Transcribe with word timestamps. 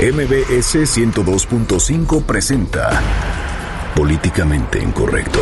MBS 0.00 0.74
102.5 0.74 2.26
presenta 2.26 3.00
Políticamente 3.94 4.82
Incorrecto. 4.82 5.40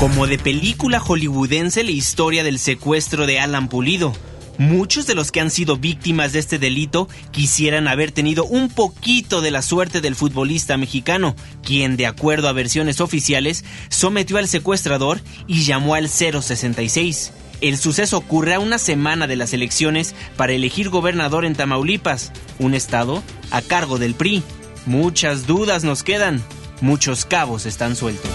Como 0.00 0.26
de 0.26 0.38
película 0.40 0.98
hollywoodense 0.98 1.84
la 1.84 1.92
historia 1.92 2.42
del 2.42 2.58
secuestro 2.58 3.26
de 3.26 3.38
Alan 3.38 3.68
Pulido. 3.68 4.12
Muchos 4.58 5.06
de 5.06 5.14
los 5.14 5.30
que 5.30 5.40
han 5.40 5.52
sido 5.52 5.76
víctimas 5.76 6.32
de 6.32 6.40
este 6.40 6.58
delito 6.58 7.08
quisieran 7.30 7.86
haber 7.86 8.10
tenido 8.10 8.44
un 8.44 8.70
poquito 8.70 9.40
de 9.40 9.52
la 9.52 9.62
suerte 9.62 10.00
del 10.00 10.16
futbolista 10.16 10.76
mexicano, 10.76 11.36
quien, 11.62 11.96
de 11.96 12.08
acuerdo 12.08 12.48
a 12.48 12.52
versiones 12.52 13.00
oficiales, 13.00 13.64
sometió 13.88 14.38
al 14.38 14.48
secuestrador 14.48 15.20
y 15.46 15.62
llamó 15.62 15.94
al 15.94 16.08
066. 16.08 17.30
El 17.60 17.76
suceso 17.76 18.16
ocurre 18.18 18.54
a 18.54 18.60
una 18.60 18.78
semana 18.78 19.26
de 19.26 19.34
las 19.34 19.52
elecciones 19.52 20.14
para 20.36 20.52
elegir 20.52 20.90
gobernador 20.90 21.44
en 21.44 21.56
Tamaulipas, 21.56 22.32
un 22.60 22.74
estado 22.74 23.22
a 23.50 23.62
cargo 23.62 23.98
del 23.98 24.14
PRI. 24.14 24.44
Muchas 24.86 25.46
dudas 25.46 25.82
nos 25.82 26.04
quedan, 26.04 26.42
muchos 26.80 27.24
cabos 27.24 27.66
están 27.66 27.96
sueltos. 27.96 28.30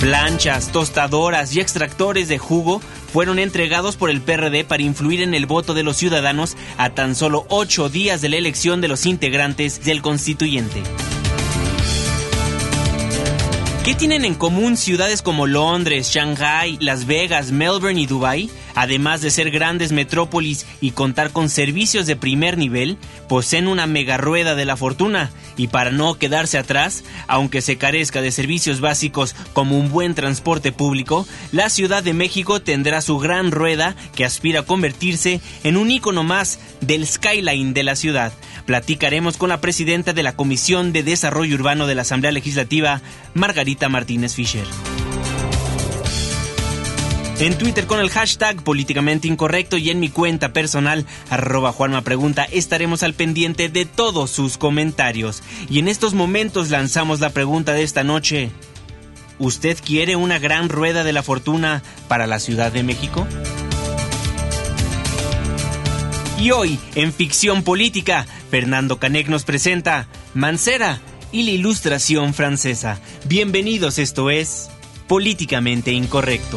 Planchas, 0.00 0.72
tostadoras 0.72 1.54
y 1.54 1.60
extractores 1.60 2.28
de 2.28 2.38
jugo 2.38 2.80
fueron 3.12 3.38
entregados 3.38 3.96
por 3.96 4.10
el 4.10 4.20
PRD 4.20 4.64
para 4.64 4.82
influir 4.82 5.22
en 5.22 5.34
el 5.34 5.46
voto 5.46 5.72
de 5.72 5.84
los 5.84 5.96
ciudadanos 5.96 6.56
a 6.76 6.90
tan 6.90 7.14
solo 7.14 7.46
ocho 7.48 7.88
días 7.88 8.20
de 8.20 8.28
la 8.28 8.36
elección 8.36 8.80
de 8.80 8.88
los 8.88 9.06
integrantes 9.06 9.84
del 9.84 10.02
constituyente. 10.02 10.82
¿Qué 13.86 13.94
tienen 13.94 14.24
en 14.24 14.34
común 14.34 14.76
ciudades 14.76 15.22
como 15.22 15.46
Londres, 15.46 16.10
Shanghai, 16.10 16.76
Las 16.80 17.06
Vegas, 17.06 17.52
Melbourne 17.52 18.00
y 18.00 18.06
Dubai? 18.06 18.50
Además 18.76 19.22
de 19.22 19.30
ser 19.30 19.50
grandes 19.50 19.90
metrópolis 19.90 20.66
y 20.80 20.92
contar 20.92 21.32
con 21.32 21.48
servicios 21.48 22.06
de 22.06 22.14
primer 22.14 22.58
nivel, 22.58 22.98
poseen 23.28 23.66
una 23.66 23.86
mega 23.86 24.18
rueda 24.18 24.54
de 24.54 24.66
la 24.66 24.76
fortuna 24.76 25.30
y 25.56 25.68
para 25.68 25.90
no 25.90 26.18
quedarse 26.18 26.58
atrás, 26.58 27.02
aunque 27.26 27.62
se 27.62 27.78
carezca 27.78 28.20
de 28.20 28.30
servicios 28.30 28.80
básicos 28.80 29.34
como 29.54 29.78
un 29.78 29.90
buen 29.90 30.14
transporte 30.14 30.72
público, 30.72 31.26
la 31.52 31.70
Ciudad 31.70 32.02
de 32.02 32.12
México 32.12 32.60
tendrá 32.60 33.00
su 33.00 33.18
gran 33.18 33.50
rueda 33.50 33.96
que 34.14 34.26
aspira 34.26 34.60
a 34.60 34.66
convertirse 34.66 35.40
en 35.64 35.78
un 35.78 35.90
icono 35.90 36.22
más 36.22 36.58
del 36.82 37.06
skyline 37.06 37.72
de 37.72 37.82
la 37.82 37.96
ciudad. 37.96 38.32
Platicaremos 38.66 39.38
con 39.38 39.48
la 39.48 39.60
presidenta 39.62 40.12
de 40.12 40.22
la 40.22 40.36
Comisión 40.36 40.92
de 40.92 41.02
Desarrollo 41.02 41.54
Urbano 41.54 41.86
de 41.86 41.94
la 41.94 42.02
Asamblea 42.02 42.32
Legislativa, 42.32 43.00
Margarita 43.32 43.88
Martínez 43.88 44.34
Fischer. 44.34 44.66
En 47.38 47.58
Twitter 47.58 47.86
con 47.86 48.00
el 48.00 48.08
hashtag 48.08 48.62
políticamente 48.62 49.28
incorrecto 49.28 49.76
y 49.76 49.90
en 49.90 50.00
mi 50.00 50.08
cuenta 50.08 50.54
personal, 50.54 51.04
arroba 51.28 51.70
Juanma 51.70 52.00
Pregunta, 52.00 52.44
estaremos 52.44 53.02
al 53.02 53.12
pendiente 53.12 53.68
de 53.68 53.84
todos 53.84 54.30
sus 54.30 54.56
comentarios. 54.56 55.42
Y 55.68 55.78
en 55.78 55.88
estos 55.88 56.14
momentos 56.14 56.70
lanzamos 56.70 57.20
la 57.20 57.28
pregunta 57.28 57.74
de 57.74 57.82
esta 57.82 58.04
noche. 58.04 58.50
¿Usted 59.38 59.76
quiere 59.84 60.16
una 60.16 60.38
gran 60.38 60.70
rueda 60.70 61.04
de 61.04 61.12
la 61.12 61.22
fortuna 61.22 61.82
para 62.08 62.26
la 62.26 62.40
Ciudad 62.40 62.72
de 62.72 62.82
México? 62.82 63.26
Y 66.40 66.52
hoy, 66.52 66.78
en 66.94 67.12
Ficción 67.12 67.62
Política, 67.64 68.26
Fernando 68.50 68.98
Canek 68.98 69.28
nos 69.28 69.44
presenta 69.44 70.08
Mancera 70.32 71.00
y 71.32 71.42
la 71.42 71.50
Ilustración 71.50 72.32
Francesa. 72.32 72.98
Bienvenidos, 73.26 73.98
esto 73.98 74.30
es 74.30 74.70
Políticamente 75.06 75.92
Incorrecto. 75.92 76.56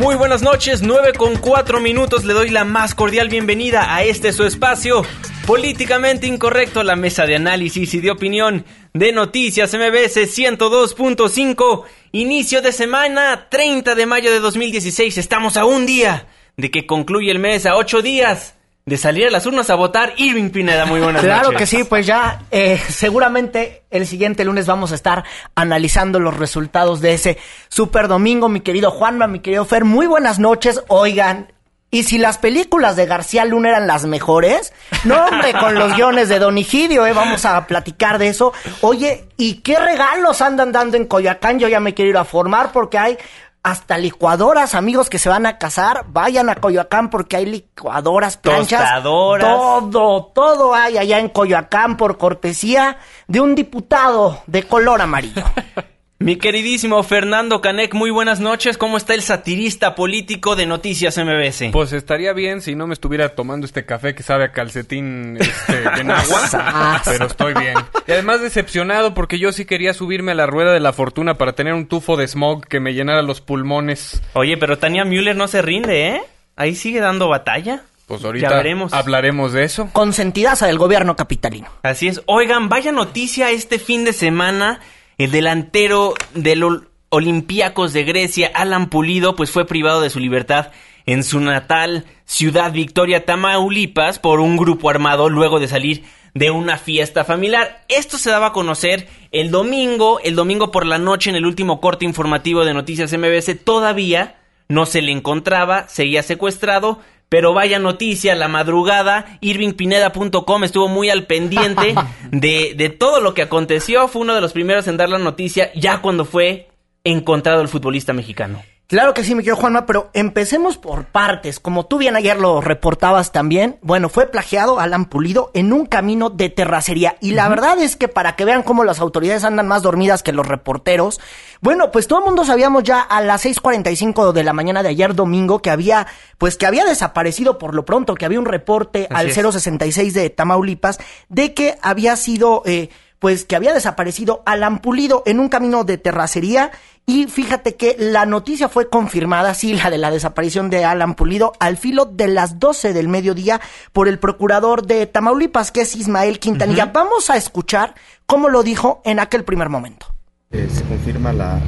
Muy 0.00 0.14
buenas 0.14 0.40
noches, 0.40 0.80
9 0.80 1.12
con 1.12 1.36
4 1.36 1.78
minutos. 1.78 2.24
Le 2.24 2.32
doy 2.32 2.48
la 2.48 2.64
más 2.64 2.94
cordial 2.94 3.28
bienvenida 3.28 3.94
a 3.94 4.02
este 4.02 4.32
su 4.32 4.44
espacio 4.44 5.02
políticamente 5.46 6.26
incorrecto, 6.26 6.82
la 6.82 6.96
mesa 6.96 7.26
de 7.26 7.36
análisis 7.36 7.92
y 7.92 8.00
de 8.00 8.10
opinión 8.10 8.64
de 8.94 9.12
Noticias 9.12 9.74
MBS 9.74 10.16
102.5. 10.16 11.84
Inicio 12.12 12.62
de 12.62 12.72
semana, 12.72 13.48
30 13.50 13.94
de 13.94 14.06
mayo 14.06 14.32
de 14.32 14.40
2016. 14.40 15.18
Estamos 15.18 15.58
a 15.58 15.66
un 15.66 15.84
día 15.84 16.28
de 16.56 16.70
que 16.70 16.86
concluye 16.86 17.30
el 17.30 17.38
mes, 17.38 17.66
a 17.66 17.76
ocho 17.76 18.00
días 18.00 18.54
de 18.90 18.96
salir 18.96 19.28
a 19.28 19.30
las 19.30 19.46
urnas 19.46 19.70
a 19.70 19.76
votar. 19.76 20.14
Irving 20.16 20.50
Pineda, 20.50 20.84
muy 20.84 21.00
buenas 21.00 21.22
Claro 21.22 21.52
noches. 21.52 21.70
que 21.70 21.76
sí, 21.76 21.84
pues 21.84 22.06
ya 22.06 22.42
eh, 22.50 22.76
seguramente 22.88 23.84
el 23.92 24.04
siguiente 24.04 24.44
lunes 24.44 24.66
vamos 24.66 24.90
a 24.90 24.96
estar 24.96 25.22
analizando 25.54 26.18
los 26.18 26.36
resultados 26.36 27.00
de 27.00 27.14
ese 27.14 27.38
super 27.68 28.08
domingo, 28.08 28.48
mi 28.48 28.62
querido 28.62 28.90
Juanma, 28.90 29.28
mi 29.28 29.38
querido 29.38 29.64
Fer. 29.64 29.84
Muy 29.84 30.08
buenas 30.08 30.40
noches, 30.40 30.82
oigan. 30.88 31.52
Y 31.92 32.02
si 32.02 32.18
las 32.18 32.38
películas 32.38 32.96
de 32.96 33.06
García 33.06 33.44
Luna 33.44 33.68
eran 33.68 33.86
las 33.86 34.06
mejores, 34.06 34.72
no 35.04 35.24
hombre, 35.24 35.52
con 35.52 35.74
los 35.76 35.94
guiones 35.94 36.28
de 36.28 36.40
Don 36.40 36.58
Egidio, 36.58 37.06
eh, 37.06 37.12
vamos 37.12 37.44
a 37.44 37.64
platicar 37.68 38.18
de 38.18 38.26
eso. 38.26 38.52
Oye, 38.80 39.26
¿y 39.36 39.54
qué 39.62 39.78
regalos 39.78 40.42
andan 40.42 40.72
dando 40.72 40.96
en 40.96 41.06
Coyoacán? 41.06 41.60
Yo 41.60 41.68
ya 41.68 41.78
me 41.78 41.94
quiero 41.94 42.10
ir 42.10 42.16
a 42.16 42.24
formar 42.24 42.72
porque 42.72 42.98
hay 42.98 43.18
hasta 43.62 43.98
licuadoras, 43.98 44.74
amigos 44.74 45.10
que 45.10 45.18
se 45.18 45.28
van 45.28 45.44
a 45.46 45.58
casar, 45.58 46.06
vayan 46.08 46.48
a 46.48 46.54
Coyoacán 46.54 47.10
porque 47.10 47.36
hay 47.36 47.46
licuadoras, 47.46 48.36
planchas, 48.36 48.80
Tostadoras. 48.80 49.46
todo, 49.46 50.24
todo 50.26 50.74
hay 50.74 50.96
allá 50.96 51.18
en 51.18 51.28
Coyoacán 51.28 51.96
por 51.96 52.16
cortesía 52.16 52.98
de 53.26 53.40
un 53.40 53.54
diputado 53.54 54.42
de 54.46 54.62
color 54.62 55.02
amarillo. 55.02 55.44
Mi 56.22 56.36
queridísimo 56.36 57.02
Fernando 57.02 57.62
Canek, 57.62 57.94
muy 57.94 58.10
buenas 58.10 58.40
noches. 58.40 58.76
¿Cómo 58.76 58.98
está 58.98 59.14
el 59.14 59.22
satirista 59.22 59.94
político 59.94 60.54
de 60.54 60.66
Noticias 60.66 61.16
MBS? 61.16 61.70
Pues 61.72 61.94
estaría 61.94 62.34
bien 62.34 62.60
si 62.60 62.74
no 62.74 62.86
me 62.86 62.92
estuviera 62.92 63.30
tomando 63.30 63.64
este 63.64 63.86
café 63.86 64.14
que 64.14 64.22
sabe 64.22 64.44
a 64.44 64.52
calcetín 64.52 65.38
este, 65.40 65.82
en 65.98 66.10
agua, 66.10 67.00
pero 67.06 67.24
estoy 67.24 67.54
bien. 67.54 67.74
Y 68.06 68.12
además 68.12 68.42
decepcionado 68.42 69.14
porque 69.14 69.38
yo 69.38 69.50
sí 69.52 69.64
quería 69.64 69.94
subirme 69.94 70.32
a 70.32 70.34
la 70.34 70.44
rueda 70.44 70.74
de 70.74 70.80
la 70.80 70.92
fortuna 70.92 71.38
para 71.38 71.54
tener 71.54 71.72
un 71.72 71.86
tufo 71.86 72.18
de 72.18 72.28
smog 72.28 72.66
que 72.66 72.80
me 72.80 72.92
llenara 72.92 73.22
los 73.22 73.40
pulmones. 73.40 74.20
Oye, 74.34 74.58
pero 74.58 74.76
Tania 74.76 75.06
Müller 75.06 75.36
no 75.36 75.48
se 75.48 75.62
rinde, 75.62 76.08
¿eh? 76.08 76.20
Ahí 76.54 76.74
sigue 76.74 77.00
dando 77.00 77.30
batalla. 77.30 77.84
Pues 78.04 78.20
Ya 78.20 78.26
ahorita 78.26 78.56
veremos. 78.56 78.92
hablaremos 78.92 79.54
de 79.54 79.64
eso. 79.64 79.88
Consentidaza 79.94 80.66
del 80.66 80.76
gobierno 80.76 81.16
capitalino. 81.16 81.68
Así 81.82 82.08
es. 82.08 82.20
Oigan, 82.26 82.68
vaya 82.68 82.92
noticia 82.92 83.50
este 83.50 83.78
fin 83.78 84.04
de 84.04 84.12
semana. 84.12 84.80
El 85.20 85.32
delantero 85.32 86.14
del 86.32 86.62
Ol- 86.62 86.88
Olympiacos 87.10 87.92
de 87.92 88.04
Grecia, 88.04 88.50
Alan 88.54 88.88
Pulido, 88.88 89.36
pues 89.36 89.50
fue 89.50 89.66
privado 89.66 90.00
de 90.00 90.08
su 90.08 90.18
libertad 90.18 90.70
en 91.04 91.24
su 91.24 91.40
natal 91.40 92.06
ciudad 92.24 92.72
Victoria, 92.72 93.26
Tamaulipas, 93.26 94.18
por 94.18 94.40
un 94.40 94.56
grupo 94.56 94.88
armado 94.88 95.28
luego 95.28 95.60
de 95.60 95.68
salir 95.68 96.04
de 96.32 96.50
una 96.50 96.78
fiesta 96.78 97.24
familiar. 97.24 97.84
Esto 97.90 98.16
se 98.16 98.30
daba 98.30 98.46
a 98.46 98.52
conocer 98.54 99.08
el 99.30 99.50
domingo, 99.50 100.20
el 100.20 100.36
domingo 100.36 100.70
por 100.70 100.86
la 100.86 100.96
noche 100.96 101.28
en 101.28 101.36
el 101.36 101.44
último 101.44 101.82
corte 101.82 102.06
informativo 102.06 102.64
de 102.64 102.72
Noticias 102.72 103.12
MBS. 103.12 103.62
Todavía 103.62 104.36
no 104.68 104.86
se 104.86 105.02
le 105.02 105.12
encontraba, 105.12 105.86
seguía 105.88 106.22
secuestrado, 106.22 106.98
pero 107.30 107.54
vaya 107.54 107.78
noticia, 107.78 108.34
la 108.34 108.48
madrugada, 108.48 109.38
irvingpineda.com 109.40 110.64
estuvo 110.64 110.88
muy 110.88 111.08
al 111.08 111.24
pendiente 111.26 111.94
de, 112.30 112.74
de 112.76 112.88
todo 112.90 113.20
lo 113.20 113.32
que 113.32 113.42
aconteció, 113.42 114.08
fue 114.08 114.20
uno 114.20 114.34
de 114.34 114.42
los 114.42 114.52
primeros 114.52 114.86
en 114.88 114.98
dar 114.98 115.08
la 115.08 115.18
noticia 115.18 115.72
ya 115.74 116.02
cuando 116.02 116.26
fue 116.26 116.68
encontrado 117.04 117.62
el 117.62 117.68
futbolista 117.68 118.12
mexicano. 118.12 118.60
Claro 118.90 119.14
que 119.14 119.22
sí, 119.22 119.36
mi 119.36 119.44
querido 119.44 119.54
Juanma, 119.54 119.86
pero 119.86 120.10
empecemos 120.14 120.76
por 120.76 121.04
partes. 121.04 121.60
Como 121.60 121.86
tú 121.86 121.96
bien 121.96 122.16
ayer 122.16 122.36
lo 122.40 122.60
reportabas 122.60 123.30
también, 123.30 123.78
bueno, 123.82 124.08
fue 124.08 124.26
plagiado 124.26 124.80
Alan 124.80 125.04
Pulido 125.04 125.52
en 125.54 125.72
un 125.72 125.86
camino 125.86 126.28
de 126.28 126.48
terracería. 126.48 127.14
Y 127.20 127.30
la 127.30 127.48
verdad 127.48 127.78
es 127.78 127.94
que 127.94 128.08
para 128.08 128.34
que 128.34 128.44
vean 128.44 128.64
cómo 128.64 128.82
las 128.82 128.98
autoridades 128.98 129.44
andan 129.44 129.68
más 129.68 129.82
dormidas 129.82 130.24
que 130.24 130.32
los 130.32 130.44
reporteros, 130.44 131.20
bueno, 131.60 131.92
pues 131.92 132.08
todo 132.08 132.18
el 132.18 132.24
mundo 132.24 132.44
sabíamos 132.44 132.82
ya 132.82 133.00
a 133.00 133.20
las 133.20 133.44
6.45 133.44 134.32
de 134.32 134.42
la 134.42 134.52
mañana 134.52 134.82
de 134.82 134.88
ayer 134.88 135.14
domingo 135.14 135.62
que 135.62 135.70
había, 135.70 136.08
pues 136.36 136.56
que 136.56 136.66
había 136.66 136.84
desaparecido 136.84 137.58
por 137.58 137.76
lo 137.76 137.84
pronto, 137.84 138.16
que 138.16 138.24
había 138.24 138.40
un 138.40 138.46
reporte 138.46 139.06
Así 139.08 139.20
al 139.20 139.28
es. 139.28 139.54
066 139.54 140.14
de 140.14 140.30
Tamaulipas 140.30 140.98
de 141.28 141.54
que 141.54 141.78
había 141.80 142.16
sido... 142.16 142.64
Eh, 142.66 142.88
pues 143.20 143.44
que 143.44 143.54
había 143.54 143.72
desaparecido 143.72 144.42
Alan 144.46 144.80
Pulido 144.80 145.22
en 145.26 145.38
un 145.38 145.48
camino 145.48 145.84
de 145.84 145.98
terracería 145.98 146.72
y 147.06 147.26
fíjate 147.26 147.76
que 147.76 147.96
la 147.98 148.24
noticia 148.26 148.68
fue 148.68 148.88
confirmada, 148.88 149.54
sí, 149.54 149.74
la 149.74 149.90
de 149.90 149.98
la 149.98 150.10
desaparición 150.10 150.70
de 150.70 150.84
Alan 150.84 151.14
Pulido, 151.14 151.52
al 151.60 151.76
filo 151.76 152.06
de 152.06 152.28
las 152.28 152.58
12 152.58 152.92
del 152.92 153.08
mediodía 153.08 153.60
por 153.92 154.08
el 154.08 154.18
procurador 154.18 154.86
de 154.86 155.06
Tamaulipas, 155.06 155.70
que 155.70 155.82
es 155.82 155.96
Ismael 155.96 156.38
Quintanilla. 156.38 156.86
Vamos 156.86 157.30
a 157.30 157.36
escuchar 157.36 157.94
cómo 158.26 158.48
lo 158.48 158.62
dijo 158.62 159.02
en 159.04 159.20
aquel 159.20 159.44
primer 159.44 159.68
momento. 159.68 160.06
Eh, 160.52 160.68
se 160.72 160.82
confirma 160.84 161.32
la, 161.32 161.60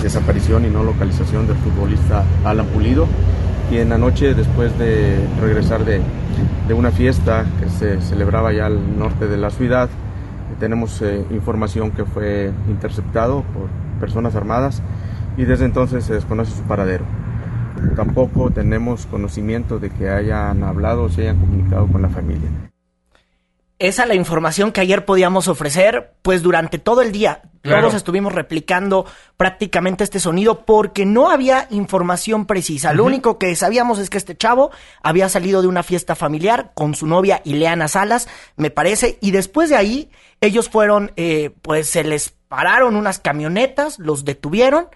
desaparición 0.00 0.64
y 0.64 0.70
no 0.70 0.84
localización 0.84 1.48
del 1.48 1.56
futbolista 1.56 2.24
Alan 2.44 2.66
Pulido 2.66 3.08
y 3.70 3.78
en 3.78 3.88
la 3.88 3.98
noche 3.98 4.32
después 4.32 4.78
de 4.78 5.18
regresar 5.40 5.84
de, 5.84 6.00
una 6.72 6.90
fiesta 6.92 7.44
que 7.58 7.68
se 7.68 8.00
celebraba 8.00 8.52
ya 8.52 8.66
al 8.66 8.98
norte 8.98 9.26
de 9.26 9.36
la 9.36 9.50
ciudad, 9.50 9.88
tenemos 10.58 11.00
eh, 11.02 11.24
información 11.30 11.90
que 11.90 12.04
fue 12.04 12.52
interceptado 12.68 13.42
por 13.42 13.68
personas 14.00 14.34
armadas 14.34 14.82
y 15.36 15.44
desde 15.44 15.64
entonces 15.64 16.04
se 16.04 16.14
desconoce 16.14 16.52
su 16.52 16.62
paradero. 16.62 17.04
Tampoco 17.94 18.50
tenemos 18.50 19.06
conocimiento 19.06 19.78
de 19.78 19.90
que 19.90 20.08
hayan 20.08 20.64
hablado 20.64 21.04
o 21.04 21.08
se 21.08 21.22
hayan 21.22 21.38
comunicado 21.38 21.86
con 21.86 22.02
la 22.02 22.08
familia. 22.08 22.50
Esa 23.78 24.02
es 24.02 24.08
la 24.08 24.16
información 24.16 24.72
que 24.72 24.80
ayer 24.80 25.04
podíamos 25.04 25.46
ofrecer, 25.46 26.14
pues 26.22 26.42
durante 26.42 26.78
todo 26.78 27.00
el 27.00 27.12
día. 27.12 27.42
Todos 27.62 27.94
estuvimos 27.94 28.32
replicando 28.32 29.04
prácticamente 29.36 30.02
este 30.02 30.20
sonido 30.20 30.64
porque 30.64 31.04
no 31.04 31.30
había 31.30 31.66
información 31.70 32.46
precisa. 32.46 32.92
Lo 32.92 33.04
único 33.04 33.38
que 33.38 33.54
sabíamos 33.54 33.98
es 33.98 34.10
que 34.10 34.18
este 34.18 34.36
chavo 34.36 34.70
había 35.02 35.28
salido 35.28 35.60
de 35.60 35.68
una 35.68 35.82
fiesta 35.82 36.16
familiar 36.16 36.72
con 36.74 36.94
su 36.94 37.06
novia 37.06 37.40
Ileana 37.44 37.86
Salas, 37.86 38.26
me 38.56 38.70
parece, 38.70 39.18
y 39.20 39.32
después 39.32 39.68
de 39.68 39.76
ahí 39.76 40.10
ellos 40.40 40.68
fueron, 40.68 41.12
eh, 41.16 41.50
pues 41.62 41.88
se 41.88 42.04
les 42.04 42.30
pararon 42.48 42.96
unas 42.96 43.18
camionetas, 43.18 43.98
los 43.98 44.24
detuvieron, 44.24 44.88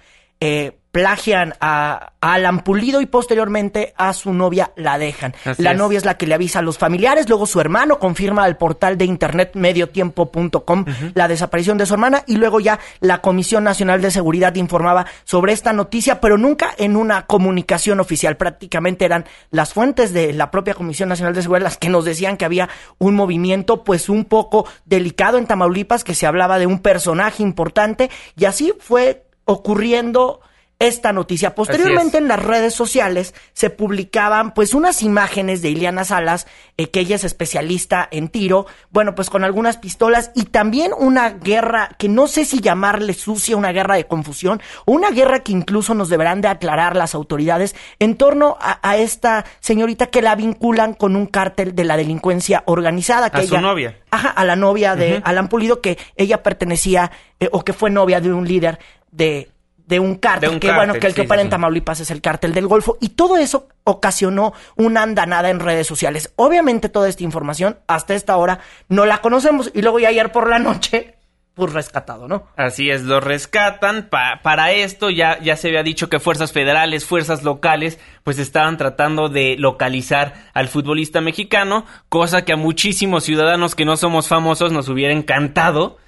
eh, 0.45 0.77
plagian 0.91 1.55
a, 1.61 2.15
Alan 2.21 2.65
Pulido 2.65 3.01
y 3.01 3.07
posteriormente 3.07 3.95
a 3.97 4.13
su 4.13 4.33
novia 4.33 4.73
la 4.77 4.99
dejan. 4.99 5.35
la 5.59 5.73
novia 5.73 5.99
es 5.99 6.05
la 6.05 6.19
que 6.19 6.27
le 6.27 6.35
avisa 6.35 6.59
a 6.59 6.63
los 6.63 6.79
familiares, 6.79 7.29
luego 7.29 7.47
su 7.47 7.61
hermano 7.61 8.01
confirma 8.01 8.43
al 8.43 8.57
portal 8.57 8.99
de 8.99 9.05
internet 9.05 9.53
mediotiempo.com 9.55 10.85
la 11.15 11.29
desaparición 11.29 11.79
de 11.79 11.87
su 11.87 11.95
hermana 11.95 12.25
y 12.27 12.37
luego 12.37 12.59
ya 12.59 12.81
la 13.01 13.23
Comisión 13.23 13.63
Nacional 13.63 14.03
de 14.03 14.11
Seguridad 14.11 14.55
informaba 14.57 15.07
sobre 15.23 15.53
esta 15.53 15.73
noticia, 15.73 16.21
pero 16.21 16.39
nunca 16.39 16.75
en 16.77 16.97
una 16.97 17.27
comunicación 17.27 18.01
oficial. 18.01 18.37
Prácticamente 18.37 19.05
eran 19.05 19.27
las 19.51 19.73
fuentes 19.73 20.13
de 20.13 20.33
la 20.33 20.51
propia 20.51 20.75
Comisión 20.75 21.09
Nacional 21.09 21.35
de 21.35 21.43
Seguridad 21.43 21.65
las 21.65 21.79
que 21.79 21.89
nos 21.89 22.05
decían 22.05 22.37
que 22.37 22.45
había 22.45 22.69
un 22.99 23.15
movimiento 23.15 23.85
pues 23.85 24.09
un 24.09 24.25
poco 24.25 24.67
delicado 24.87 25.39
en 25.39 25.47
Tamaulipas, 25.47 26.03
que 26.03 26.17
se 26.17 26.27
hablaba 26.27 26.59
de 26.59 26.67
un 26.67 26.81
personaje 26.81 27.45
importante 27.45 28.11
y 28.37 28.45
así 28.45 28.73
fue 28.81 29.25
ocurriendo 29.45 30.41
esta 30.87 31.13
noticia. 31.13 31.55
Posteriormente 31.55 32.19
en 32.19 32.27
las 32.27 32.43
redes 32.43 32.75
sociales 32.75 33.35
se 33.53 33.71
publicaban 33.71 34.53
pues 34.53 34.75
unas 34.75 35.03
imágenes 35.03 35.63
de 35.63 35.71
Ileana 35.71 36.05
Salas, 36.05 36.49
eh, 36.77 36.89
que 36.89 37.01
ella 37.01 37.15
es 37.15 37.23
especialista 37.23 38.09
en 38.11 38.29
tiro, 38.29 38.67
bueno 38.91 39.15
pues 39.15 39.31
con 39.31 39.45
algunas 39.45 39.77
pistolas 39.77 40.33
y 40.35 40.47
también 40.47 40.91
una 40.99 41.31
guerra 41.31 41.91
que 41.99 42.09
no 42.09 42.27
sé 42.27 42.45
si 42.45 42.61
llamarle 42.61 43.15
sucia, 43.15 43.57
una 43.57 43.71
guerra 43.71 43.95
de 43.95 44.09
confusión, 44.09 44.61
o 44.85 44.93
una 44.93 45.11
guerra 45.11 45.41
que 45.41 45.53
incluso 45.53 45.95
nos 45.95 46.09
deberán 46.09 46.41
de 46.41 46.49
aclarar 46.49 46.97
las 46.97 47.15
autoridades 47.15 47.77
en 48.01 48.17
torno 48.17 48.57
a, 48.61 48.97
esta 48.97 49.45
señorita 49.61 50.09
que 50.09 50.21
la 50.21 50.35
vinculan 50.35 50.95
con 50.95 51.15
un 51.15 51.27
cártel 51.27 51.77
de 51.77 51.85
la 51.85 51.97
delincuencia 51.97 52.65
organizada. 52.67 53.31
Que 53.31 53.43
a 53.43 53.47
su 53.47 53.61
novia. 53.61 54.01
Ajá, 54.11 54.31
a 54.31 54.45
la 54.45 54.57
novia 54.57 54.97
de 54.97 55.23
Alan 55.25 55.49
Pulido, 55.49 55.81
que 55.81 55.97
ella 56.17 56.43
pertenecía 56.43 57.13
eh, 57.41 57.49
o 57.53 57.65
que 57.65 57.73
fue 57.73 57.89
novia 57.89 58.21
de 58.21 58.33
un 58.33 58.47
líder 58.47 58.79
de, 59.13 59.51
de 59.87 60.01
un 60.01 60.17
cártel, 60.17 60.59
que 60.59 60.73
bueno, 60.73 60.95
que 60.95 61.07
el 61.07 61.15
que 61.15 61.23
opera 61.23 61.43
en 61.43 61.51
Tamaulipas 61.51 62.01
es 62.01 62.11
el 62.11 62.21
cártel 62.21 62.53
del 62.53 62.67
Golfo, 62.67 62.99
y 63.01 63.11
todo 63.11 63.37
eso 63.37 63.69
ocasionó 63.85 64.53
una 64.77 65.03
andanada 65.03 65.51
en 65.51 65.61
redes 65.61 65.87
sociales. 65.87 66.33
Obviamente 66.37 66.89
toda 66.89 67.09
esta 67.09 67.23
información 67.23 67.79
hasta 67.87 68.15
esta 68.15 68.37
hora 68.37 68.59
no 68.89 69.07
la 69.07 69.19
conocemos, 69.19 69.71
y 69.73 69.83
luego 69.83 70.01
ya 70.01 70.09
ayer 70.09 70.33
por 70.33 70.49
la 70.49 70.59
noche 70.59 71.15
pues 71.55 71.73
rescatado, 71.73 72.29
¿no? 72.29 72.47
Así 72.57 72.89
es, 72.91 73.03
lo 73.03 73.21
rescatan. 73.21 74.09
para 74.09 74.73
esto 74.73 75.11
ya, 75.11 75.39
ya 75.41 75.57
se 75.57 75.69
había 75.69 75.83
dicho 75.83 76.09
que 76.09 76.19
fuerzas 76.19 76.53
federales, 76.53 77.05
fuerzas 77.05 77.43
locales, 77.43 77.99
pues 78.25 78.39
estaban 78.39 78.79
tratando 78.79 79.29
de 79.29 79.57
localizar 79.59 80.35
al 80.55 80.69
futbolista 80.69 81.21
mexicano, 81.21 81.85
cosa 82.09 82.45
que 82.45 82.55
a 82.55 82.57
muchísimos 82.57 83.25
ciudadanos 83.25 83.75
que 83.75 83.85
no 83.85 83.97
somos 83.99 84.29
famosos 84.29 84.73
nos 84.73 84.89
hubiera 84.89 85.13
encantado 85.13 85.99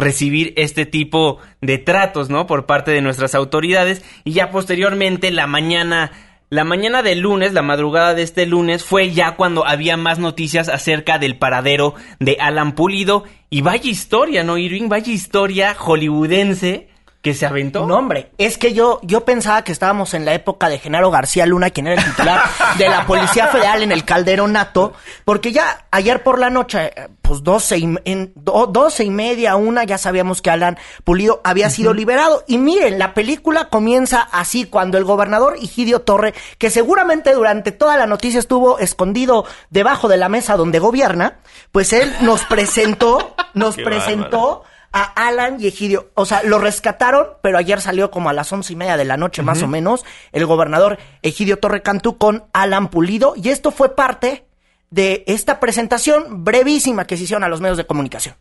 recibir 0.00 0.52
este 0.56 0.86
tipo 0.86 1.38
de 1.60 1.78
tratos, 1.78 2.30
¿no? 2.30 2.46
Por 2.46 2.66
parte 2.66 2.90
de 2.90 3.02
nuestras 3.02 3.34
autoridades 3.34 4.04
y 4.24 4.32
ya 4.32 4.50
posteriormente 4.50 5.30
la 5.30 5.46
mañana 5.46 6.10
la 6.52 6.64
mañana 6.64 7.04
del 7.04 7.20
lunes, 7.20 7.52
la 7.52 7.62
madrugada 7.62 8.12
de 8.12 8.22
este 8.22 8.44
lunes, 8.44 8.82
fue 8.82 9.12
ya 9.12 9.36
cuando 9.36 9.64
había 9.64 9.96
más 9.96 10.18
noticias 10.18 10.68
acerca 10.68 11.20
del 11.20 11.38
paradero 11.38 11.94
de 12.18 12.38
Alan 12.40 12.74
Pulido. 12.74 13.22
Y 13.50 13.60
vaya 13.60 13.88
historia, 13.88 14.42
¿no, 14.42 14.58
Irving? 14.58 14.88
Vaya 14.88 15.12
historia 15.12 15.74
hollywoodense 15.74 16.89
que 17.22 17.34
se 17.34 17.44
aventó. 17.44 17.86
No, 17.86 17.98
hombre, 17.98 18.30
es 18.38 18.56
que 18.56 18.72
yo, 18.72 18.98
yo 19.02 19.26
pensaba 19.26 19.62
que 19.62 19.72
estábamos 19.72 20.14
en 20.14 20.24
la 20.24 20.32
época 20.32 20.70
de 20.70 20.78
Genaro 20.78 21.10
García 21.10 21.44
Luna, 21.44 21.70
quien 21.70 21.86
era 21.86 22.00
el 22.00 22.08
titular 22.10 22.40
de 22.78 22.88
la 22.88 23.06
Policía 23.06 23.48
Federal 23.48 23.82
en 23.82 23.92
el 23.92 24.04
Calderón 24.06 24.52
Nato, 24.52 24.94
porque 25.26 25.52
ya 25.52 25.86
ayer 25.90 26.22
por 26.22 26.38
la 26.38 26.48
noche, 26.48 26.92
pues 27.20 27.42
doce 27.42 27.76
y, 27.76 27.94
en, 28.04 28.32
doce 28.34 29.04
y 29.04 29.10
media, 29.10 29.56
una, 29.56 29.84
ya 29.84 29.98
sabíamos 29.98 30.40
que 30.40 30.50
Alan 30.50 30.78
Pulido 31.04 31.42
había 31.44 31.68
sido 31.68 31.92
liberado. 31.92 32.42
Y 32.46 32.56
miren, 32.56 32.98
la 32.98 33.12
película 33.12 33.68
comienza 33.68 34.20
así, 34.32 34.64
cuando 34.64 34.96
el 34.96 35.04
gobernador 35.04 35.58
Higidio 35.60 36.00
Torre, 36.00 36.32
que 36.56 36.70
seguramente 36.70 37.34
durante 37.34 37.70
toda 37.70 37.98
la 37.98 38.06
noticia 38.06 38.40
estuvo 38.40 38.78
escondido 38.78 39.44
debajo 39.68 40.08
de 40.08 40.16
la 40.16 40.30
mesa 40.30 40.56
donde 40.56 40.78
gobierna, 40.78 41.38
pues 41.70 41.92
él 41.92 42.10
nos 42.22 42.44
presentó, 42.44 43.34
nos 43.52 43.76
presentó 43.76 44.64
a 44.92 45.02
Alan 45.02 45.56
y 45.60 45.66
Egidio. 45.66 46.10
O 46.14 46.26
sea, 46.26 46.42
lo 46.42 46.58
rescataron, 46.58 47.28
pero 47.42 47.58
ayer 47.58 47.80
salió 47.80 48.10
como 48.10 48.28
a 48.28 48.32
las 48.32 48.52
once 48.52 48.72
y 48.72 48.76
media 48.76 48.96
de 48.96 49.04
la 49.04 49.16
noche, 49.16 49.42
más 49.42 49.62
o 49.62 49.66
menos, 49.66 50.04
el 50.32 50.46
gobernador 50.46 50.98
Egidio 51.22 51.58
Torrecantú 51.58 52.18
con 52.18 52.44
Alan 52.52 52.88
Pulido. 52.88 53.34
Y 53.36 53.50
esto 53.50 53.70
fue 53.70 53.94
parte 53.94 54.46
de 54.90 55.24
esta 55.26 55.60
presentación 55.60 56.44
brevísima 56.44 57.06
que 57.06 57.16
se 57.16 57.24
hicieron 57.24 57.44
a 57.44 57.48
los 57.48 57.60
medios 57.60 57.76
de 57.76 57.86
comunicación. 57.86 58.34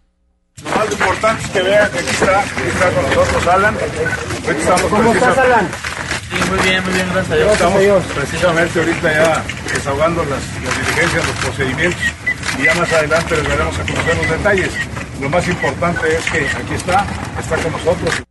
Lo 0.63 0.69
más 0.71 0.91
importante 0.91 1.43
es 1.43 1.49
que 1.51 1.61
vean 1.61 1.91
que 1.91 1.99
aquí 1.99 2.09
está, 2.09 2.43
está 2.43 2.91
con 2.91 3.03
nosotros 3.03 3.47
Alan. 3.47 3.77
¿Cómo 4.89 5.13
estás, 5.13 5.37
Alan? 5.37 5.69
Sí, 6.29 6.49
muy 6.49 6.59
bien, 6.59 6.83
muy 6.83 6.93
bien, 6.93 7.07
gracias 7.13 7.31
a 7.31 7.35
Dios. 7.35 7.53
Estamos 7.53 8.03
precisamente 8.13 8.79
ahorita 8.79 9.11
ya 9.11 9.43
desahogando 9.73 10.23
las, 10.25 10.41
las 10.63 10.79
diligencias, 10.79 11.27
los 11.27 11.35
procedimientos 11.37 12.01
y 12.59 12.63
ya 12.63 12.75
más 12.75 12.91
adelante 12.91 13.37
les 13.37 13.47
daremos 13.47 13.79
a 13.79 13.81
conocer 13.83 14.17
los 14.17 14.29
detalles. 14.29 14.71
Lo 15.21 15.29
más 15.29 15.47
importante 15.47 16.15
es 16.15 16.31
que 16.31 16.39
aquí 16.39 16.73
está, 16.75 17.05
está 17.37 17.57
con 17.57 17.71
nosotros. 17.73 18.23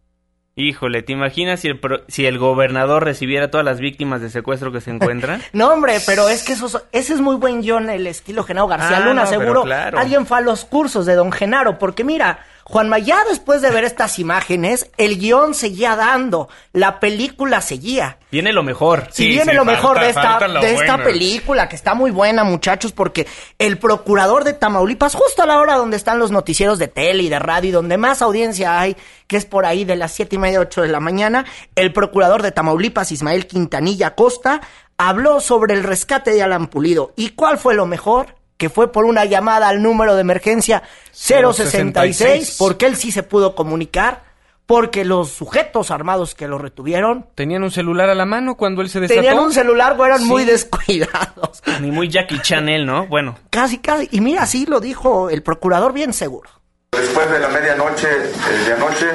Híjole, 0.57 1.03
¿te 1.03 1.13
imaginas 1.13 1.61
si 1.61 1.69
el, 1.69 1.81
si 2.09 2.27
el 2.27 2.39
gobernador 2.39 3.05
recibiera 3.05 3.51
todas 3.51 3.65
las 3.65 3.79
víctimas 3.79 4.21
de 4.21 4.31
secuestro 4.31 4.73
que 4.73 4.81
se 4.81 4.91
encuentran? 4.91 5.41
no, 5.53 5.73
hombre, 5.73 5.99
pero 6.05 6.29
es 6.29 6.43
que 6.43 6.55
eso, 6.55 6.67
ese 6.91 7.15
es 7.15 7.21
muy 7.21 7.37
buen 7.37 7.61
guion, 7.61 7.91
el 7.91 8.07
estilo 8.07 8.43
Genaro 8.43 8.67
García 8.67 8.99
ah, 8.99 9.07
Luna. 9.07 9.27
seguro 9.27 9.65
alguien 9.97 10.27
fue 10.27 10.39
a 10.39 10.41
los 10.41 10.65
cursos 10.65 11.07
de 11.07 11.15
don 11.15 11.31
Genaro, 11.31 11.79
porque 11.79 12.03
mira, 12.03 12.41
Juanma, 12.69 12.99
ya 12.99 13.25
después 13.27 13.63
de 13.63 13.71
ver 13.71 13.85
estas 13.85 14.19
imágenes, 14.19 14.91
el 14.99 15.19
guion 15.19 15.55
seguía 15.55 15.97
dando, 15.97 16.51
la 16.75 17.01
película 17.01 17.63
seguía. 17.63 18.19
Viene 18.31 18.53
lo 18.53 18.63
mejor. 18.63 19.09
Sí, 19.11 19.27
viene 19.27 19.55
lo 19.55 19.65
mejor 19.65 19.99
de 19.99 20.11
esta, 20.11 20.39
de 20.61 20.75
esta 20.75 20.99
película, 21.03 21.67
que 21.67 21.77
está 21.77 21.95
muy 21.95 22.11
buena, 22.11 22.45
muchachos, 22.45 22.93
porque 22.93 23.27
el 23.59 23.79
procurador 23.79 24.45
de 24.45 24.53
Tamaulipas, 24.53 25.15
justo 25.15 25.43
a 25.43 25.47
la 25.47 25.59
hora 25.59 25.77
donde 25.77 25.97
están 25.97 26.19
los 26.19 26.31
noticieros 26.31 26.79
de 26.79 26.89
tele 26.89 27.23
y 27.23 27.31
de 27.31 27.39
radio 27.39 27.71
y 27.71 27.73
donde 27.73 27.97
más 27.97 28.21
audiencia 28.21 28.79
hay, 28.79 28.99
que 29.27 29.39
es 29.39 29.47
por 29.47 29.65
ahí 29.65 29.87
de 29.87 29.97
las 29.97 30.13
siete 30.13 30.37
y 30.37 30.39
media, 30.39 30.61
ocho 30.61 30.83
de 30.83 30.89
la 30.89 31.01
mañana, 31.01 31.47
el 31.75 31.95
procurador 31.95 32.43
de 32.43 32.53
Tamaulipas, 32.53 33.13
Ismael 33.13 33.47
Quintanilla 33.47 34.15
Costa, 34.15 34.61
habló 34.99 35.41
sobre 35.41 35.73
el 35.73 35.85
rescate 35.85 36.33
de 36.33 36.43
Alan 36.43 36.67
Pulido. 36.67 37.15
¿Y 37.17 37.31
cuál 37.31 37.57
fue 37.57 37.75
lo 37.75 37.87
mejor? 37.87 38.35
Que 38.59 38.69
fue 38.69 38.93
por 38.93 39.07
una 39.07 39.25
llamada 39.25 39.69
al 39.69 39.83
número 39.83 40.15
de 40.17 40.21
emergencia 40.21 40.83
066, 41.13 42.57
porque 42.59 42.87
él 42.87 42.97
sí 42.97 43.13
se 43.13 43.23
pudo 43.23 43.55
comunicar, 43.55 44.25
porque 44.67 45.05
los 45.05 45.31
sujetos 45.31 45.91
armados 45.91 46.35
que 46.35 46.49
lo 46.49 46.59
retuvieron... 46.59 47.27
Tenían 47.35 47.63
un 47.63 47.71
celular 47.71 48.11
a 48.11 48.15
la 48.15 48.27
mano 48.27 48.57
cuando 48.57 48.83
él 48.83 48.91
se 48.91 49.01
desató. 49.01 49.21
Tenían 49.21 49.39
un 49.39 49.53
celular, 49.53 49.97
o 49.99 50.05
eran 50.05 50.25
muy 50.27 50.45
descuidados. 50.45 51.63
Ni 51.81 51.91
muy 51.91 52.09
Jackie 52.09 52.41
Chanel, 52.41 52.85
¿no? 52.85 53.07
Bueno. 53.07 53.39
Casi, 53.49 53.79
casi. 53.79 54.09
Y 54.11 54.21
mira, 54.21 54.43
así 54.43 54.67
lo 54.67 54.81
dijo 54.81 55.31
el 55.31 55.43
procurador 55.43 55.95
bien 55.95 56.13
seguro. 56.13 56.51
Después 56.93 57.31
de 57.31 57.39
la 57.39 57.49
medianoche 57.49 58.09
eh, 58.09 58.65
de 58.67 58.73
anoche, 58.75 59.07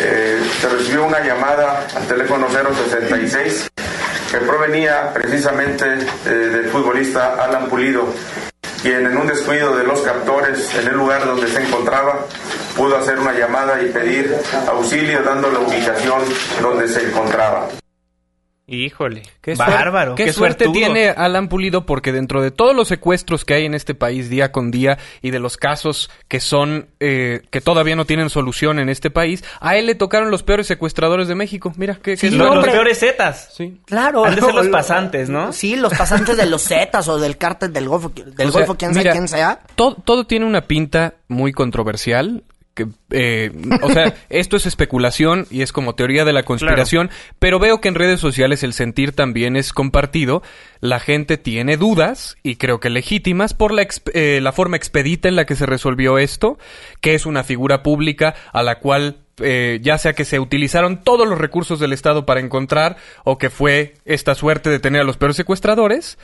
eh, 0.00 0.42
se 0.60 0.68
recibió 0.68 1.06
una 1.06 1.20
llamada 1.20 1.86
al 1.94 2.06
teléfono 2.06 2.46
066 2.48 3.70
que 4.30 4.38
provenía 4.38 5.10
precisamente 5.12 5.86
eh, 6.26 6.28
del 6.28 6.68
futbolista 6.68 7.42
Alan 7.42 7.68
Pulido, 7.68 8.06
quien 8.82 9.06
en 9.06 9.16
un 9.16 9.26
descuido 9.26 9.76
de 9.76 9.84
los 9.84 10.00
captores 10.02 10.74
en 10.74 10.88
el 10.88 10.94
lugar 10.94 11.24
donde 11.26 11.48
se 11.48 11.62
encontraba 11.62 12.26
pudo 12.76 12.96
hacer 12.96 13.18
una 13.18 13.32
llamada 13.32 13.82
y 13.82 13.90
pedir 13.90 14.36
auxilio 14.68 15.22
dando 15.22 15.50
la 15.50 15.60
ubicación 15.60 16.22
donde 16.62 16.88
se 16.88 17.08
encontraba. 17.08 17.68
Híjole, 18.70 19.22
Qué 19.40 19.54
bárbaro, 19.54 20.14
Qué, 20.14 20.26
qué 20.26 20.32
suerte 20.34 20.64
suertudo. 20.66 20.78
tiene 20.92 21.08
Alan 21.08 21.48
Pulido 21.48 21.86
porque 21.86 22.12
dentro 22.12 22.42
de 22.42 22.50
todos 22.50 22.76
los 22.76 22.86
secuestros 22.88 23.46
que 23.46 23.54
hay 23.54 23.64
en 23.64 23.72
este 23.72 23.94
país 23.94 24.28
día 24.28 24.52
con 24.52 24.70
día 24.70 24.98
y 25.22 25.30
de 25.30 25.38
los 25.38 25.56
casos 25.56 26.10
que 26.28 26.38
son 26.38 26.88
eh, 27.00 27.40
que 27.50 27.62
todavía 27.62 27.96
no 27.96 28.04
tienen 28.04 28.28
solución 28.28 28.78
en 28.78 28.90
este 28.90 29.08
país, 29.10 29.42
a 29.60 29.76
él 29.76 29.86
le 29.86 29.94
tocaron 29.94 30.30
los 30.30 30.42
peores 30.42 30.66
secuestradores 30.66 31.28
de 31.28 31.34
México. 31.34 31.72
Mira 31.78 31.94
qué, 31.94 32.12
qué 32.12 32.16
Sí, 32.18 32.28
Lo- 32.28 32.36
suerte. 32.36 32.46
los 32.48 32.56
hombre. 32.58 32.72
peores 32.72 32.98
zetas. 33.00 33.54
Sí. 33.56 33.80
Claro. 33.86 34.26
Han 34.26 34.34
de 34.34 34.42
ser 34.42 34.54
los 34.54 34.66
Lo- 34.66 34.72
pasantes, 34.72 35.30
¿no? 35.30 35.50
Sí, 35.54 35.74
los 35.74 35.94
pasantes 35.94 36.36
de 36.36 36.44
los 36.44 36.62
Zetas 36.62 37.08
o 37.08 37.18
del 37.18 37.38
cártel 37.38 37.72
del 37.72 37.88
Golfo, 37.88 38.10
del 38.10 38.48
O 38.48 38.50
sea, 38.52 38.60
Golfo, 38.60 38.74
quién 38.76 38.90
mira, 38.90 39.02
sabe 39.04 39.12
quién 39.12 39.28
sea. 39.28 39.60
Todo, 39.76 39.94
todo 39.94 40.26
tiene 40.26 40.44
una 40.44 40.60
pinta 40.60 41.14
muy 41.26 41.52
controversial. 41.52 42.42
Que, 42.78 42.86
eh, 43.10 43.50
o 43.82 43.90
sea, 43.90 44.14
esto 44.28 44.56
es 44.56 44.66
especulación 44.66 45.46
y 45.50 45.62
es 45.62 45.72
como 45.72 45.96
teoría 45.96 46.24
de 46.24 46.32
la 46.32 46.44
conspiración, 46.44 47.10
pero 47.40 47.58
veo 47.58 47.80
que 47.80 47.88
en 47.88 47.96
redes 47.96 48.20
sociales 48.20 48.62
el 48.62 48.72
sentir 48.72 49.10
también 49.12 49.56
es 49.56 49.72
compartido. 49.72 50.42
La 50.78 51.00
gente 51.00 51.38
tiene 51.38 51.76
dudas, 51.76 52.36
y 52.44 52.54
creo 52.54 52.78
que 52.78 52.88
legítimas, 52.88 53.52
por 53.52 53.72
la, 53.72 53.84
eh, 54.14 54.38
la 54.40 54.52
forma 54.52 54.76
expedita 54.76 55.28
en 55.28 55.34
la 55.34 55.44
que 55.44 55.56
se 55.56 55.66
resolvió 55.66 56.18
esto, 56.18 56.56
que 57.00 57.16
es 57.16 57.26
una 57.26 57.42
figura 57.42 57.82
pública 57.82 58.36
a 58.52 58.62
la 58.62 58.78
cual 58.78 59.18
eh, 59.40 59.80
ya 59.82 59.98
sea 59.98 60.12
que 60.12 60.24
se 60.24 60.38
utilizaron 60.38 61.02
todos 61.02 61.26
los 61.26 61.38
recursos 61.38 61.80
del 61.80 61.92
Estado 61.92 62.26
para 62.26 62.40
encontrar, 62.40 62.96
o 63.24 63.38
que 63.38 63.50
fue 63.50 63.94
esta 64.04 64.36
suerte 64.36 64.70
de 64.70 64.78
tener 64.78 65.00
a 65.00 65.04
los 65.04 65.16
peores 65.16 65.36
secuestradores, 65.36 66.18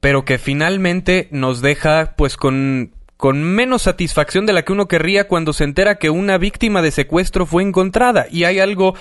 pero 0.00 0.26
que 0.26 0.36
finalmente 0.36 1.28
nos 1.30 1.62
deja 1.62 2.14
pues 2.16 2.36
con, 2.36 2.93
con 3.16 3.42
menos 3.42 3.82
satisfacción 3.82 4.46
de 4.46 4.52
la 4.52 4.62
que 4.62 4.72
uno 4.72 4.88
querría 4.88 5.28
cuando 5.28 5.52
se 5.52 5.64
entera 5.64 5.96
que 5.96 6.10
una 6.10 6.38
víctima 6.38 6.82
de 6.82 6.90
secuestro 6.90 7.46
fue 7.46 7.62
encontrada. 7.62 8.26
Y 8.30 8.44
hay 8.44 8.60
algo 8.60 8.94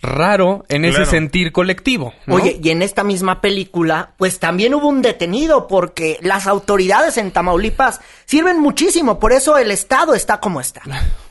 raro 0.00 0.64
en 0.68 0.84
ese 0.84 1.04
sentir 1.04 1.52
colectivo. 1.52 2.14
¿no? 2.26 2.36
Oye, 2.36 2.58
y 2.62 2.70
en 2.70 2.82
esta 2.82 3.04
misma 3.04 3.40
película, 3.40 4.12
pues 4.16 4.38
también 4.38 4.74
hubo 4.74 4.88
un 4.88 5.02
detenido 5.02 5.66
porque 5.66 6.18
las 6.22 6.46
autoridades 6.46 7.18
en 7.18 7.30
Tamaulipas 7.30 8.00
sirven 8.24 8.60
muchísimo, 8.60 9.18
por 9.18 9.32
eso 9.32 9.58
el 9.58 9.70
Estado 9.70 10.14
está 10.14 10.40
como 10.40 10.60
está. 10.60 10.82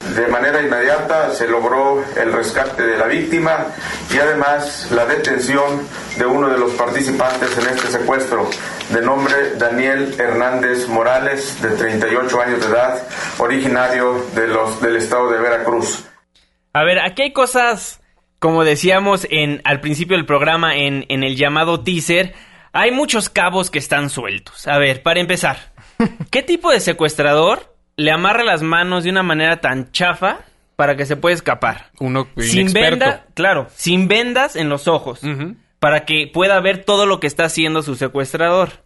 De 0.00 0.26
manera 0.28 0.62
inmediata 0.62 1.30
se 1.30 1.46
logró 1.46 2.02
el 2.16 2.32
rescate 2.32 2.82
de 2.84 2.96
la 2.96 3.06
víctima 3.06 3.66
y 4.12 4.18
además 4.18 4.90
la 4.92 5.04
detención 5.04 5.86
de 6.16 6.24
uno 6.24 6.48
de 6.48 6.58
los 6.58 6.72
participantes 6.72 7.56
en 7.58 7.66
este 7.66 7.88
secuestro, 7.88 8.48
de 8.88 9.02
nombre 9.02 9.56
Daniel 9.58 10.14
Hernández 10.18 10.88
Morales, 10.88 11.60
de 11.60 11.70
38 11.70 12.40
años 12.40 12.60
de 12.60 12.66
edad, 12.66 13.02
originario 13.38 14.24
de 14.34 14.48
los, 14.48 14.80
del 14.80 14.96
estado 14.96 15.30
de 15.30 15.38
Veracruz. 15.38 16.06
A 16.72 16.82
ver, 16.82 16.98
aquí 16.98 17.22
hay 17.22 17.32
cosas, 17.34 18.00
como 18.38 18.64
decíamos 18.64 19.26
en, 19.30 19.60
al 19.64 19.80
principio 19.80 20.16
del 20.16 20.26
programa, 20.26 20.76
en, 20.76 21.04
en 21.10 21.22
el 21.22 21.36
llamado 21.36 21.84
teaser, 21.84 22.34
hay 22.72 22.90
muchos 22.90 23.28
cabos 23.28 23.70
que 23.70 23.78
están 23.78 24.08
sueltos. 24.08 24.66
A 24.66 24.78
ver, 24.78 25.02
para 25.02 25.20
empezar, 25.20 25.72
¿qué 26.30 26.42
tipo 26.42 26.70
de 26.70 26.80
secuestrador 26.80 27.69
le 28.00 28.10
amarra 28.10 28.44
las 28.44 28.62
manos 28.62 29.04
de 29.04 29.10
una 29.10 29.22
manera 29.22 29.60
tan 29.60 29.92
chafa 29.92 30.40
para 30.76 30.96
que 30.96 31.04
se 31.04 31.16
pueda 31.16 31.34
escapar? 31.34 31.90
Uno 32.00 32.28
Sin 32.38 32.60
inexperto. 32.60 32.90
venda, 32.90 33.26
claro, 33.34 33.66
sin 33.74 34.08
vendas 34.08 34.56
en 34.56 34.68
los 34.68 34.88
ojos, 34.88 35.20
para 35.78 36.04
que 36.06 36.30
pueda 36.32 36.58
ver 36.60 36.84
todo 36.84 37.04
lo 37.04 37.20
que 37.20 37.26
está 37.26 37.44
haciendo 37.44 37.82
su 37.82 37.96
secuestrador. 37.96 38.84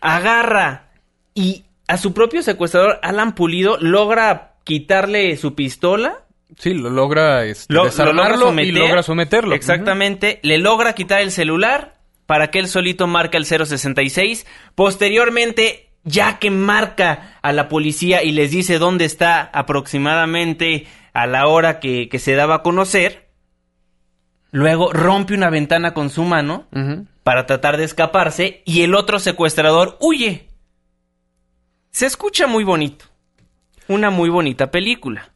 Agarra 0.00 0.90
y 1.34 1.64
a 1.86 1.96
su 1.96 2.12
propio 2.12 2.42
secuestrador, 2.42 2.98
Alan 3.02 3.34
Pulido, 3.34 3.78
logra 3.80 4.54
quitarle 4.64 5.36
su 5.36 5.54
pistola 5.54 6.20
Sí, 6.58 6.72
lo 6.72 6.88
logra 6.90 7.44
este, 7.44 7.72
lo, 7.72 7.80
lo 7.80 7.84
desarmarlo 7.86 8.46
logra 8.46 8.62
y 8.62 8.70
logra 8.70 9.02
someterlo. 9.02 9.54
Exactamente. 9.54 10.38
Le 10.42 10.58
logra 10.58 10.92
quitar 10.92 11.20
el 11.20 11.32
celular 11.32 11.94
para 12.26 12.48
que 12.48 12.60
él 12.60 12.68
solito 12.68 13.06
marca 13.06 13.38
el 13.38 13.44
066. 13.44 14.46
Posteriormente, 14.76 15.90
ya 16.04 16.38
que 16.38 16.50
marca 16.50 17.38
a 17.42 17.52
la 17.52 17.68
policía 17.68 18.22
y 18.22 18.32
les 18.32 18.50
dice 18.50 18.78
dónde 18.78 19.04
está 19.04 19.42
aproximadamente 19.52 20.86
a 21.12 21.26
la 21.26 21.46
hora 21.46 21.80
que, 21.80 22.08
que 22.08 22.18
se 22.18 22.34
daba 22.34 22.56
a 22.56 22.62
conocer, 22.62 23.28
luego 24.50 24.92
rompe 24.92 25.34
una 25.34 25.50
ventana 25.50 25.94
con 25.94 26.10
su 26.10 26.24
mano 26.24 26.66
para 27.22 27.46
tratar 27.46 27.76
de 27.76 27.84
escaparse 27.84 28.62
y 28.64 28.82
el 28.82 28.94
otro 28.94 29.18
secuestrador 29.18 29.96
huye. 30.00 30.48
Se 31.90 32.06
escucha 32.06 32.46
muy 32.46 32.64
bonito. 32.64 33.06
Una 33.88 34.10
muy 34.10 34.28
bonita 34.28 34.70
película. 34.70 35.30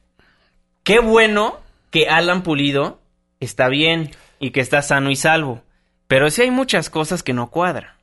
Qué 0.82 1.00
bueno 1.00 1.60
que 1.90 2.08
Alan 2.08 2.42
Pulido 2.42 3.00
está 3.40 3.68
bien 3.68 4.10
y 4.40 4.50
que 4.50 4.60
está 4.60 4.82
sano 4.82 5.10
y 5.10 5.16
salvo. 5.16 5.62
Pero 6.06 6.30
sí 6.30 6.42
hay 6.42 6.50
muchas 6.50 6.90
cosas 6.90 7.22
que 7.22 7.34
no 7.34 7.50
cuadran. 7.50 7.97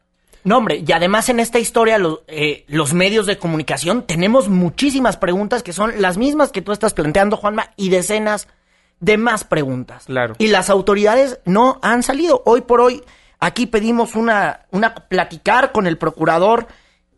No, 0.45 0.57
hombre, 0.59 0.83
y 0.87 0.91
además 0.93 1.27
en 1.29 1.39
esta 1.41 1.59
historia 1.59 1.97
lo- 1.97 2.23
eh, 2.27 2.63
los 2.67 2.93
medios 2.93 3.25
de 3.25 3.37
comunicación 3.37 4.03
tenemos 4.03 4.47
muchísimas 4.47 5.17
preguntas 5.17 5.63
que 5.63 5.73
son 5.73 6.01
las 6.01 6.17
mismas 6.17 6.51
que 6.51 6.61
tú 6.61 6.71
estás 6.71 6.93
planteando, 6.93 7.35
Juanma, 7.35 7.71
y 7.75 7.89
decenas 7.89 8.47
de 8.99 9.17
más 9.17 9.43
preguntas. 9.43 10.05
Claro. 10.05 10.35
Y 10.37 10.47
las 10.47 10.69
autoridades 10.69 11.39
no 11.45 11.79
han 11.81 12.03
salido. 12.03 12.43
Hoy 12.45 12.61
por 12.61 12.79
hoy, 12.79 13.03
aquí 13.39 13.65
pedimos 13.65 14.15
una, 14.15 14.67
una 14.71 14.93
platicar 14.95 15.71
con 15.71 15.87
el 15.87 15.97
procurador 15.97 16.67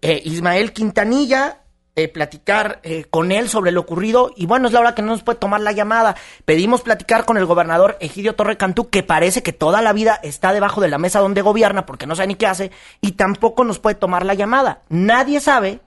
eh, 0.02 0.22
Ismael 0.26 0.72
Quintanilla, 0.74 1.60
eh, 1.98 2.08
platicar 2.08 2.80
eh, 2.84 3.06
con 3.10 3.32
él 3.32 3.50
sobre 3.50 3.72
lo 3.72 3.82
ocurrido. 3.82 4.32
Y 4.36 4.46
bueno, 4.46 4.68
es 4.68 4.74
la 4.74 4.80
hora 4.80 4.94
que 4.94 5.02
no 5.02 5.14
nos 5.14 5.24
puede 5.24 5.40
tomar 5.40 5.62
la 5.62 5.72
llamada. 5.72 6.16
Pedimos 6.46 6.82
platicar 6.82 7.26
con 7.26 7.38
el 7.38 7.48
gobernador 7.48 7.98
Egidio 8.00 8.36
Torre 8.36 8.56
Cantú, 8.56 8.90
que 8.90 9.02
parece 9.02 9.42
que 9.42 9.52
toda 9.52 9.82
la 9.82 9.94
vida 9.94 10.20
está 10.22 10.54
debajo 10.54 10.80
de 10.80 10.90
la 10.90 11.00
mesa 11.00 11.20
donde 11.20 11.42
gobierna 11.42 11.88
porque 11.88 12.06
no 12.06 12.16
sabe 12.16 12.28
ni 12.28 12.36
qué 12.36 12.46
hace. 12.46 12.72
Y 13.02 13.14
tampoco 13.14 13.64
nos 13.64 13.80
puede 13.80 13.96
tomar 13.96 14.26
la 14.26 14.36
llamada. 14.36 14.84
Nadie 14.90 15.40
sabe. 15.40 15.80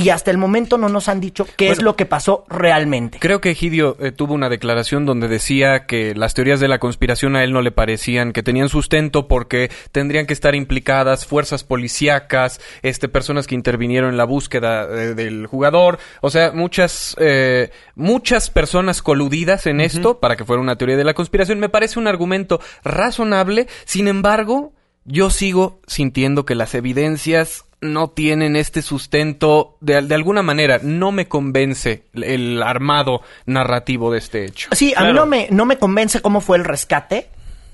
Y 0.00 0.10
hasta 0.10 0.30
el 0.30 0.38
momento 0.38 0.78
no 0.78 0.88
nos 0.88 1.08
han 1.08 1.20
dicho 1.20 1.46
qué 1.56 1.70
es 1.70 1.82
lo 1.82 1.96
que 1.96 2.06
pasó 2.06 2.44
realmente. 2.48 3.18
Creo 3.18 3.40
que 3.40 3.50
Egidio 3.50 3.96
eh, 4.00 4.12
tuvo 4.12 4.34
una 4.34 4.48
declaración 4.48 5.06
donde 5.06 5.28
decía 5.28 5.86
que 5.86 6.14
las 6.14 6.34
teorías 6.34 6.60
de 6.60 6.68
la 6.68 6.78
conspiración 6.78 7.36
a 7.36 7.44
él 7.44 7.52
no 7.52 7.62
le 7.62 7.70
parecían 7.70 8.32
que 8.32 8.42
tenían 8.42 8.68
sustento 8.68 9.28
porque 9.28 9.70
tendrían 9.92 10.26
que 10.26 10.32
estar 10.32 10.54
implicadas 10.54 11.26
fuerzas 11.26 11.64
policíacas, 11.64 12.60
este, 12.82 13.08
personas 13.08 13.46
que 13.46 13.54
intervinieron 13.54 14.10
en 14.10 14.16
la 14.16 14.24
búsqueda 14.24 14.84
eh, 14.84 15.14
del 15.14 15.46
jugador, 15.46 15.98
o 16.20 16.30
sea, 16.30 16.52
muchas, 16.52 17.16
eh, 17.18 17.70
muchas 17.94 18.50
personas 18.50 19.02
coludidas 19.02 19.66
en 19.66 19.80
esto 19.80 20.20
para 20.20 20.36
que 20.36 20.44
fuera 20.44 20.62
una 20.62 20.76
teoría 20.76 20.96
de 20.96 21.04
la 21.04 21.14
conspiración. 21.14 21.58
Me 21.58 21.68
parece 21.68 21.98
un 21.98 22.06
argumento 22.06 22.60
razonable, 22.84 23.66
sin 23.84 24.08
embargo, 24.08 24.72
yo 25.04 25.30
sigo 25.30 25.80
sintiendo 25.86 26.44
que 26.44 26.54
las 26.54 26.74
evidencias 26.74 27.64
no 27.80 28.10
tienen 28.10 28.56
este 28.56 28.82
sustento 28.82 29.76
de, 29.80 30.02
de 30.02 30.14
alguna 30.14 30.42
manera. 30.42 30.80
No 30.82 31.12
me 31.12 31.26
convence 31.28 32.04
el- 32.14 32.62
armado 32.62 33.22
narrativo 33.46 34.12
de 34.12 34.18
este 34.18 34.44
hecho. 34.44 34.68
Sí, 34.72 34.92
a 34.96 35.04
mí 35.04 35.12
no 35.12 35.26
me, 35.26 35.48
no 35.50 35.64
me 35.66 35.78
convence 35.78 36.20
cómo 36.20 36.40
fue 36.40 36.56
el 36.58 36.64
rescate. 36.64 37.28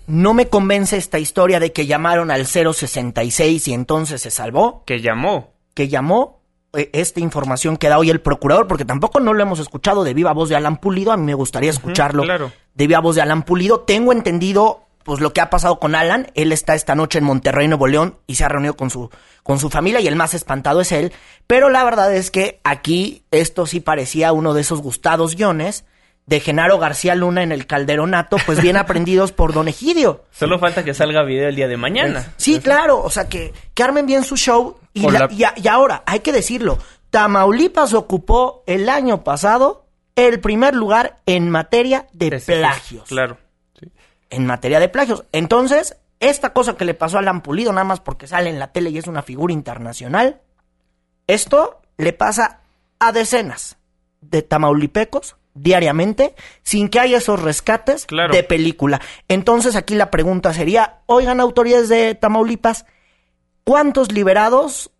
No 0.06 0.34
me 0.34 0.46
convence 0.46 0.96
esta 0.96 1.18
historia 1.18 1.58
de 1.58 1.72
que 1.72 1.86
llamaron 1.86 2.30
al 2.30 2.46
066 2.46 3.66
y 3.68 3.72
entonces 3.74 4.22
se 4.22 4.30
salvó. 4.30 4.84
Que 4.86 5.00
llamó. 5.00 5.54
Que 5.74 5.88
llamó 5.88 6.42
eh, 6.72 6.90
esta 6.92 7.18
información 7.20 7.76
que 7.76 7.88
da 7.88 7.98
hoy 7.98 8.10
el 8.10 8.20
procurador, 8.20 8.68
porque 8.68 8.84
tampoco 8.84 9.18
no 9.18 9.32
lo 9.34 9.42
hemos 9.42 9.58
escuchado 9.58 10.04
de 10.04 10.14
viva 10.14 10.32
voz 10.32 10.48
de 10.48 10.54
Alan 10.56 10.76
Pulido. 10.76 11.10
A 11.10 11.16
mí 11.16 11.24
me 11.24 11.34
gustaría 11.34 11.70
escucharlo 11.70 12.22
claro. 12.22 12.52
de 12.74 12.86
viva 12.86 13.00
voz 13.00 13.16
de 13.16 13.22
Alan 13.22 13.42
Pulido. 13.42 13.80
Tengo 13.80 14.12
entendido 14.12 14.85
pues 15.06 15.20
lo 15.20 15.32
que 15.32 15.40
ha 15.40 15.48
pasado 15.48 15.78
con 15.80 15.94
Alan. 15.94 16.30
Él 16.34 16.52
está 16.52 16.74
esta 16.74 16.94
noche 16.94 17.18
en 17.18 17.24
Monterrey, 17.24 17.66
Nuevo 17.68 17.86
León, 17.86 18.18
y 18.26 18.34
se 18.34 18.44
ha 18.44 18.48
reunido 18.48 18.76
con 18.76 18.90
su, 18.90 19.08
con 19.42 19.58
su 19.58 19.70
familia, 19.70 20.00
y 20.00 20.08
el 20.08 20.16
más 20.16 20.34
espantado 20.34 20.82
es 20.82 20.92
él. 20.92 21.12
Pero 21.46 21.70
la 21.70 21.82
verdad 21.84 22.14
es 22.14 22.30
que 22.30 22.60
aquí 22.64 23.22
esto 23.30 23.64
sí 23.64 23.80
parecía 23.80 24.32
uno 24.32 24.52
de 24.52 24.60
esos 24.60 24.82
gustados 24.82 25.34
guiones 25.36 25.84
de 26.26 26.40
Genaro 26.40 26.78
García 26.80 27.14
Luna 27.14 27.44
en 27.44 27.52
el 27.52 27.66
Calderonato, 27.68 28.36
pues 28.44 28.60
bien 28.60 28.76
aprendidos 28.76 29.30
por 29.32 29.52
Don 29.54 29.68
Egidio. 29.68 30.24
Solo 30.32 30.58
falta 30.58 30.84
que 30.84 30.92
salga 30.92 31.22
video 31.22 31.48
el 31.48 31.54
día 31.56 31.68
de 31.68 31.76
mañana. 31.76 32.34
Sí, 32.36 32.58
claro, 32.58 33.00
o 33.00 33.10
sea, 33.10 33.28
que, 33.28 33.54
que 33.74 33.82
armen 33.84 34.06
bien 34.06 34.24
su 34.24 34.36
show. 34.36 34.76
Y, 34.92 35.06
O 35.06 35.10
la- 35.10 35.20
la- 35.20 35.28
y 35.32 35.44
a- 35.44 35.54
y 35.56 35.68
ahora, 35.68 36.02
hay 36.04 36.18
que 36.20 36.32
decirlo, 36.32 36.78
Tamaulipas 37.10 37.94
ocupó 37.94 38.64
el 38.66 38.88
año 38.88 39.22
pasado 39.24 39.86
el 40.16 40.40
primer 40.40 40.74
lugar 40.74 41.16
en 41.26 41.48
materia 41.50 42.06
de 42.12 42.30
plagios. 42.60 43.04
Claro. 43.08 43.38
En 44.30 44.46
materia 44.46 44.80
de 44.80 44.88
plagios. 44.88 45.24
Entonces, 45.32 45.96
esta 46.20 46.52
cosa 46.52 46.76
que 46.76 46.84
le 46.84 46.94
pasó 46.94 47.16
a 47.16 47.20
Alan 47.20 47.42
Pulido, 47.42 47.72
nada 47.72 47.84
más 47.84 48.00
porque 48.00 48.26
sale 48.26 48.50
en 48.50 48.58
la 48.58 48.72
tele 48.72 48.90
y 48.90 48.98
es 48.98 49.06
una 49.06 49.22
figura 49.22 49.52
internacional, 49.52 50.40
esto 51.26 51.80
le 51.96 52.12
pasa 52.12 52.60
a 52.98 53.12
decenas 53.12 53.76
de 54.20 54.42
tamaulipecos 54.42 55.36
diariamente 55.54 56.34
sin 56.62 56.88
que 56.88 57.00
haya 57.00 57.18
esos 57.18 57.40
rescates 57.42 58.06
Claro. 58.06 58.34
de 58.34 58.42
película. 58.42 59.00
Entonces 59.28 59.76
aquí 59.76 59.94
la 59.94 60.10
pregunta 60.10 60.52
sería, 60.52 60.98
oigan 61.06 61.40
autoridades 61.40 61.88
de 61.88 62.14
Tamaulipas, 62.14 62.84
¿cuántos 63.64 64.12
liberados 64.12 64.90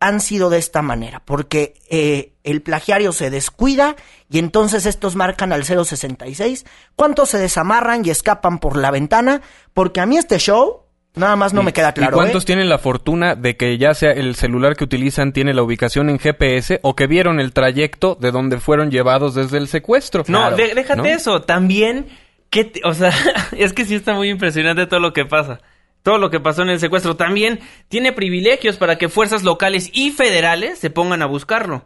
han 0.00 0.20
sido 0.20 0.50
de 0.50 0.58
esta 0.58 0.82
manera, 0.82 1.22
porque 1.24 1.74
eh, 1.90 2.32
el 2.44 2.60
plagiario 2.62 3.12
se 3.12 3.30
descuida 3.30 3.96
y 4.30 4.38
entonces 4.38 4.84
estos 4.86 5.16
marcan 5.16 5.52
al 5.52 5.64
066, 5.64 6.66
cuántos 6.96 7.30
se 7.30 7.38
desamarran 7.38 8.04
y 8.04 8.10
escapan 8.10 8.58
por 8.58 8.76
la 8.76 8.90
ventana, 8.90 9.40
porque 9.72 10.00
a 10.00 10.06
mí 10.06 10.18
este 10.18 10.38
show 10.38 10.82
nada 11.14 11.34
más 11.34 11.54
no 11.54 11.62
me 11.62 11.72
queda 11.72 11.92
claro. 11.94 12.12
¿Y 12.12 12.18
cuántos 12.18 12.42
¿eh? 12.42 12.46
tienen 12.46 12.68
la 12.68 12.76
fortuna 12.78 13.34
de 13.36 13.56
que 13.56 13.78
ya 13.78 13.94
sea 13.94 14.10
el 14.12 14.34
celular 14.36 14.76
que 14.76 14.84
utilizan 14.84 15.32
tiene 15.32 15.54
la 15.54 15.62
ubicación 15.62 16.10
en 16.10 16.18
GPS 16.18 16.78
o 16.82 16.94
que 16.94 17.06
vieron 17.06 17.40
el 17.40 17.54
trayecto 17.54 18.16
de 18.20 18.30
donde 18.32 18.60
fueron 18.60 18.90
llevados 18.90 19.34
desde 19.34 19.56
el 19.56 19.66
secuestro? 19.66 20.24
No, 20.28 20.40
Claro, 20.40 20.56
de- 20.56 20.74
déjate 20.74 20.98
¿no? 21.00 21.06
eso. 21.06 21.40
También, 21.40 22.06
¿qué 22.50 22.64
te- 22.64 22.82
o 22.84 22.92
sea, 22.92 23.12
es 23.56 23.72
que 23.72 23.86
sí 23.86 23.94
está 23.94 24.12
muy 24.12 24.28
impresionante 24.28 24.86
todo 24.86 25.00
lo 25.00 25.14
que 25.14 25.24
pasa. 25.24 25.60
Todo 26.06 26.18
lo 26.18 26.30
que 26.30 26.38
pasó 26.38 26.62
en 26.62 26.68
el 26.68 26.78
secuestro. 26.78 27.16
También 27.16 27.58
tiene 27.88 28.12
privilegios 28.12 28.76
para 28.76 28.96
que 28.96 29.08
fuerzas 29.08 29.42
locales 29.42 29.90
y 29.92 30.12
federales 30.12 30.78
se 30.78 30.88
pongan 30.88 31.20
a 31.20 31.26
buscarlo. 31.26 31.84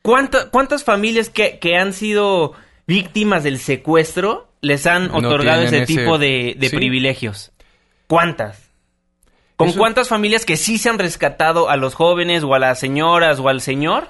¿Cuánta- 0.00 0.48
¿Cuántas 0.50 0.84
familias 0.84 1.28
que, 1.28 1.58
que 1.58 1.74
han 1.76 1.92
sido 1.92 2.52
víctimas 2.86 3.42
del 3.42 3.58
secuestro 3.58 4.48
les 4.60 4.86
han 4.86 5.08
No 5.08 5.16
otorgado 5.16 5.62
ese, 5.64 5.86
tipo 5.86 6.18
de, 6.18 6.54
de 6.56 6.68
Sí. 6.68 6.76
privilegios? 6.76 7.50
¿Cuántas? 8.06 8.70
¿Con 9.56 9.70
Eso- 9.70 9.78
cuántas 9.80 10.06
familias 10.08 10.44
que 10.44 10.56
sí 10.56 10.78
se 10.78 10.88
han 10.90 11.00
rescatado 11.00 11.68
a 11.68 11.76
los 11.76 11.94
jóvenes 11.94 12.44
o 12.44 12.54
a 12.54 12.60
las 12.60 12.78
señoras 12.78 13.40
o 13.40 13.48
al 13.48 13.60
señor? 13.60 14.06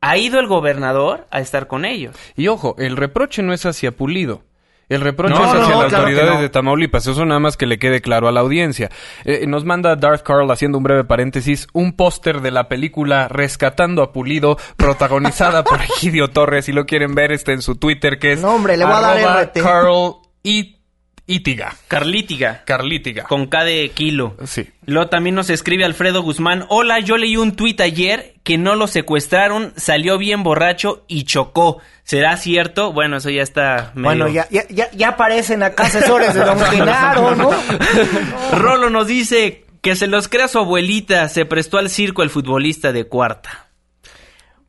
Ha 0.00 0.18
ido 0.18 0.40
el 0.40 0.48
gobernador 0.48 1.28
a 1.30 1.38
estar 1.40 1.68
con 1.68 1.84
ellos. 1.84 2.16
Y 2.36 2.48
ojo, 2.48 2.74
el 2.78 2.96
reproche 2.96 3.42
no 3.44 3.52
es 3.52 3.64
hacia 3.64 3.92
Pulido. 3.92 4.42
El 4.88 5.00
reproche 5.00 5.34
No, 5.34 5.42
hacia 5.44 5.54
no, 5.54 5.60
las 5.82 5.88
claro 5.88 5.96
autoridades 6.04 6.34
no. 6.34 6.40
de 6.42 6.48
Tamaulipas. 6.48 7.06
Eso 7.06 7.24
nada 7.26 7.40
más 7.40 7.56
que 7.56 7.66
le 7.66 7.78
quede 7.78 8.00
claro 8.00 8.28
a 8.28 8.32
la 8.32 8.40
audiencia. 8.40 8.90
Eh, 9.24 9.44
nos 9.48 9.64
manda 9.64 9.96
Darth 9.96 10.22
Carl, 10.22 10.48
haciendo 10.50 10.78
un 10.78 10.84
breve 10.84 11.02
paréntesis, 11.04 11.66
un 11.72 11.92
póster 11.96 12.40
de 12.40 12.50
la 12.52 12.68
película 12.68 13.26
Rescatando 13.28 14.02
a 14.02 14.12
Pulido, 14.12 14.56
protagonizada 14.76 15.64
por 15.64 15.80
Egidio 15.82 16.28
Torres. 16.30 16.66
Si 16.66 16.72
lo 16.72 16.86
quieren 16.86 17.14
ver, 17.14 17.32
está 17.32 17.52
en 17.52 17.62
su 17.62 17.76
Twitter, 17.76 18.18
que 18.18 18.32
es... 18.32 18.40
No, 18.42 18.54
hombre, 18.54 18.76
le 18.76 18.84
voy 18.84 18.94
a 18.94 19.00
dar 19.00 19.16
arroba 19.18 19.42
RT. 19.42 19.60
Carl 19.62 20.14
It- 20.44 20.75
Itiga. 21.28 21.74
Carlítiga. 21.88 22.62
Carlítiga. 22.64 23.24
Con 23.24 23.46
K 23.46 23.64
de 23.64 23.90
kilo. 23.92 24.36
Sí. 24.44 24.68
Luego 24.84 25.08
también 25.08 25.34
nos 25.34 25.50
escribe 25.50 25.84
Alfredo 25.84 26.22
Guzmán. 26.22 26.66
Hola, 26.68 27.00
yo 27.00 27.16
leí 27.16 27.36
un 27.36 27.56
tuit 27.56 27.80
ayer 27.80 28.34
que 28.44 28.58
no 28.58 28.76
lo 28.76 28.86
secuestraron, 28.86 29.72
salió 29.76 30.18
bien 30.18 30.44
borracho 30.44 31.04
y 31.08 31.24
chocó. 31.24 31.80
¿Será 32.04 32.36
cierto? 32.36 32.92
Bueno, 32.92 33.16
eso 33.16 33.30
ya 33.30 33.42
está 33.42 33.90
medio... 33.94 34.04
Bueno, 34.04 34.28
ya, 34.28 34.46
ya, 34.50 34.68
ya, 34.68 34.88
ya 34.92 35.08
aparecen 35.08 35.64
acá 35.64 35.84
asesores 35.86 36.32
de 36.32 36.40
Don 36.44 36.60
Genaro, 36.60 37.34
¿no? 37.34 37.50
Rolo 38.56 38.88
nos 38.90 39.08
dice 39.08 39.64
que 39.80 39.96
se 39.96 40.06
los 40.06 40.28
crea 40.28 40.46
su 40.46 40.58
abuelita, 40.58 41.28
se 41.28 41.44
prestó 41.44 41.78
al 41.78 41.90
circo 41.90 42.22
el 42.22 42.30
futbolista 42.30 42.92
de 42.92 43.08
cuarta. 43.08 43.66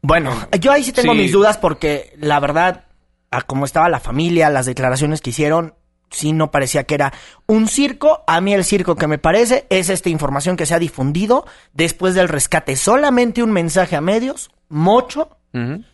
Bueno, 0.02 0.48
yo 0.60 0.72
ahí 0.72 0.84
sí 0.84 0.92
tengo 0.92 1.14
Sí. 1.14 1.20
mis 1.20 1.32
dudas 1.32 1.58
porque 1.60 2.14
la 2.18 2.40
verdad, 2.40 2.86
a 3.30 3.42
cómo 3.44 3.66
estaba 3.66 3.90
la 3.90 4.00
familia, 4.00 4.50
las 4.50 4.66
declaraciones 4.66 5.22
que 5.22 5.30
hicieron, 5.32 5.76
sí 6.10 6.32
no 6.32 6.52
parecía 6.52 6.86
que 6.86 6.96
era 6.96 7.14
un 7.46 7.68
circo. 7.68 8.24
A 8.28 8.42
mí 8.42 8.54
el 8.54 8.64
circo 8.64 8.96
que 8.96 9.08
me 9.08 9.18
parece 9.18 9.66
es 9.70 9.90
esta 9.90 10.10
información 10.10 10.58
que 10.58 10.66
se 10.66 10.74
ha 10.74 10.80
difundido 10.80 11.46
después 11.74 12.16
del 12.16 12.28
rescate. 12.28 12.76
Solamente 12.76 13.44
un 13.44 13.52
mensaje 13.52 13.96
a 13.96 14.02
medios, 14.02 14.50
mocho, 14.70 15.30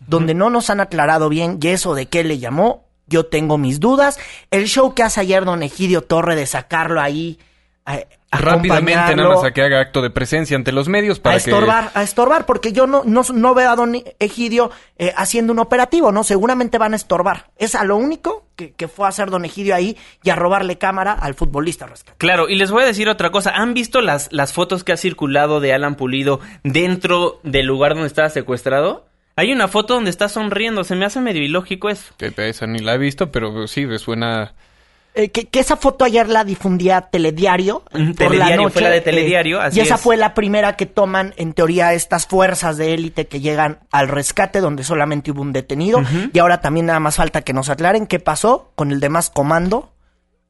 donde 0.07 0.33
no 0.33 0.49
nos 0.49 0.69
han 0.69 0.81
aclarado 0.81 1.29
bien 1.29 1.57
y 1.61 1.69
eso 1.69 1.95
de 1.95 2.07
qué 2.07 2.25
le 2.25 2.37
llamó, 2.37 2.83
yo 3.07 3.27
tengo 3.27 3.57
mis 3.57 3.79
dudas. 3.79 4.19
El 4.51 4.67
show 4.67 4.93
que 4.93 5.03
hace 5.03 5.21
ayer 5.21 5.45
don 5.45 5.63
Egidio 5.63 6.01
Torre 6.01 6.35
de 6.35 6.45
sacarlo 6.45 6.99
ahí, 6.99 7.39
a, 7.85 7.99
Rápidamente, 8.39 9.15
nada 9.15 9.29
más 9.29 9.43
a 9.43 9.51
que 9.51 9.61
haga 9.61 9.79
acto 9.79 10.01
de 10.01 10.09
presencia 10.09 10.55
ante 10.55 10.71
los 10.71 10.87
medios 10.87 11.19
para 11.19 11.35
a 11.35 11.37
estorbar, 11.37 11.91
a 11.93 12.03
estorbar, 12.03 12.45
porque 12.45 12.71
yo 12.71 12.87
no, 12.87 13.03
no, 13.05 13.21
no 13.33 13.53
veo 13.53 13.69
a 13.69 13.75
don 13.75 13.95
Egidio 14.19 14.71
eh, 14.97 15.13
haciendo 15.15 15.53
un 15.53 15.59
operativo, 15.59 16.11
¿no? 16.11 16.23
Seguramente 16.23 16.77
van 16.77 16.93
a 16.93 16.95
estorbar. 16.95 17.51
Es 17.57 17.75
a 17.75 17.83
lo 17.83 17.95
único 17.95 18.47
que, 18.55 18.73
que 18.73 18.87
fue 18.87 19.05
a 19.05 19.09
hacer 19.09 19.29
don 19.29 19.45
Egidio 19.45 19.75
ahí 19.75 19.97
y 20.23 20.29
a 20.29 20.35
robarle 20.35 20.77
cámara 20.77 21.13
al 21.13 21.33
futbolista 21.33 21.85
rescate. 21.85 22.17
Claro, 22.17 22.49
y 22.49 22.55
les 22.55 22.71
voy 22.71 22.83
a 22.83 22.85
decir 22.85 23.09
otra 23.09 23.31
cosa. 23.31 23.51
¿Han 23.51 23.73
visto 23.73 24.01
las, 24.01 24.31
las 24.31 24.53
fotos 24.53 24.83
que 24.83 24.91
ha 24.91 24.97
circulado 24.97 25.59
de 25.59 25.73
Alan 25.73 25.95
Pulido 25.95 26.39
dentro 26.63 27.39
del 27.43 27.65
lugar 27.65 27.93
donde 27.93 28.07
estaba 28.07 28.29
secuestrado? 28.29 29.05
Hay 29.35 29.51
una 29.51 29.67
foto 29.67 29.95
donde 29.95 30.11
está 30.11 30.29
sonriendo. 30.29 30.83
Se 30.83 30.95
me 30.95 31.05
hace 31.05 31.19
medio 31.19 31.41
ilógico 31.41 31.89
eso. 31.89 32.13
Que 32.17 32.33
esa 32.37 32.67
ni 32.67 32.79
la 32.79 32.95
he 32.95 32.97
visto, 32.97 33.31
pero 33.31 33.67
sí, 33.67 33.85
me 33.85 33.97
suena... 33.97 34.53
Eh, 35.15 35.29
que, 35.29 35.45
que 35.45 35.59
esa 35.59 35.77
foto 35.77 36.05
ayer 36.05 36.27
la 36.27 36.43
difundía 36.43 37.01
Telediario. 37.01 37.83
Por 37.91 38.15
Telediario, 38.15 38.37
la 38.37 38.55
noche, 38.55 38.73
fue 38.73 38.81
la 38.81 38.89
de 38.89 38.97
eh, 38.97 39.01
Telediario, 39.01 39.61
así 39.61 39.77
y 39.77 39.81
esa 39.81 39.95
es. 39.95 40.01
fue 40.01 40.17
la 40.17 40.33
primera 40.33 40.75
que 40.75 40.87
toman, 40.87 41.33
en 41.37 41.53
teoría, 41.53 41.93
estas 41.93 42.25
fuerzas 42.25 42.77
de 42.77 42.95
élite 42.95 43.27
que 43.27 43.39
llegan 43.39 43.79
al 43.91 44.07
rescate, 44.07 44.59
donde 44.59 44.83
solamente 44.83 45.31
hubo 45.31 45.41
un 45.41 45.53
detenido. 45.53 46.01
Y 46.33 46.39
ahora 46.39 46.61
también 46.61 46.87
nada 46.87 46.99
más 46.99 47.17
falta 47.17 47.41
que 47.41 47.53
nos 47.53 47.69
aclaren 47.69 48.07
qué 48.07 48.19
pasó 48.19 48.71
con 48.75 48.91
el 48.91 48.99
demás 48.99 49.29
comando, 49.29 49.92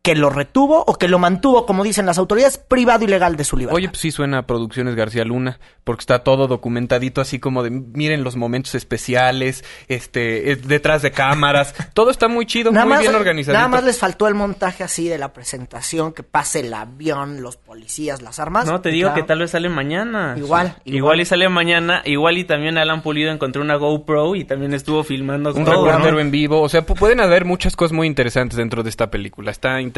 que 0.04 0.16
lo 0.16 0.30
retuvo 0.30 0.84
o 0.86 0.96
que 0.98 1.08
lo 1.08 1.18
mantuvo, 1.18 1.66
como 1.66 1.82
dicen 1.82 2.06
las 2.06 2.18
autoridades, 2.18 2.58
privado 2.58 3.06
y 3.06 3.08
legal 3.08 3.38
de 3.38 3.46
su 3.46 3.56
libertad. 3.56 3.78
Oye, 3.78 3.88
pues 3.88 4.02
sí 4.02 4.12
suena 4.12 4.40
a 4.40 4.42
Producciones 4.46 4.96
García 4.96 5.24
Luna, 5.24 5.62
porque 5.86 6.02
está 6.02 6.20
todo 6.20 6.48
documentadito 6.48 7.22
así 7.22 7.40
como 7.40 7.64
de 7.64 7.70
miren 7.70 8.22
los 8.22 8.36
momentos 8.36 8.76
especiales, 8.76 9.64
este, 9.88 10.52
eh, 10.52 10.56
detrás 10.58 11.04
de 11.04 11.12
cámaras, 11.12 11.74
todo 11.94 12.12
está 12.12 12.28
muy 12.28 12.46
chido, 12.46 12.74
muy 12.74 12.98
bien 12.98 13.16
organizadito. 13.16 13.58
Nada 13.58 13.70
más 13.70 13.86
les 13.86 13.98
faltó 13.98 14.28
el 14.28 14.36
montaje 14.36 14.84
así 14.84 15.08
de 15.08 15.18
la 15.18 15.32
presentación, 15.32 16.12
que 16.12 16.22
pase 16.24 16.60
el 16.60 16.74
avión, 16.74 17.42
los 17.42 17.56
policías, 17.56 18.22
las 18.22 18.40
armas. 18.40 18.66
No, 18.66 18.82
te 18.82 18.90
digo 18.90 19.08
claro, 19.08 19.22
que 19.22 19.26
tal 19.26 19.40
vez 19.40 19.52
sale 19.52 19.70
mañana. 19.70 20.34
Igual, 20.38 20.76
Igual, 20.84 20.96
igual. 20.98 21.22
y 21.22 21.26
sale 21.26 21.48
mañana. 21.48 22.02
Igual 22.04 22.38
y 22.40 22.44
también 22.44 22.78
Alan 22.78 23.02
Pulido 23.04 23.32
encontró 23.32 23.62
una 23.62 23.76
GoPro 23.76 24.36
y 24.36 24.44
también 24.44 24.74
estuvo 24.74 25.02
filmando 25.06 25.54
un 25.54 25.64
todo, 25.64 25.86
reportero 25.86 26.16
¿no? 26.16 26.20
en 26.20 26.30
vivo, 26.30 26.60
o 26.62 26.68
sea, 26.68 26.86
pu- 26.86 27.00
pueden 27.00 27.22
haber 27.22 27.46
muchas 27.46 27.78
cosas 27.78 27.94
muy 27.94 28.06
interesantes 28.08 28.58
dentro 28.58 28.84
de 28.84 28.90
esta 28.90 29.10
película. 29.10 29.50
Está 29.52 29.80
interesante 29.80 29.93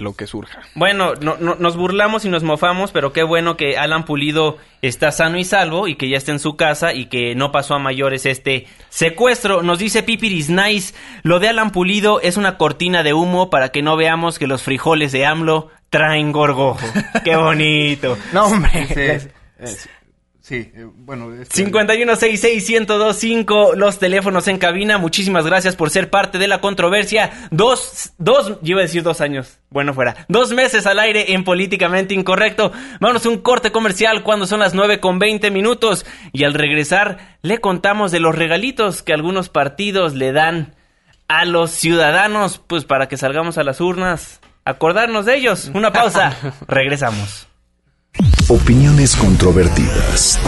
lo 0.00 0.14
que 0.14 0.26
surja. 0.26 0.60
Bueno, 0.74 1.14
no- 1.20 1.36
no- 1.38 1.54
nos 1.56 1.76
burlamos 1.76 2.24
y 2.24 2.28
nos 2.28 2.42
mofamos, 2.42 2.90
pero 2.92 3.12
qué 3.12 3.22
bueno 3.22 3.56
que 3.56 3.76
Alan 3.76 4.04
Pulido 4.04 4.56
está 4.82 5.12
sano 5.12 5.38
y 5.38 5.44
salvo 5.44 5.88
y 5.88 5.96
que 5.96 6.08
ya 6.08 6.16
está 6.16 6.32
en 6.32 6.38
su 6.38 6.56
casa 6.56 6.92
y 6.92 7.06
que 7.06 7.34
no 7.34 7.52
pasó 7.52 7.74
a 7.74 7.78
mayores 7.78 8.26
este 8.26 8.66
secuestro. 8.88 9.62
Nos 9.62 9.78
dice 9.78 10.02
Pipiris 10.02 10.50
Nice, 10.50 10.94
lo 11.22 11.38
de 11.40 11.48
Alan 11.48 11.70
Pulido 11.70 12.20
es 12.20 12.36
una 12.36 12.56
cortina 12.58 13.02
de 13.02 13.12
humo 13.14 13.50
para 13.50 13.70
que 13.70 13.82
no 13.82 13.96
veamos 13.96 14.38
que 14.38 14.46
los 14.46 14.62
frijoles 14.62 15.12
de 15.12 15.26
AMLO 15.26 15.70
traen 15.90 16.32
gorgojo. 16.32 16.78
qué 17.24 17.36
bonito. 17.36 18.18
No, 18.32 18.46
hombre. 18.46 19.30
Sí, 19.60 19.88
eh, 20.50 20.86
bueno. 20.96 21.32
este- 21.34 21.64
51661025 21.64 23.74
los 23.76 23.98
teléfonos 23.98 24.48
en 24.48 24.58
cabina. 24.58 24.98
Muchísimas 24.98 25.46
gracias 25.46 25.76
por 25.76 25.90
ser 25.90 26.10
parte 26.10 26.38
de 26.38 26.48
la 26.48 26.60
controversia. 26.60 27.48
Dos, 27.50 28.12
dos, 28.18 28.58
yo 28.60 28.72
iba 28.72 28.80
a 28.80 28.82
decir 28.82 29.02
dos 29.02 29.20
años. 29.20 29.58
Bueno, 29.70 29.94
fuera. 29.94 30.26
Dos 30.28 30.52
meses 30.52 30.86
al 30.86 30.98
aire 30.98 31.32
en 31.32 31.44
Políticamente 31.44 32.14
Incorrecto. 32.14 32.72
Vámonos 33.00 33.24
a 33.24 33.28
un 33.30 33.38
corte 33.38 33.72
comercial 33.72 34.22
cuando 34.22 34.46
son 34.46 34.60
las 34.60 34.74
9 34.74 35.00
con 35.00 35.18
20 35.18 35.50
minutos. 35.50 36.04
Y 36.32 36.44
al 36.44 36.54
regresar, 36.54 37.38
le 37.42 37.58
contamos 37.58 38.12
de 38.12 38.20
los 38.20 38.34
regalitos 38.34 39.02
que 39.02 39.14
algunos 39.14 39.48
partidos 39.48 40.14
le 40.14 40.32
dan 40.32 40.74
a 41.26 41.46
los 41.46 41.70
ciudadanos, 41.70 42.60
pues 42.66 42.84
para 42.84 43.08
que 43.08 43.16
salgamos 43.16 43.56
a 43.56 43.64
las 43.64 43.80
urnas. 43.80 44.40
Acordarnos 44.66 45.24
de 45.24 45.36
ellos. 45.36 45.70
Una 45.74 45.92
pausa. 45.92 46.36
Regresamos. 46.68 47.48
Opiniones 48.48 49.14
controvertidas. 49.16 50.38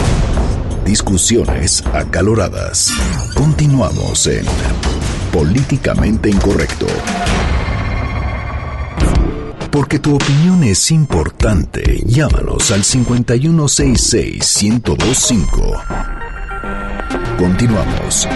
Discusiones 0.85 1.83
acaloradas. 1.93 2.91
Continuamos 3.33 4.27
en 4.27 4.45
Políticamente 5.33 6.29
Incorrecto. 6.29 6.85
Porque 9.71 9.97
tu 9.97 10.13
opinión 10.15 10.63
es 10.63 10.91
importante. 10.91 12.03
Llámanos 12.05 12.69
al 12.69 12.83
5166-1025. 12.83 15.81
Continuamos. 17.39 18.27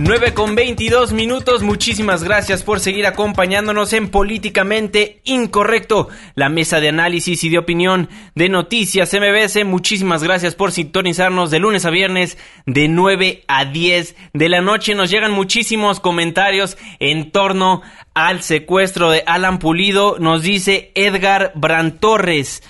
9 0.00 0.32
con 0.32 0.54
22 0.54 1.12
minutos, 1.12 1.64
muchísimas 1.64 2.22
gracias 2.22 2.62
por 2.62 2.78
seguir 2.78 3.04
acompañándonos 3.04 3.92
en 3.92 4.10
Políticamente 4.10 5.20
Incorrecto, 5.24 6.08
la 6.36 6.48
mesa 6.48 6.78
de 6.78 6.90
análisis 6.90 7.42
y 7.42 7.48
de 7.48 7.58
opinión 7.58 8.08
de 8.36 8.48
Noticias 8.48 9.12
MBS. 9.12 9.64
Muchísimas 9.64 10.22
gracias 10.22 10.54
por 10.54 10.70
sintonizarnos 10.70 11.50
de 11.50 11.58
lunes 11.58 11.84
a 11.84 11.90
viernes 11.90 12.38
de 12.64 12.86
9 12.86 13.42
a 13.48 13.64
10 13.64 14.14
de 14.34 14.48
la 14.48 14.60
noche. 14.60 14.94
Nos 14.94 15.10
llegan 15.10 15.32
muchísimos 15.32 15.98
comentarios 15.98 16.78
en 17.00 17.32
torno 17.32 17.82
al 18.14 18.44
secuestro 18.44 19.10
de 19.10 19.24
Alan 19.26 19.58
Pulido. 19.58 20.16
Nos 20.20 20.42
dice 20.42 20.92
Edgar 20.94 21.50
Brantorres. 21.56 22.62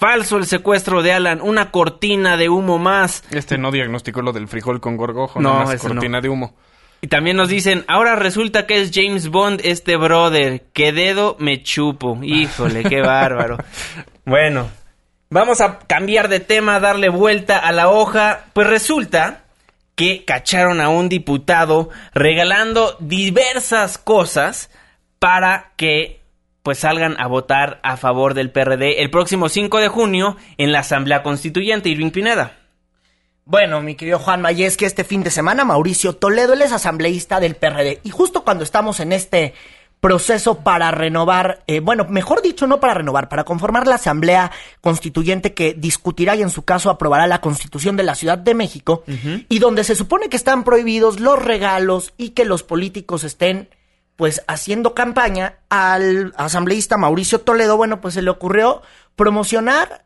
Falso 0.00 0.38
el 0.38 0.46
secuestro 0.46 1.02
de 1.02 1.12
Alan, 1.12 1.40
una 1.42 1.70
cortina 1.70 2.38
de 2.38 2.48
humo 2.48 2.78
más. 2.78 3.22
Este 3.30 3.58
no 3.58 3.70
diagnosticó 3.70 4.22
lo 4.22 4.32
del 4.32 4.48
frijol 4.48 4.80
con 4.80 4.96
gorgojo, 4.96 5.40
No, 5.42 5.62
más 5.62 5.78
cortina 5.78 6.16
no. 6.18 6.22
de 6.22 6.28
humo. 6.30 6.54
Y 7.02 7.08
también 7.08 7.36
nos 7.36 7.50
dicen, 7.50 7.84
ahora 7.86 8.16
resulta 8.16 8.66
que 8.66 8.80
es 8.80 8.92
James 8.94 9.28
Bond 9.28 9.60
este 9.62 9.96
brother, 9.98 10.62
qué 10.72 10.92
dedo 10.92 11.36
me 11.38 11.62
chupo. 11.62 12.18
Híjole, 12.22 12.82
qué 12.84 13.02
bárbaro. 13.02 13.58
Bueno, 14.24 14.68
vamos 15.28 15.60
a 15.60 15.80
cambiar 15.80 16.28
de 16.28 16.40
tema, 16.40 16.78
darle 16.78 17.08
vuelta 17.08 17.58
a 17.58 17.72
la 17.72 17.88
hoja. 17.88 18.44
Pues 18.52 18.68
resulta 18.68 19.42
que 19.96 20.24
cacharon 20.24 20.80
a 20.80 20.88
un 20.88 21.08
diputado 21.08 21.90
regalando 22.14 22.96
diversas 23.00 23.98
cosas 23.98 24.70
para 25.18 25.72
que 25.76 26.19
pues 26.62 26.78
salgan 26.78 27.16
a 27.18 27.26
votar 27.26 27.80
a 27.82 27.96
favor 27.96 28.34
del 28.34 28.50
PRD 28.50 29.02
el 29.02 29.10
próximo 29.10 29.48
5 29.48 29.78
de 29.78 29.88
junio 29.88 30.36
en 30.58 30.72
la 30.72 30.80
Asamblea 30.80 31.22
Constituyente, 31.22 31.88
Irving 31.88 32.10
Pineda. 32.10 32.56
Bueno, 33.44 33.80
mi 33.80 33.96
querido 33.96 34.18
Juan 34.18 34.44
es 34.46 34.76
que 34.76 34.86
este 34.86 35.02
fin 35.02 35.22
de 35.22 35.30
semana 35.30 35.64
Mauricio 35.64 36.12
Toledo, 36.12 36.52
él 36.52 36.62
es 36.62 36.72
asambleísta 36.72 37.40
del 37.40 37.56
PRD. 37.56 38.00
Y 38.04 38.10
justo 38.10 38.44
cuando 38.44 38.62
estamos 38.62 39.00
en 39.00 39.12
este 39.12 39.54
proceso 40.00 40.60
para 40.60 40.90
renovar, 40.90 41.62
eh, 41.66 41.80
bueno, 41.80 42.06
mejor 42.08 42.42
dicho, 42.42 42.66
no 42.66 42.80
para 42.80 42.94
renovar, 42.94 43.28
para 43.28 43.44
conformar 43.44 43.86
la 43.86 43.96
Asamblea 43.96 44.50
Constituyente 44.80 45.52
que 45.52 45.74
discutirá 45.74 46.36
y 46.36 46.42
en 46.42 46.50
su 46.50 46.64
caso 46.64 46.90
aprobará 46.90 47.26
la 47.26 47.40
Constitución 47.40 47.96
de 47.96 48.02
la 48.02 48.14
Ciudad 48.14 48.38
de 48.38 48.54
México, 48.54 49.04
y 49.48 49.58
donde 49.58 49.84
se 49.84 49.94
supone 49.94 50.28
que 50.28 50.36
están 50.36 50.64
prohibidos 50.64 51.20
los 51.20 51.42
regalos 51.42 52.14
y 52.16 52.30
que 52.30 52.44
los 52.44 52.62
políticos 52.62 53.24
estén 53.24 53.68
pues 54.20 54.42
haciendo 54.48 54.92
campaña 54.92 55.54
al 55.70 56.34
asambleísta 56.36 56.98
Mauricio 56.98 57.40
Toledo, 57.40 57.78
bueno, 57.78 58.02
pues 58.02 58.12
se 58.12 58.20
le 58.20 58.28
ocurrió 58.28 58.82
promocionar 59.16 60.04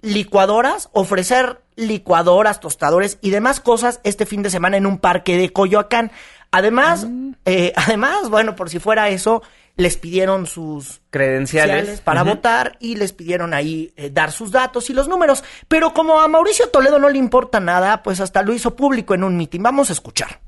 licuadoras, 0.00 0.88
ofrecer 0.92 1.60
licuadoras, 1.76 2.58
tostadores 2.58 3.18
y 3.20 3.30
demás 3.30 3.60
cosas 3.60 4.00
este 4.02 4.26
fin 4.26 4.42
de 4.42 4.50
semana 4.50 4.76
en 4.76 4.86
un 4.86 4.98
parque 4.98 5.36
de 5.36 5.52
Coyoacán. 5.52 6.10
Además, 6.50 7.06
ah. 7.08 7.36
eh, 7.44 7.72
además, 7.76 8.28
bueno, 8.28 8.56
por 8.56 8.70
si 8.70 8.80
fuera 8.80 9.08
eso, 9.08 9.40
les 9.76 9.96
pidieron 9.96 10.48
sus 10.48 11.00
credenciales 11.10 12.00
para 12.00 12.24
votar 12.24 12.76
y 12.80 12.96
les 12.96 13.12
pidieron 13.12 13.54
ahí 13.54 13.92
eh, 13.94 14.10
dar 14.10 14.32
sus 14.32 14.50
datos 14.50 14.90
y 14.90 14.94
los 14.94 15.06
números. 15.06 15.44
Pero 15.68 15.94
como 15.94 16.20
a 16.20 16.26
Mauricio 16.26 16.70
Toledo 16.70 16.98
no 16.98 17.08
le 17.08 17.18
importa 17.18 17.60
nada, 17.60 18.02
pues 18.02 18.18
hasta 18.18 18.42
lo 18.42 18.52
hizo 18.52 18.74
público 18.74 19.14
en 19.14 19.22
un 19.22 19.36
mitin. 19.36 19.62
Vamos 19.62 19.90
a 19.90 19.92
escuchar. 19.92 20.40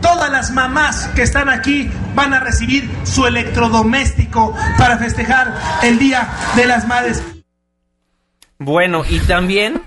Todas 0.00 0.30
las 0.30 0.50
mamás 0.50 1.08
que 1.14 1.22
están 1.22 1.48
aquí 1.48 1.90
van 2.14 2.34
a 2.34 2.40
recibir 2.40 2.88
su 3.04 3.26
electrodoméstico 3.26 4.54
para 4.78 4.98
festejar 4.98 5.54
el 5.82 5.98
Día 5.98 6.28
de 6.54 6.66
las 6.66 6.86
Madres. 6.86 7.22
Bueno, 8.58 9.04
y 9.08 9.20
también, 9.20 9.82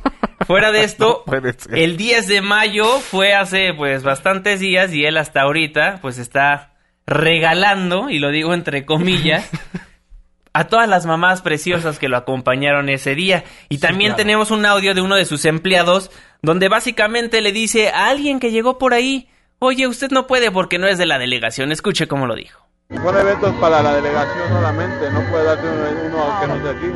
fuera 0.45 0.71
de 0.71 0.83
esto, 0.83 1.23
el 1.71 1.97
10 1.97 2.27
de 2.27 2.41
mayo 2.41 2.99
fue 2.99 3.33
hace 3.33 3.73
pues 3.73 4.03
bastantes 4.03 4.59
días 4.59 4.93
y 4.93 5.05
él 5.05 5.17
hasta 5.17 5.41
ahorita 5.41 5.99
pues 6.01 6.17
está 6.17 6.73
regalando, 7.07 8.09
y 8.09 8.19
lo 8.19 8.29
digo 8.29 8.53
entre 8.53 8.85
comillas, 8.85 9.49
a 10.53 10.67
todas 10.67 10.87
las 10.87 11.05
mamás 11.05 11.41
preciosas 11.41 11.99
que 11.99 12.09
lo 12.09 12.17
acompañaron 12.17 12.89
ese 12.89 13.15
día. 13.15 13.43
Y 13.69 13.79
también 13.79 14.15
tenemos 14.15 14.51
un 14.51 14.65
audio 14.65 14.93
de 14.93 15.01
uno 15.01 15.15
de 15.15 15.25
sus 15.25 15.45
empleados 15.45 16.11
donde 16.41 16.69
básicamente 16.69 17.41
le 17.41 17.51
dice 17.51 17.89
a 17.89 18.09
alguien 18.09 18.39
que 18.39 18.51
llegó 18.51 18.77
por 18.77 18.93
ahí, 18.93 19.27
oye, 19.59 19.87
usted 19.87 20.11
no 20.11 20.27
puede 20.27 20.51
porque 20.51 20.79
no 20.79 20.87
es 20.87 20.97
de 20.97 21.05
la 21.05 21.19
delegación. 21.19 21.71
Escuche 21.71 22.07
cómo 22.07 22.25
lo 22.25 22.35
dijo. 22.35 22.65
Son 22.89 23.17
eventos 23.17 23.53
para 23.55 23.83
la 23.83 23.93
delegación 23.93 24.49
solamente, 24.49 25.11
no 25.11 25.21
puede 25.29 25.43
darte 25.43 25.67
uno, 25.67 26.39
que 26.41 26.47
no 26.47 26.55
esté 26.55 26.69
aquí. 26.69 26.87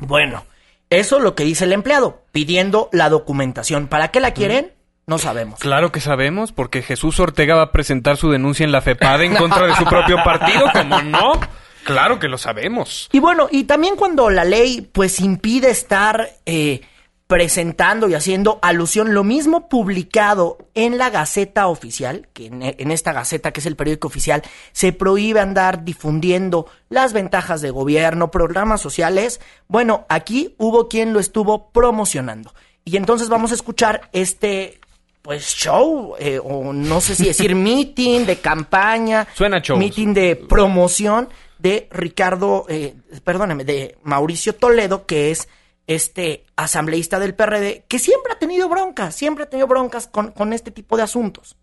Bueno, 0.00 0.44
eso 0.90 1.18
es 1.18 1.22
lo 1.22 1.34
que 1.36 1.44
dice 1.44 1.64
el 1.64 1.72
empleado, 1.72 2.22
pidiendo 2.32 2.88
la 2.92 3.10
documentación. 3.10 3.86
¿Para 3.86 4.08
qué 4.08 4.18
la 4.18 4.32
quieren? 4.32 4.72
No 5.06 5.18
sabemos. 5.18 5.60
Claro 5.60 5.92
que 5.92 6.00
sabemos, 6.00 6.52
porque 6.52 6.82
Jesús 6.82 7.20
Ortega 7.20 7.54
va 7.54 7.62
a 7.62 7.72
presentar 7.72 8.16
su 8.16 8.30
denuncia 8.30 8.64
en 8.64 8.72
la 8.72 8.80
FEPAD 8.80 9.22
en 9.22 9.36
contra 9.36 9.66
de 9.66 9.74
su 9.76 9.84
propio 9.84 10.16
partido, 10.24 10.64
¿cómo 10.72 11.00
no? 11.02 11.40
Claro 11.84 12.18
que 12.18 12.28
lo 12.28 12.36
sabemos. 12.36 13.08
Y 13.12 13.18
bueno, 13.18 13.48
y 13.50 13.64
también 13.64 13.96
cuando 13.96 14.28
la 14.28 14.44
ley 14.44 14.86
pues 14.92 15.20
impide 15.20 15.70
estar 15.70 16.28
eh, 16.44 16.82
presentando 17.28 18.08
y 18.08 18.14
haciendo 18.14 18.58
alusión 18.62 19.12
lo 19.12 19.22
mismo 19.22 19.68
publicado 19.68 20.56
en 20.74 20.96
la 20.96 21.10
Gaceta 21.10 21.68
Oficial, 21.68 22.26
que 22.32 22.46
en, 22.46 22.90
esta 22.90 23.12
Gaceta, 23.12 23.52
que 23.52 23.60
es 23.60 23.66
el 23.66 23.76
periódico 23.76 24.08
oficial, 24.08 24.42
se 24.72 24.94
prohíbe 24.94 25.38
andar 25.38 25.84
difundiendo 25.84 26.66
las 26.88 27.12
ventajas 27.12 27.60
de 27.60 27.70
gobierno, 27.70 28.30
programas 28.30 28.80
sociales. 28.80 29.40
Bueno, 29.68 30.06
aquí 30.08 30.54
hubo 30.56 30.88
quien 30.88 31.12
lo 31.12 31.20
estuvo 31.20 31.70
promocionando. 31.70 32.54
Y 32.82 32.96
entonces 32.96 33.28
vamos 33.28 33.52
a 33.52 33.56
escuchar 33.56 34.08
este 34.12 34.80
pues 35.20 35.54
show, 35.54 36.14
eh, 36.18 36.40
o 36.42 36.72
no 36.72 37.02
sé 37.02 37.14
si 37.14 37.26
decir 37.26 37.54
meeting 37.54 38.24
de 38.24 38.36
campaña, 38.36 39.28
suena 39.34 39.60
show, 39.60 39.76
meeting 39.76 40.14
de 40.14 40.34
promoción 40.34 41.28
de 41.58 41.88
Ricardo, 41.90 42.64
eh, 42.70 42.94
perdóname, 43.22 43.64
de 43.64 43.98
Mauricio 44.02 44.54
Toledo, 44.54 45.04
que 45.04 45.30
es 45.30 45.48
este 45.88 46.44
asambleísta 46.54 47.18
del 47.18 47.34
PRD, 47.34 47.84
que 47.88 47.98
siempre 47.98 48.34
ha 48.34 48.38
tenido 48.38 48.68
broncas, 48.68 49.16
siempre 49.16 49.44
ha 49.44 49.50
tenido 49.50 49.66
broncas 49.66 50.06
con, 50.06 50.30
con 50.30 50.52
este 50.52 50.70
tipo 50.70 50.96
de 50.96 51.02
asuntos. 51.02 51.56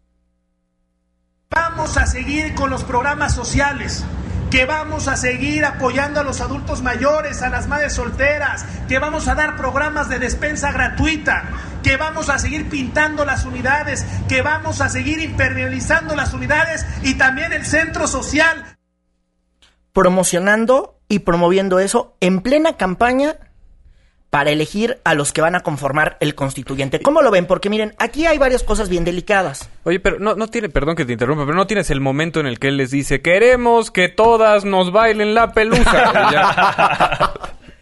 Vamos 1.52 1.96
a 1.96 2.08
seguir 2.08 2.56
con 2.56 2.72
los 2.72 2.84
programas 2.84 3.36
sociales, 3.36 4.04
que 4.50 4.66
vamos 4.66 5.08
a 5.08 5.16
seguir 5.16 5.64
apoyando 5.64 6.20
a 6.20 6.24
los 6.24 6.42
adultos 6.42 6.82
mayores, 6.82 7.44
a 7.44 7.50
las 7.50 7.68
madres 7.68 7.94
solteras, 7.94 8.66
que 8.88 8.98
vamos 8.98 9.28
a 9.28 9.36
dar 9.36 9.56
programas 9.58 10.10
de 10.10 10.18
despensa 10.18 10.72
gratuita, 10.72 11.44
que 11.84 11.96
vamos 11.96 12.30
a 12.30 12.40
seguir 12.40 12.68
pintando 12.68 13.26
las 13.26 13.46
unidades, 13.46 14.06
que 14.28 14.42
vamos 14.42 14.82
a 14.82 14.90
seguir 14.90 15.20
impermeabilizando 15.20 16.16
las 16.16 16.34
unidades 16.34 16.84
y 17.04 17.14
también 17.14 17.54
el 17.54 17.64
centro 17.64 18.08
social. 18.08 18.76
Promocionando 19.94 21.00
y 21.08 21.20
promoviendo 21.20 21.78
eso 21.78 22.18
en 22.22 22.42
plena 22.42 22.76
campaña 22.76 23.38
para 24.36 24.52
elegir 24.52 25.00
a 25.06 25.14
los 25.14 25.32
que 25.32 25.40
van 25.40 25.56
a 25.56 25.62
conformar 25.62 26.18
el 26.20 26.36
constituyente. 26.36 27.00
¿Cómo 27.00 27.22
lo 27.22 27.32
ven? 27.32 27.46
Porque 27.46 27.70
miren, 27.70 27.96
aquí 28.00 28.26
hay 28.26 28.38
varias 28.38 28.64
cosas 28.64 28.90
bien 28.90 29.06
delicadas. 29.06 29.70
Oye, 29.84 30.02
pero 30.02 30.20
no, 30.20 30.36
no 30.36 30.50
tiene, 30.50 30.68
perdón 30.68 30.98
que 30.98 31.06
te 31.06 31.14
interrumpa, 31.14 31.46
pero 31.46 31.56
no 31.56 31.68
tienes 31.68 31.90
el 31.90 32.02
momento 32.02 32.42
en 32.42 32.46
el 32.46 32.60
que 32.60 32.68
él 32.68 32.76
les 32.76 32.92
dice, 32.92 33.22
queremos 33.22 33.92
que 33.92 34.10
todas 34.10 34.66
nos 34.66 34.92
bailen 34.92 35.36
la 35.36 35.54
pelusa. 35.54 37.32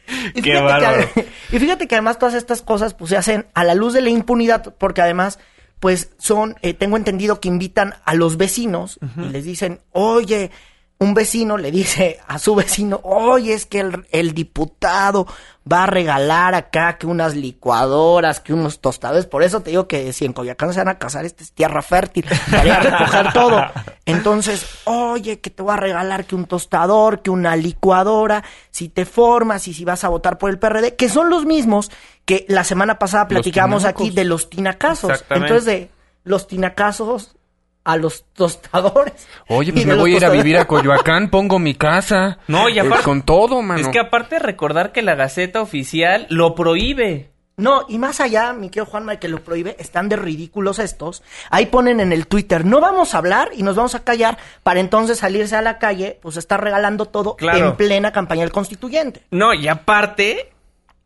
y, 0.35 0.43
fíjate 0.43 1.09
que, 1.15 1.25
y 1.53 1.59
fíjate 1.59 1.87
que 1.87 1.95
además 1.95 2.19
todas 2.19 2.35
estas 2.35 2.61
cosas 2.61 2.93
pues 2.93 3.09
se 3.09 3.17
hacen 3.17 3.47
a 3.55 3.63
la 3.63 3.73
luz 3.73 3.93
de 3.93 4.01
la 4.01 4.11
impunidad, 4.11 4.75
porque 4.77 5.01
además 5.01 5.39
pues 5.79 6.11
son, 6.19 6.55
eh, 6.61 6.75
tengo 6.75 6.97
entendido 6.97 7.41
que 7.41 7.47
invitan 7.47 7.95
a 8.05 8.13
los 8.13 8.37
vecinos 8.37 8.99
y 9.17 9.29
les 9.29 9.43
dicen, 9.43 9.79
oye, 9.89 10.51
un 10.99 11.13
vecino 11.13 11.57
le 11.57 11.69
dice 11.69 12.19
a 12.27 12.39
su 12.39 12.55
vecino, 12.55 12.99
oye, 13.03 13.53
es 13.53 13.65
que 13.65 13.81
el, 13.81 14.05
el, 14.11 14.33
diputado 14.33 15.27
va 15.71 15.83
a 15.83 15.87
regalar 15.87 16.55
acá 16.55 16.97
que 16.97 17.05
unas 17.05 17.35
licuadoras, 17.35 18.39
que 18.39 18.53
unos 18.53 18.79
tostadores. 18.79 19.25
Por 19.25 19.43
eso 19.43 19.61
te 19.61 19.71
digo 19.71 19.87
que 19.87 20.13
si 20.13 20.25
en 20.25 20.33
Coyacán 20.33 20.73
se 20.73 20.79
van 20.79 20.89
a 20.89 20.99
casar, 20.99 21.25
esta 21.25 21.43
es 21.43 21.51
tierra 21.51 21.81
fértil, 21.81 22.25
para 22.49 22.77
a 22.77 22.79
recoger 22.79 23.33
todo. 23.33 23.61
Entonces, 24.05 24.65
oye, 24.85 25.39
que 25.39 25.49
te 25.49 25.61
voy 25.61 25.73
a 25.73 25.77
regalar 25.77 26.25
que 26.25 26.35
un 26.35 26.45
tostador, 26.45 27.21
que 27.21 27.29
una 27.29 27.55
licuadora, 27.55 28.43
si 28.71 28.89
te 28.89 29.05
formas 29.05 29.67
y 29.67 29.73
si 29.73 29.85
vas 29.85 30.03
a 30.03 30.09
votar 30.09 30.37
por 30.37 30.49
el 30.49 30.59
PRD, 30.59 30.95
que 30.95 31.09
son 31.09 31.29
los 31.29 31.45
mismos 31.45 31.91
que 32.25 32.45
la 32.47 32.63
semana 32.63 32.97
pasada 32.97 33.27
platicamos 33.27 33.85
aquí 33.85 34.09
de 34.09 34.23
los 34.23 34.49
tinacazos. 34.49 35.25
Entonces, 35.29 35.65
de 35.65 35.89
los 36.23 36.47
tinacazos 36.47 37.35
a 37.83 37.97
los 37.97 38.25
tostadores. 38.33 39.27
Oye, 39.47 39.73
pues 39.73 39.85
me 39.85 39.95
voy 39.95 40.13
a 40.13 40.17
ir 40.17 40.25
a 40.25 40.29
vivir 40.29 40.57
a 40.57 40.65
Coyoacán, 40.65 41.29
pongo 41.29 41.59
mi 41.59 41.75
casa. 41.75 42.39
No, 42.47 42.69
y 42.69 42.79
aparte. 42.79 43.03
con 43.03 43.21
todo, 43.23 43.61
mano. 43.61 43.81
Es 43.81 43.87
que 43.89 43.99
aparte 43.99 44.39
recordar 44.39 44.91
que 44.91 45.01
la 45.01 45.15
Gaceta 45.15 45.61
Oficial 45.61 46.25
lo 46.29 46.55
prohíbe. 46.55 47.33
No, 47.55 47.85
y 47.87 47.99
más 47.99 48.19
allá, 48.19 48.51
mi 48.51 48.69
querido 48.69 48.87
Juanma, 48.87 49.17
que 49.17 49.27
lo 49.27 49.43
prohíbe, 49.43 49.75
están 49.77 50.09
de 50.09 50.15
ridículos 50.15 50.79
estos. 50.79 51.21
Ahí 51.51 51.67
ponen 51.67 51.99
en 51.99 52.11
el 52.11 52.25
Twitter, 52.25 52.65
no 52.65 52.81
vamos 52.81 53.13
a 53.13 53.19
hablar 53.19 53.49
y 53.53 53.61
nos 53.61 53.75
vamos 53.75 53.93
a 53.93 54.03
callar 54.03 54.39
para 54.63 54.79
entonces 54.79 55.19
salirse 55.19 55.55
a 55.55 55.61
la 55.61 55.77
calle, 55.77 56.17
pues 56.19 56.37
estar 56.37 56.63
regalando 56.63 57.05
todo 57.05 57.35
en 57.39 57.75
plena 57.75 58.11
campaña 58.11 58.41
del 58.41 58.51
constituyente. 58.51 59.21
No, 59.29 59.53
y 59.53 59.67
aparte, 59.67 60.52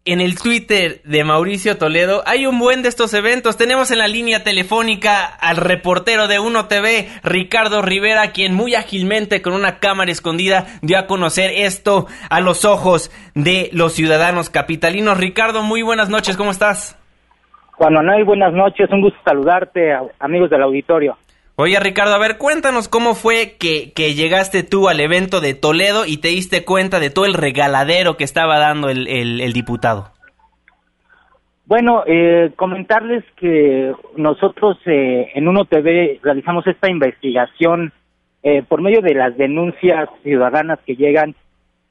en 0.07 0.21
el 0.21 0.39
Twitter 0.39 1.01
de 1.03 1.23
Mauricio 1.23 1.77
Toledo 1.77 2.23
hay 2.25 2.45
un 2.45 2.57
buen 2.59 2.81
de 2.81 2.89
estos 2.89 3.13
eventos. 3.13 3.57
Tenemos 3.57 3.91
en 3.91 3.97
la 3.97 4.07
línea 4.07 4.43
telefónica 4.43 5.25
al 5.25 5.57
reportero 5.57 6.27
de 6.27 6.39
Uno 6.39 6.67
TV, 6.67 7.09
Ricardo 7.23 7.81
Rivera, 7.81 8.31
quien 8.31 8.53
muy 8.53 8.75
ágilmente 8.75 9.41
con 9.41 9.53
una 9.53 9.79
cámara 9.79 10.11
escondida 10.11 10.65
dio 10.81 10.97
a 10.97 11.07
conocer 11.07 11.51
esto 11.53 12.07
a 12.29 12.39
los 12.39 12.63
ojos 12.63 13.11
de 13.35 13.69
los 13.73 13.93
ciudadanos 13.93 14.49
capitalinos. 14.49 15.17
Ricardo, 15.17 15.61
muy 15.61 15.81
buenas 15.81 16.09
noches, 16.09 16.37
¿cómo 16.37 16.51
estás? 16.51 16.97
Juan 17.73 17.93
Manuel, 17.93 18.23
buenas 18.23 18.53
noches, 18.53 18.89
un 18.91 19.01
gusto 19.01 19.19
saludarte, 19.25 19.93
amigos 20.19 20.49
del 20.49 20.63
auditorio. 20.63 21.17
Oye, 21.59 21.79
Ricardo, 21.79 22.13
a 22.13 22.19
ver, 22.19 22.37
cuéntanos 22.37 22.87
cómo 22.87 23.15
fue 23.15 23.55
que, 23.59 23.91
que, 23.93 24.13
llegaste 24.13 24.63
tú 24.63 24.89
al 24.89 24.99
evento 24.99 25.41
de 25.41 25.55
Toledo 25.55 26.05
y 26.05 26.17
te 26.17 26.27
diste 26.27 26.63
cuenta 26.63 26.99
de 26.99 27.09
todo 27.09 27.25
el 27.25 27.33
regaladero 27.33 28.15
que 28.15 28.23
estaba 28.23 28.59
dando 28.59 28.89
el, 28.89 29.07
el, 29.07 29.53
diputado. 29.53 30.11
Bueno, 31.65 32.03
eh, 32.05 32.51
comentarles 32.55 33.23
que 33.35 33.91
nosotros 34.15 34.77
eh, 34.85 35.31
en 35.33 35.47
Uno 35.47 35.65
TV 35.65 36.19
realizamos 36.21 36.65
esta 36.67 36.89
investigación 36.89 37.91
eh, 38.43 38.61
por 38.61 38.81
medio 38.81 39.01
de 39.01 39.15
las 39.15 39.35
denuncias 39.35 40.07
ciudadanas 40.23 40.79
que 40.85 40.95
llegan 40.95 41.35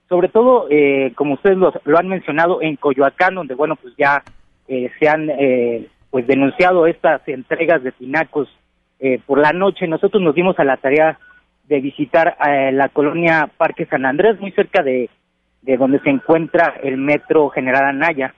sobre 0.09 0.29
todo, 0.29 0.69
eh, 0.71 1.13
como 1.17 1.35
ustedes 1.35 1.57
lo, 1.57 1.73
lo, 1.85 1.99
han 1.99 2.09
mencionado, 2.09 2.63
en 2.63 2.77
Coyoacán, 2.77 3.35
donde, 3.35 3.55
bueno, 3.55 3.77
pues 3.77 3.95
ya 3.97 4.23
eh, 4.69 4.91
se 4.99 5.09
han 5.09 5.29
eh, 5.31 5.89
pues 6.11 6.27
denunciado 6.27 6.87
estas 6.87 7.27
entregas 7.27 7.83
de 7.83 7.93
tinacos 7.93 8.49
eh, 8.99 9.21
por 9.25 9.39
la 9.39 9.53
noche. 9.53 9.87
Nosotros 9.87 10.23
nos 10.23 10.35
dimos 10.35 10.59
a 10.59 10.65
la 10.65 10.77
tarea 10.77 11.19
de 11.69 11.81
visitar 11.81 12.37
eh, 12.49 12.73
la 12.73 12.89
colonia 12.89 13.51
Parque 13.57 13.87
San 13.87 14.07
Andrés, 14.07 14.41
muy 14.41 14.53
cerca 14.53 14.83
de, 14.83 15.11
de 15.63 15.77
donde 15.77 16.01
se 16.01 16.11
encuentra 16.11 16.75
el 16.83 16.97
metro 16.97 17.51
General 17.51 17.85
Anaya. 17.85 18.33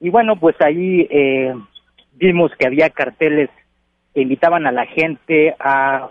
Y 0.00 0.10
bueno, 0.10 0.36
pues 0.36 0.54
ahí 0.60 1.06
eh, 1.10 1.54
vimos 2.12 2.52
que 2.58 2.66
había 2.66 2.90
carteles 2.90 3.50
que 4.14 4.22
invitaban 4.22 4.66
a 4.66 4.72
la 4.72 4.86
gente 4.86 5.54
a 5.58 6.08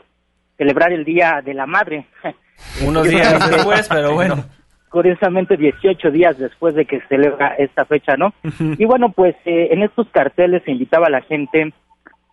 celebrar 0.58 0.92
el 0.92 1.06
Día 1.06 1.42
de 1.44 1.54
la 1.54 1.66
Madre. 1.66 2.08
Unos 2.86 3.08
días 3.08 3.50
después, 3.50 3.88
pero 3.90 4.14
bueno. 4.14 4.44
Curiosamente, 4.90 5.58
18 5.58 6.12
días 6.12 6.38
después 6.38 6.76
de 6.76 6.86
que 6.86 7.00
se 7.02 7.08
celebra 7.08 7.56
esta 7.56 7.84
fecha, 7.86 8.16
¿no? 8.16 8.34
Y 8.78 8.86
bueno, 8.86 9.12
pues 9.12 9.36
eh, 9.46 9.70
en 9.72 9.82
estos 9.82 10.08
carteles 10.10 10.62
se 10.66 10.72
invitaba 10.72 11.08
a 11.08 11.10
la 11.10 11.22
gente 11.22 11.74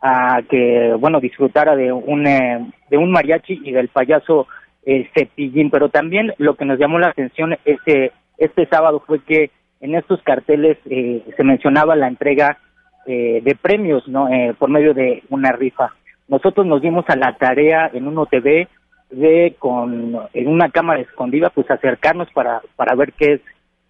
a 0.01 0.41
que, 0.49 0.95
bueno, 0.99 1.21
disfrutara 1.21 1.77
de 1.77 1.93
un, 1.93 2.27
eh, 2.27 2.73
de 2.89 2.97
un 2.97 3.11
mariachi 3.11 3.61
y 3.65 3.73
del 3.73 3.89
payaso 3.89 4.47
eh, 4.85 5.09
Cepillín. 5.15 5.71
Pero 5.71 5.89
también 5.89 6.33
lo 6.39 6.55
que 6.55 6.65
nos 6.65 6.79
llamó 6.79 6.99
la 6.99 7.09
atención 7.09 7.57
este, 7.65 8.13
este 8.39 8.67
sábado 8.67 9.03
fue 9.07 9.23
que 9.25 9.51
en 9.81 9.95
estos 9.95 10.23
carteles 10.23 10.79
eh, 10.89 11.23
se 11.37 11.45
mencionaba 11.45 11.97
la 11.97 12.09
entrega 12.09 12.59
eh, 13.07 13.41
de 13.43 13.55
premios, 13.55 14.07
¿no? 14.09 14.29
Eh, 14.29 14.55
por 14.59 14.71
medio 14.71 14.95
de 14.95 15.23
una 15.31 15.53
rifa. 15.53 15.95
Nosotros 16.29 16.67
nos 16.67 16.83
dimos 16.83 17.05
a 17.09 17.17
la 17.17 17.37
tarea 17.37 17.91
en 17.93 18.07
un 18.07 18.27
TV 18.27 18.69
de 19.11 19.57
con 19.59 20.17
en 20.33 20.49
una 20.49 20.71
cámara 20.71 21.01
escondida 21.01 21.51
pues 21.51 21.69
acercarnos 21.71 22.31
para 22.33 22.63
para 22.77 22.95
ver 22.95 23.13
qué 23.15 23.35
es 23.35 23.41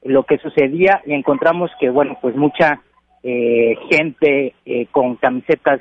lo 0.03 0.23
que 0.23 0.39
sucedía 0.39 1.03
y 1.05 1.13
encontramos 1.13 1.71
que 1.79 1.91
bueno 1.91 2.17
pues 2.23 2.35
mucha 2.37 2.81
eh, 3.23 3.77
gente 3.91 4.55
eh, 4.65 4.87
con 4.91 5.17
camisetas 5.17 5.81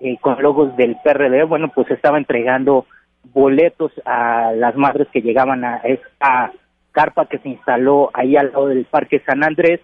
eh, 0.00 0.16
con 0.20 0.40
logos 0.42 0.76
del 0.76 0.96
PRD 1.02 1.44
bueno 1.44 1.70
pues 1.74 1.90
estaba 1.90 2.18
entregando 2.18 2.86
boletos 3.32 3.92
a 4.04 4.52
las 4.52 4.76
madres 4.76 5.08
que 5.12 5.22
llegaban 5.22 5.64
a 5.64 5.76
esta 5.78 6.52
carpa 6.92 7.26
que 7.26 7.38
se 7.38 7.50
instaló 7.50 8.10
ahí 8.14 8.36
al 8.36 8.52
lado 8.52 8.68
del 8.68 8.84
Parque 8.86 9.22
San 9.26 9.44
Andrés. 9.44 9.80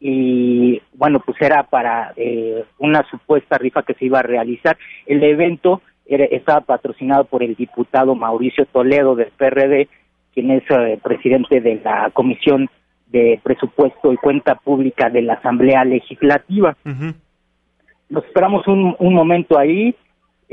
Y 0.00 0.80
bueno 0.94 1.20
pues 1.24 1.40
era 1.40 1.62
para 1.64 2.12
eh, 2.16 2.64
una 2.78 3.04
supuesta 3.10 3.58
rifa 3.58 3.82
que 3.82 3.94
se 3.94 4.06
iba 4.06 4.18
a 4.20 4.22
realizar. 4.22 4.76
El 5.06 5.22
evento 5.22 5.82
era, 6.06 6.24
estaba 6.24 6.60
patrocinado 6.62 7.24
por 7.24 7.42
el 7.42 7.54
diputado 7.54 8.14
Mauricio 8.14 8.66
Toledo 8.66 9.14
del 9.14 9.30
PRD 9.36 9.88
quien 10.34 10.50
es 10.50 10.62
eh, 10.70 10.98
presidente 11.02 11.60
de 11.60 11.80
la 11.84 12.10
comisión 12.12 12.68
de 13.08 13.38
presupuesto 13.42 14.12
y 14.12 14.16
cuenta 14.16 14.54
pública 14.54 15.10
de 15.10 15.20
la 15.20 15.34
Asamblea 15.34 15.84
Legislativa 15.84 16.74
nos 18.08 18.24
esperamos 18.24 18.66
un, 18.66 18.94
un 18.98 19.14
momento 19.14 19.58
ahí 19.58 19.94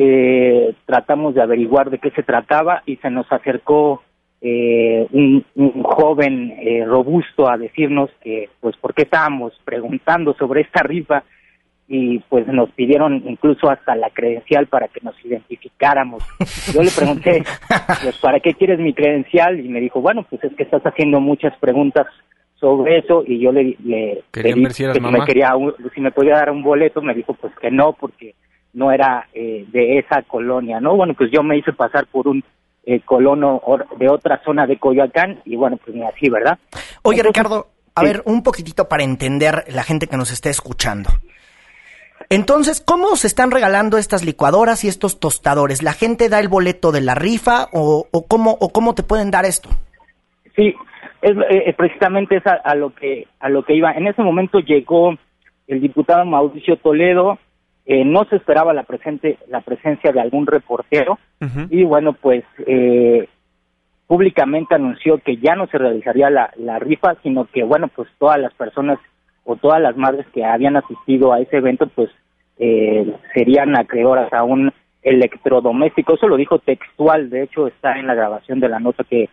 eh, 0.02 0.76
tratamos 0.86 1.36
de 1.36 1.42
averiguar 1.42 1.90
de 1.90 2.00
qué 2.00 2.10
se 2.12 2.24
trataba 2.24 2.84
y 2.86 2.96
se 2.98 3.10
nos 3.10 3.30
acercó 3.30 4.02
eh, 4.40 5.06
un, 5.12 5.46
un, 5.56 5.84
joven 5.84 6.54
eh, 6.58 6.86
robusto 6.86 7.50
a 7.50 7.58
decirnos 7.58 8.10
que, 8.22 8.50
pues, 8.62 8.78
por 8.78 8.94
qué 8.94 9.02
estábamos 9.02 9.52
preguntando 9.66 10.34
sobre 10.36 10.62
esta 10.62 10.84
rifa 10.84 11.26
y 11.90 12.20
pues 12.30 12.48
nos 12.48 12.72
pidieron 12.72 13.24
incluso 13.28 13.70
hasta 13.70 13.94
la 13.98 14.10
credencial 14.12 14.68
para 14.68 14.88
que 14.88 15.02
nos 15.02 15.16
identificáramos. 15.26 16.24
Yo 16.74 16.82
le 16.82 16.92
pregunté, 16.92 17.44
pues, 18.02 18.18
¿para 18.20 18.40
qué 18.40 18.54
quieres 18.54 18.80
mi 18.80 18.94
credencial? 18.94 19.60
Y 19.60 19.68
me 19.68 19.82
dijo, 19.82 20.00
bueno, 20.00 20.26
pues 20.30 20.42
es 20.46 20.54
que 20.56 20.64
estás 20.64 20.84
haciendo 20.84 21.20
muchas 21.20 21.58
preguntas 21.58 22.08
sobre 22.60 23.00
eso 23.00 23.24
y 23.26 23.40
yo 23.40 23.52
le, 23.52 23.76
le 23.84 24.24
pedí 24.32 24.62
ver 24.62 24.74
si, 24.74 24.84
que 24.92 25.00
mamá? 25.00 25.20
me 25.20 25.26
quería 25.26 25.56
un, 25.56 25.74
si 25.94 26.02
me 26.02 26.12
podía 26.12 26.36
dar 26.36 26.52
un 26.52 26.62
boleto, 26.62 27.02
me 27.02 27.14
dijo 27.14 27.34
pues 27.34 27.54
que 27.62 27.72
no 27.72 27.94
porque 27.94 28.36
no 28.74 28.92
era 28.92 29.28
eh, 29.34 29.66
de 29.72 30.00
esa 30.00 30.22
colonia, 30.24 30.80
¿no? 30.80 30.96
Bueno, 30.96 31.14
pues 31.18 31.32
yo 31.32 31.42
me 31.42 31.58
hice 31.58 31.74
pasar 31.74 32.06
por 32.08 32.28
un 32.28 32.44
eh, 32.86 33.00
colono 33.02 33.62
de 33.98 34.10
otra 34.10 34.42
zona 34.44 34.68
de 34.68 34.78
Coyoacán 34.78 35.42
y 35.46 35.56
bueno, 35.56 35.78
pues 35.84 35.96
ni 35.96 36.04
así, 36.04 36.30
¿verdad? 36.30 36.60
Oye, 37.04 37.20
Entonces, 37.20 37.44
Ricardo, 37.44 37.68
a 37.96 38.02
sí. 38.02 38.08
ver, 38.08 38.22
un 38.26 38.44
poquitito 38.44 38.88
para 38.88 39.04
entender 39.04 39.66
la 39.70 39.84
gente 39.84 40.08
que 40.08 40.18
nos 40.18 40.32
esté 40.32 40.50
escuchando. 40.50 41.10
Entonces, 42.30 42.82
¿cómo 42.82 43.16
se 43.16 43.26
están 43.26 43.50
regalando 43.50 43.98
estas 43.98 44.24
licuadoras 44.24 44.84
y 44.84 44.88
estos 44.88 45.20
tostadores? 45.20 45.82
¿La 45.82 45.94
gente 45.94 46.30
da 46.30 46.40
el 46.40 46.48
boleto 46.48 46.92
de 46.92 47.02
la 47.02 47.16
rifa 47.16 47.70
o, 47.74 48.08
o 48.12 48.28
cómo, 48.28 48.56
o 48.60 48.70
cómo 48.70 48.94
te 48.94 49.02
pueden 49.02 49.32
dar 49.32 49.46
esto? 49.46 49.70
Sí, 50.56 50.76
es, 51.22 51.36
eh, 51.50 51.74
precisamente 51.78 52.38
es 52.38 52.48
a, 52.48 52.54
a, 52.54 52.76
lo 52.76 52.94
que 52.94 53.28
a 53.40 53.50
lo 53.50 53.64
que 53.64 53.76
iba. 53.76 53.92
En 53.92 54.08
ese 54.08 54.22
momento 54.22 54.60
llegó 54.60 55.16
el 55.68 55.82
diputado 55.82 56.26
Mauricio 56.26 56.78
Toledo, 56.78 57.38
eh, 57.92 58.06
no 58.06 58.24
se 58.26 58.36
esperaba 58.36 58.72
la 58.72 58.84
presente 58.84 59.40
la 59.48 59.62
presencia 59.62 60.12
de 60.12 60.22
algún 60.22 60.46
reportero 60.46 61.18
uh 61.42 61.46
-huh. 61.46 61.68
y 61.72 61.84
bueno 61.84 62.14
pues 62.14 62.44
eh, 62.68 63.28
públicamente 64.06 64.76
anunció 64.76 65.18
que 65.18 65.38
ya 65.38 65.56
no 65.56 65.66
se 65.66 65.80
realizaría 65.80 66.30
la, 66.30 66.52
la 66.58 66.78
rifa 66.78 67.16
sino 67.24 67.46
que 67.46 67.64
bueno 67.64 67.88
pues 67.88 68.08
todas 68.20 68.40
las 68.40 68.54
personas 68.54 69.00
o 69.44 69.56
todas 69.56 69.82
las 69.82 69.98
madres 69.98 70.28
que 70.36 70.46
habían 70.46 70.76
asistido 70.76 71.34
a 71.34 71.40
ese 71.40 71.58
evento 71.58 71.88
pues 71.88 72.12
eh, 72.60 73.12
serían 73.34 73.76
acreedoras 73.76 74.32
a 74.34 74.44
un 74.44 74.72
electrodoméstico 75.02 76.14
eso 76.14 76.28
lo 76.28 76.38
dijo 76.38 76.60
textual 76.60 77.32
de 77.32 77.42
hecho 77.42 77.66
está 77.66 77.98
en 77.98 78.06
la 78.06 78.14
grabación 78.14 78.60
de 78.60 78.70
la 78.70 78.80
nota 78.80 79.04
que 79.04 79.30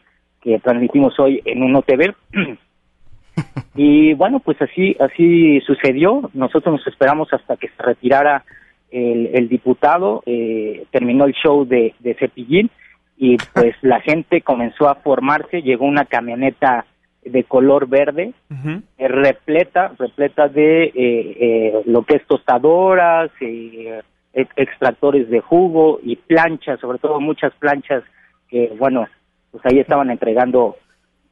que 0.46 0.60
transmitimos 0.60 1.18
hoy 1.18 1.42
en 1.44 1.60
Uno 1.60 1.82
TV 1.82 2.14
y 3.74 4.14
bueno, 4.14 4.38
pues 4.38 4.62
así 4.62 4.96
así 5.00 5.60
sucedió. 5.62 6.30
Nosotros 6.34 6.76
nos 6.76 6.86
esperamos 6.86 7.32
hasta 7.32 7.56
que 7.56 7.66
se 7.68 7.82
retirara 7.82 8.44
el, 8.92 9.30
el 9.34 9.48
diputado, 9.48 10.22
eh, 10.24 10.84
terminó 10.92 11.24
el 11.24 11.34
show 11.34 11.66
de, 11.66 11.94
de 11.98 12.14
Cepillín 12.14 12.70
y 13.16 13.36
pues 13.54 13.74
la 13.82 14.00
gente 14.00 14.40
comenzó 14.40 14.88
a 14.88 14.94
formarse. 14.94 15.62
Llegó 15.62 15.84
una 15.84 16.04
camioneta 16.04 16.86
de 17.24 17.42
color 17.42 17.88
verde, 17.88 18.32
uh 18.48 18.54
-huh. 18.54 18.82
eh, 18.98 19.08
repleta, 19.08 19.94
repleta 19.98 20.46
de 20.46 20.84
eh, 20.84 20.92
eh, 20.94 21.82
lo 21.86 22.04
que 22.04 22.18
es 22.18 22.26
tostadoras, 22.28 23.32
eh, 23.40 24.00
extractores 24.32 25.28
de 25.28 25.40
jugo 25.40 25.98
y 26.04 26.14
planchas, 26.14 26.78
sobre 26.78 26.98
todo 26.98 27.18
muchas 27.18 27.52
planchas 27.54 28.04
que, 28.48 28.72
bueno, 28.78 29.08
pues 29.50 29.64
ahí 29.66 29.78
estaban 29.78 30.10
entregando 30.10 30.76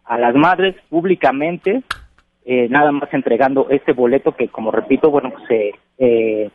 a 0.05 0.19
las 0.19 0.35
madres 0.35 0.77
públicamente, 0.89 1.83
eh, 2.45 2.69
nada 2.69 2.93
más 2.93 3.13
entregando 3.13 3.69
este 3.71 3.93
boleto 3.93 4.33
que, 4.33 4.49
como 4.49 4.71
repito, 4.71 5.11
bueno, 5.11 5.31
pues 5.31 5.51
eh, 5.51 5.73
eh, 5.99 6.51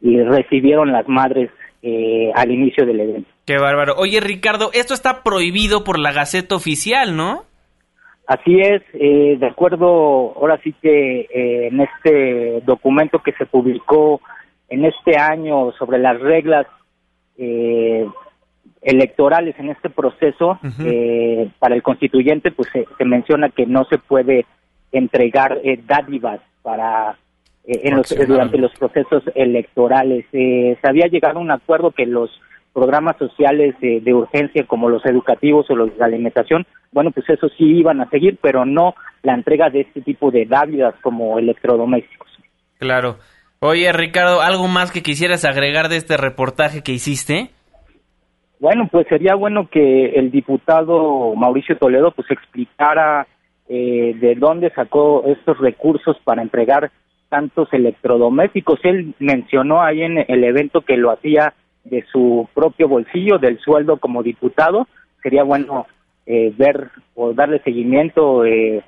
recibieron 0.00 0.92
las 0.92 1.08
madres 1.08 1.50
eh, 1.82 2.30
al 2.34 2.50
inicio 2.50 2.84
del 2.84 3.00
evento. 3.00 3.30
Qué 3.46 3.56
bárbaro. 3.56 3.94
Oye, 3.96 4.20
Ricardo, 4.20 4.70
esto 4.72 4.94
está 4.94 5.22
prohibido 5.22 5.84
por 5.84 5.98
la 5.98 6.12
Gaceta 6.12 6.56
Oficial, 6.56 7.16
¿no? 7.16 7.44
Así 8.26 8.60
es, 8.60 8.82
eh, 8.92 9.36
de 9.38 9.46
acuerdo, 9.46 10.34
ahora 10.36 10.60
sí 10.62 10.74
que 10.82 11.20
eh, 11.20 11.68
en 11.68 11.80
este 11.80 12.60
documento 12.66 13.20
que 13.20 13.32
se 13.32 13.46
publicó 13.46 14.20
en 14.68 14.84
este 14.84 15.16
año 15.16 15.72
sobre 15.78 15.98
las 15.98 16.20
reglas 16.20 16.66
eh, 17.38 18.06
electorales 18.82 19.54
en 19.58 19.70
este 19.70 19.90
proceso, 19.90 20.58
uh 20.62 20.66
-huh. 20.66 20.86
eh, 20.86 21.50
para 21.58 21.74
el 21.74 21.82
constituyente, 21.82 22.50
pues 22.50 22.68
se, 22.72 22.86
se, 22.96 23.04
menciona 23.04 23.50
que 23.50 23.66
no 23.66 23.84
se 23.84 23.98
puede 23.98 24.46
entregar 24.92 25.58
eh, 25.64 25.80
dádivas 25.86 26.40
para 26.62 27.16
eh, 27.66 27.80
en 27.84 27.96
los, 27.96 28.08
durante 28.26 28.58
los 28.58 28.72
procesos 28.78 29.22
electorales. 29.34 30.24
se 30.30 30.78
había 30.82 31.06
llegado 31.06 31.38
a 31.38 31.42
un 31.42 31.50
acuerdo 31.50 31.90
que 31.90 32.06
los 32.06 32.30
programas 32.72 33.16
sociales 33.18 33.74
de 33.80 34.14
urgencia 34.14 34.64
como 34.64 34.88
los 34.88 35.04
educativos 35.04 35.68
o 35.68 35.74
los 35.74 35.96
de 35.96 36.04
alimentación, 36.04 36.64
bueno, 36.92 37.10
pues 37.10 37.28
eso 37.28 37.48
sí 37.56 37.64
iban 37.64 38.00
a 38.00 38.08
seguir, 38.08 38.38
pero 38.40 38.64
no 38.64 38.94
la 39.22 39.34
entrega 39.34 39.68
de 39.68 39.80
este 39.80 40.00
tipo 40.00 40.30
de 40.30 40.46
dádivas 40.46 40.94
como 41.02 41.40
electrodomésticos. 41.40 42.28
Claro. 42.78 43.18
Oye, 43.60 43.92
Ricardo, 43.92 44.40
¿algo 44.40 44.68
más 44.68 44.92
que 44.92 45.02
quisieras 45.02 45.44
agregar 45.44 45.88
de 45.88 45.96
este 45.96 46.16
reportaje 46.16 46.82
que 46.82 46.92
hiciste? 46.92 47.50
Bueno, 48.60 48.88
pues 48.90 49.06
sería 49.08 49.34
bueno 49.34 49.68
que 49.68 50.06
el 50.10 50.30
diputado 50.30 51.34
Mauricio 51.36 51.78
Toledo 51.78 52.10
pues 52.10 52.28
explicara 52.30 53.26
eh, 53.68 54.16
de 54.18 54.34
dónde 54.34 54.70
sacó 54.70 55.24
estos 55.26 55.58
recursos 55.58 56.18
para 56.24 56.42
entregar 56.42 56.90
tantos 57.28 57.72
electrodomésticos. 57.72 58.80
Él 58.82 59.14
mencionó 59.20 59.82
ahí 59.82 60.02
en 60.02 60.18
el 60.26 60.42
evento 60.42 60.80
que 60.80 60.96
lo 60.96 61.12
hacía 61.12 61.54
de 61.84 62.04
su 62.10 62.48
propio 62.54 62.88
bolsillo, 62.88 63.38
del 63.38 63.58
sueldo 63.60 63.98
como 63.98 64.22
diputado. 64.22 64.88
Sería 65.22 65.44
bueno 65.44 65.86
eh, 66.26 66.52
ver 66.56 66.90
o 67.14 67.32
darle 67.32 67.60
seguimiento 67.60 68.44
eh, 68.44 68.82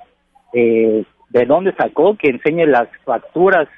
eh 0.53 1.05
de 1.29 1.45
dónde 1.45 1.73
sacó, 1.75 2.17
que 2.17 2.27
enseñe 2.27 2.65
las 2.65 2.89
facturas 3.05 3.69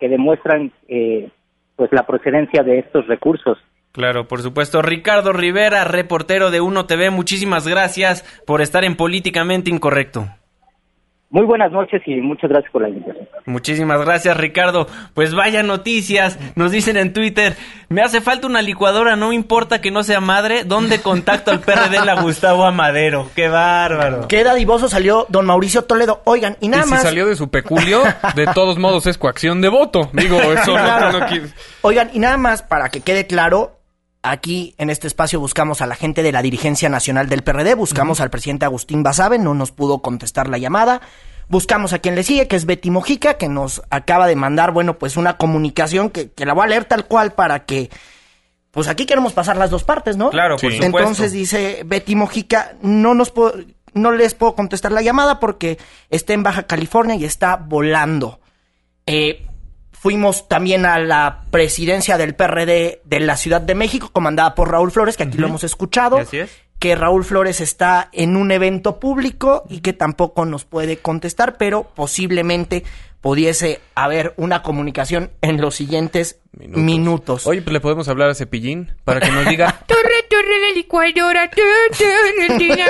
que 0.00 0.08
demuestran 0.08 0.72
eh, 0.88 1.30
pues 1.76 1.92
la 1.92 2.04
procedencia 2.04 2.64
de 2.64 2.80
estos 2.80 3.06
recursos. 3.06 3.58
Claro, 3.94 4.26
por 4.26 4.42
supuesto. 4.42 4.82
Ricardo 4.82 5.32
Rivera, 5.32 5.84
reportero 5.84 6.50
de 6.50 6.60
Uno 6.60 6.84
TV, 6.86 7.10
muchísimas 7.10 7.66
gracias 7.68 8.24
por 8.44 8.60
estar 8.60 8.82
en 8.84 8.96
Políticamente 8.96 9.70
Incorrecto. 9.70 10.28
Muy 11.30 11.46
buenas 11.46 11.72
noches 11.72 12.02
y 12.06 12.16
muchas 12.20 12.50
gracias 12.50 12.70
por 12.72 12.82
la 12.82 12.88
invitación. 12.88 13.28
Muchísimas 13.46 14.00
gracias, 14.04 14.36
Ricardo. 14.36 14.86
Pues 15.14 15.34
vaya 15.34 15.62
noticias. 15.62 16.38
Nos 16.56 16.70
dicen 16.72 16.96
en 16.96 17.12
Twitter, 17.12 17.54
me 17.88 18.02
hace 18.02 18.20
falta 18.20 18.46
una 18.48 18.62
licuadora, 18.62 19.14
no 19.16 19.32
importa 19.32 19.80
que 19.80 19.90
no 19.92 20.02
sea 20.02 20.20
madre. 20.20 20.64
¿Dónde 20.64 21.00
contacto 21.00 21.50
al 21.52 21.60
PRD 21.60 22.04
la 22.04 22.20
Gustavo 22.20 22.64
Amadero? 22.64 23.30
¡Qué 23.34 23.48
bárbaro! 23.48 24.26
Qué 24.28 24.42
dadivoso 24.44 24.88
salió 24.88 25.26
don 25.28 25.46
Mauricio 25.46 25.82
Toledo. 25.82 26.20
Oigan, 26.24 26.56
y 26.60 26.68
nada 26.68 26.84
y 26.86 26.90
más... 26.90 27.00
si 27.00 27.06
salió 27.06 27.26
de 27.26 27.36
su 27.36 27.48
peculio, 27.48 28.02
de 28.36 28.46
todos 28.54 28.78
modos 28.78 29.06
es 29.08 29.18
coacción 29.18 29.60
de 29.60 29.68
voto. 29.68 30.10
Digo, 30.12 30.40
eso 30.40 30.72
Claro. 30.74 31.18
no 31.18 31.26
quiere- 31.26 31.46
Oigan, 31.82 32.10
y 32.12 32.18
nada 32.20 32.36
más 32.36 32.62
para 32.62 32.88
que 32.90 33.00
quede 33.00 33.26
claro, 33.26 33.80
aquí 34.24 34.74
en 34.78 34.90
este 34.90 35.06
espacio 35.06 35.38
buscamos 35.38 35.80
a 35.80 35.86
la 35.86 35.94
gente 35.94 36.22
de 36.22 36.32
la 36.32 36.42
dirigencia 36.42 36.88
nacional 36.88 37.28
del 37.28 37.42
PRD, 37.42 37.74
buscamos 37.74 38.20
al 38.20 38.30
presidente 38.30 38.64
Agustín 38.64 39.02
Basabe, 39.02 39.38
no 39.38 39.54
nos 39.54 39.70
pudo 39.70 40.00
contestar 40.00 40.48
la 40.48 40.58
llamada. 40.58 41.00
Buscamos 41.46 41.92
a 41.92 41.98
quien 41.98 42.14
le 42.14 42.22
sigue, 42.22 42.48
que 42.48 42.56
es 42.56 42.64
Betty 42.64 42.90
Mojica, 42.90 43.34
que 43.34 43.50
nos 43.50 43.82
acaba 43.90 44.26
de 44.26 44.34
mandar, 44.34 44.72
bueno, 44.72 44.98
pues 44.98 45.18
una 45.18 45.36
comunicación 45.36 46.08
que, 46.08 46.32
que 46.32 46.46
la 46.46 46.54
voy 46.54 46.64
a 46.64 46.68
leer 46.68 46.86
tal 46.86 47.04
cual 47.04 47.34
para 47.34 47.66
que, 47.66 47.90
pues 48.70 48.88
aquí 48.88 49.04
queremos 49.04 49.34
pasar 49.34 49.58
las 49.58 49.68
dos 49.68 49.84
partes, 49.84 50.16
¿no? 50.16 50.30
Claro, 50.30 50.56
por 50.56 50.72
supuesto. 50.72 50.86
Entonces 50.98 51.32
dice 51.32 51.82
Betty 51.84 52.16
Mojica, 52.16 52.76
no 52.80 53.14
nos 53.14 53.30
puedo, 53.30 53.52
no 53.92 54.10
les 54.10 54.34
puedo 54.34 54.54
contestar 54.54 54.90
la 54.90 55.02
llamada 55.02 55.38
porque 55.38 55.78
está 56.08 56.32
en 56.32 56.42
Baja 56.42 56.62
California 56.62 57.14
y 57.14 57.26
está 57.26 57.56
volando. 57.56 58.40
Eh, 59.06 59.46
fuimos 60.04 60.48
también 60.48 60.84
a 60.84 60.98
la 60.98 61.44
presidencia 61.50 62.18
del 62.18 62.34
PRD 62.34 63.00
de 63.06 63.20
la 63.20 63.38
Ciudad 63.38 63.62
de 63.62 63.74
México, 63.74 64.10
comandada 64.12 64.54
por 64.54 64.70
Raúl 64.70 64.90
Flores, 64.90 65.16
que 65.16 65.22
aquí 65.22 65.38
lo 65.38 65.46
hemos 65.46 65.64
escuchado. 65.64 66.18
Así 66.18 66.40
es. 66.40 66.50
Que 66.78 66.94
Raúl 66.94 67.24
Flores 67.24 67.62
está 67.62 68.10
en 68.12 68.36
un 68.36 68.50
evento 68.50 69.00
público 69.00 69.64
y 69.70 69.80
que 69.80 69.94
tampoco 69.94 70.44
nos 70.44 70.66
puede 70.66 70.98
contestar, 70.98 71.56
pero 71.56 71.84
posiblemente 71.94 72.84
pudiese 73.22 73.80
haber 73.94 74.34
una 74.36 74.60
comunicación 74.60 75.30
en 75.40 75.58
los 75.62 75.74
siguientes 75.74 76.38
minutos. 76.52 77.46
Oye, 77.46 77.62
pues 77.62 77.72
le 77.72 77.80
podemos 77.80 78.06
hablar 78.06 78.28
a 78.28 78.34
Cepillín 78.34 78.92
para 79.04 79.20
que 79.20 79.30
nos 79.30 79.48
diga. 79.48 79.72
Torre, 79.86 80.26
torre 80.28 80.60
de 80.68 80.74
licuadora, 80.74 81.48
torre. 81.48 82.84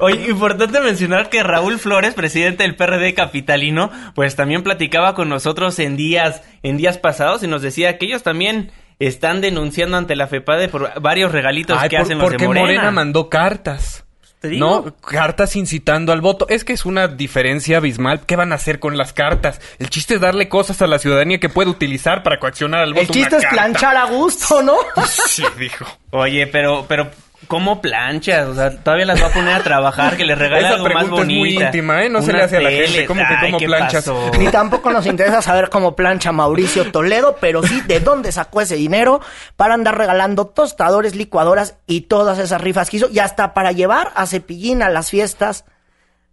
Oye, 0.00 0.28
importante 0.28 0.80
mencionar 0.80 1.28
que 1.30 1.42
Raúl 1.42 1.78
Flores, 1.78 2.14
presidente 2.14 2.62
del 2.64 2.76
PRD 2.76 3.14
capitalino, 3.14 3.90
pues 4.14 4.36
también 4.36 4.62
platicaba 4.62 5.14
con 5.14 5.28
nosotros 5.28 5.78
en 5.78 5.96
días, 5.96 6.42
en 6.62 6.76
días 6.76 6.98
pasados 6.98 7.42
y 7.42 7.46
nos 7.46 7.62
decía 7.62 7.98
que 7.98 8.06
ellos 8.06 8.22
también 8.22 8.72
están 8.98 9.40
denunciando 9.40 9.96
ante 9.96 10.16
la 10.16 10.26
FEPADE 10.26 10.68
por 10.68 11.00
varios 11.00 11.32
regalitos 11.32 11.78
Ay, 11.80 11.88
que 11.88 11.96
por- 11.96 12.04
hacen 12.04 12.18
los 12.18 12.26
de 12.28 12.30
porque 12.32 12.46
Morena. 12.46 12.62
Morena 12.66 12.90
mandó 12.90 13.28
cartas. 13.28 14.02
Te 14.40 14.48
digo. 14.48 14.84
No, 14.84 14.94
cartas 14.96 15.56
incitando 15.56 16.12
al 16.12 16.20
voto. 16.20 16.46
Es 16.50 16.62
que 16.64 16.74
es 16.74 16.84
una 16.84 17.08
diferencia 17.08 17.78
abismal. 17.78 18.20
¿Qué 18.26 18.36
van 18.36 18.52
a 18.52 18.56
hacer 18.56 18.78
con 18.80 18.98
las 18.98 19.14
cartas? 19.14 19.62
El 19.78 19.88
chiste 19.88 20.16
es 20.16 20.20
darle 20.20 20.50
cosas 20.50 20.82
a 20.82 20.86
la 20.86 20.98
ciudadanía 20.98 21.40
que 21.40 21.48
puede 21.48 21.70
utilizar 21.70 22.22
para 22.22 22.38
coaccionar 22.38 22.82
al 22.82 22.90
voto. 22.92 23.00
El 23.06 23.08
chiste 23.08 23.28
una 23.34 23.38
es 23.38 23.42
carta. 23.44 23.56
planchar 23.56 23.96
a 23.96 24.04
gusto, 24.04 24.62
¿no? 24.62 24.76
Sí, 25.06 25.42
dijo. 25.58 25.86
Oye, 26.10 26.46
pero, 26.48 26.84
pero, 26.86 27.10
¿cómo 27.48 27.80
planchas? 27.80 28.48
O 28.48 28.54
sea, 28.54 28.70
todavía 28.82 29.06
las 29.06 29.22
va 29.22 29.26
a 29.28 29.32
poner 29.32 29.54
a 29.54 29.62
trabajar, 29.62 30.16
que 30.16 30.24
le 30.24 30.34
regale 30.34 30.66
Esa 30.66 30.74
algo 30.74 30.84
más 30.88 30.94
pregunta 31.04 31.22
es 31.22 31.28
muy 31.28 31.54
íntima, 31.62 32.04
¿eh? 32.04 32.08
No 32.08 32.22
se 32.22 32.32
le 32.32 32.42
hace 32.42 32.56
a 32.56 32.60
la 32.60 32.70
gente. 32.70 33.06
¿Cómo 33.06 33.22
que 33.22 33.46
cómo 33.46 33.58
¿qué 33.58 33.66
planchas? 33.66 34.04
pasó? 34.04 34.30
Ni 34.38 34.48
tampoco 34.48 34.90
nos 34.90 35.06
interesa 35.06 35.42
saber 35.42 35.68
cómo 35.70 35.96
plancha 35.96 36.32
Mauricio 36.32 36.90
Toledo, 36.92 37.36
pero 37.40 37.62
sí 37.62 37.80
de 37.82 38.00
dónde 38.00 38.32
sacó 38.32 38.60
ese 38.60 38.76
dinero 38.76 39.20
para 39.56 39.74
andar 39.74 39.96
regalando 39.98 40.46
tostadores, 40.46 41.14
licuadoras 41.14 41.76
y 41.86 42.02
todas 42.02 42.38
esas 42.38 42.60
rifas 42.60 42.90
que 42.90 42.98
hizo, 42.98 43.08
y 43.10 43.18
hasta 43.18 43.54
para 43.54 43.72
llevar 43.72 44.12
a 44.14 44.26
Cepillín 44.26 44.82
a 44.82 44.90
las 44.90 45.10
fiestas, 45.10 45.64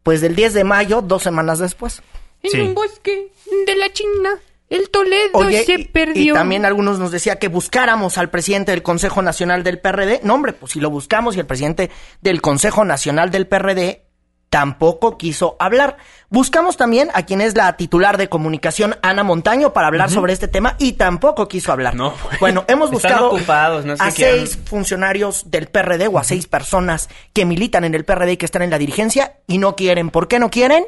pues 0.04 0.22
del 0.22 0.36
10 0.36 0.54
de 0.54 0.64
mayo, 0.64 1.02
dos 1.02 1.24
semanas 1.24 1.60
después. 1.60 2.02
En 2.44 2.52
Sí. 2.52 2.60
un 2.62 2.74
bosque 2.74 3.32
de 3.66 3.76
la 3.76 3.92
China, 3.94 4.32
el 4.74 4.90
Toledo 4.90 5.30
Oye, 5.34 5.64
se 5.64 5.74
y, 5.74 5.86
perdió. 5.86 6.34
y 6.34 6.36
también 6.36 6.66
algunos 6.66 6.98
nos 6.98 7.12
decía 7.12 7.38
que 7.38 7.48
buscáramos 7.48 8.18
al 8.18 8.30
presidente 8.30 8.72
del 8.72 8.82
Consejo 8.82 9.22
Nacional 9.22 9.64
del 9.64 9.80
PRD. 9.80 10.22
No, 10.24 10.34
hombre, 10.34 10.54
pues 10.54 10.72
si 10.72 10.80
lo 10.80 10.90
buscamos 10.90 11.36
y 11.36 11.40
el 11.40 11.46
presidente 11.46 11.92
del 12.22 12.42
Consejo 12.42 12.84
Nacional 12.84 13.30
del 13.30 13.48
PRD 13.48 14.04
tampoco 14.50 15.18
quiso 15.18 15.56
hablar. 15.60 15.98
Buscamos 16.30 16.78
también 16.78 17.10
a 17.16 17.24
quien 17.24 17.42
es 17.42 17.56
la 17.56 17.76
titular 17.76 18.18
de 18.18 18.30
comunicación, 18.30 18.96
Ana 19.02 19.24
Montaño, 19.24 19.74
para 19.74 19.88
hablar 19.88 20.12
sobre 20.12 20.34
este 20.34 20.48
tema 20.48 20.76
y 20.78 20.94
tampoco 20.94 21.48
quiso 21.48 21.72
hablar. 21.72 21.96
No. 21.96 22.14
Bueno, 22.40 22.64
hemos 22.68 22.92
buscado 22.92 23.32
ocupados, 23.32 23.84
no 23.84 23.94
a 23.98 24.12
seis 24.12 24.60
funcionarios 24.66 25.50
del 25.50 25.68
PRD 25.68 26.08
o 26.08 26.20
a 26.20 26.24
seis 26.24 26.46
personas 26.46 27.10
que 27.34 27.46
militan 27.46 27.84
en 27.84 27.96
el 27.96 28.06
PRD 28.06 28.34
y 28.34 28.38
que 28.38 28.46
están 28.46 28.62
en 28.62 28.70
la 28.70 28.78
dirigencia 28.78 29.38
y 29.48 29.58
no 29.58 29.76
quieren. 29.76 30.12
¿Por 30.12 30.28
qué 30.28 30.38
no 30.38 30.52
quieren? 30.52 30.86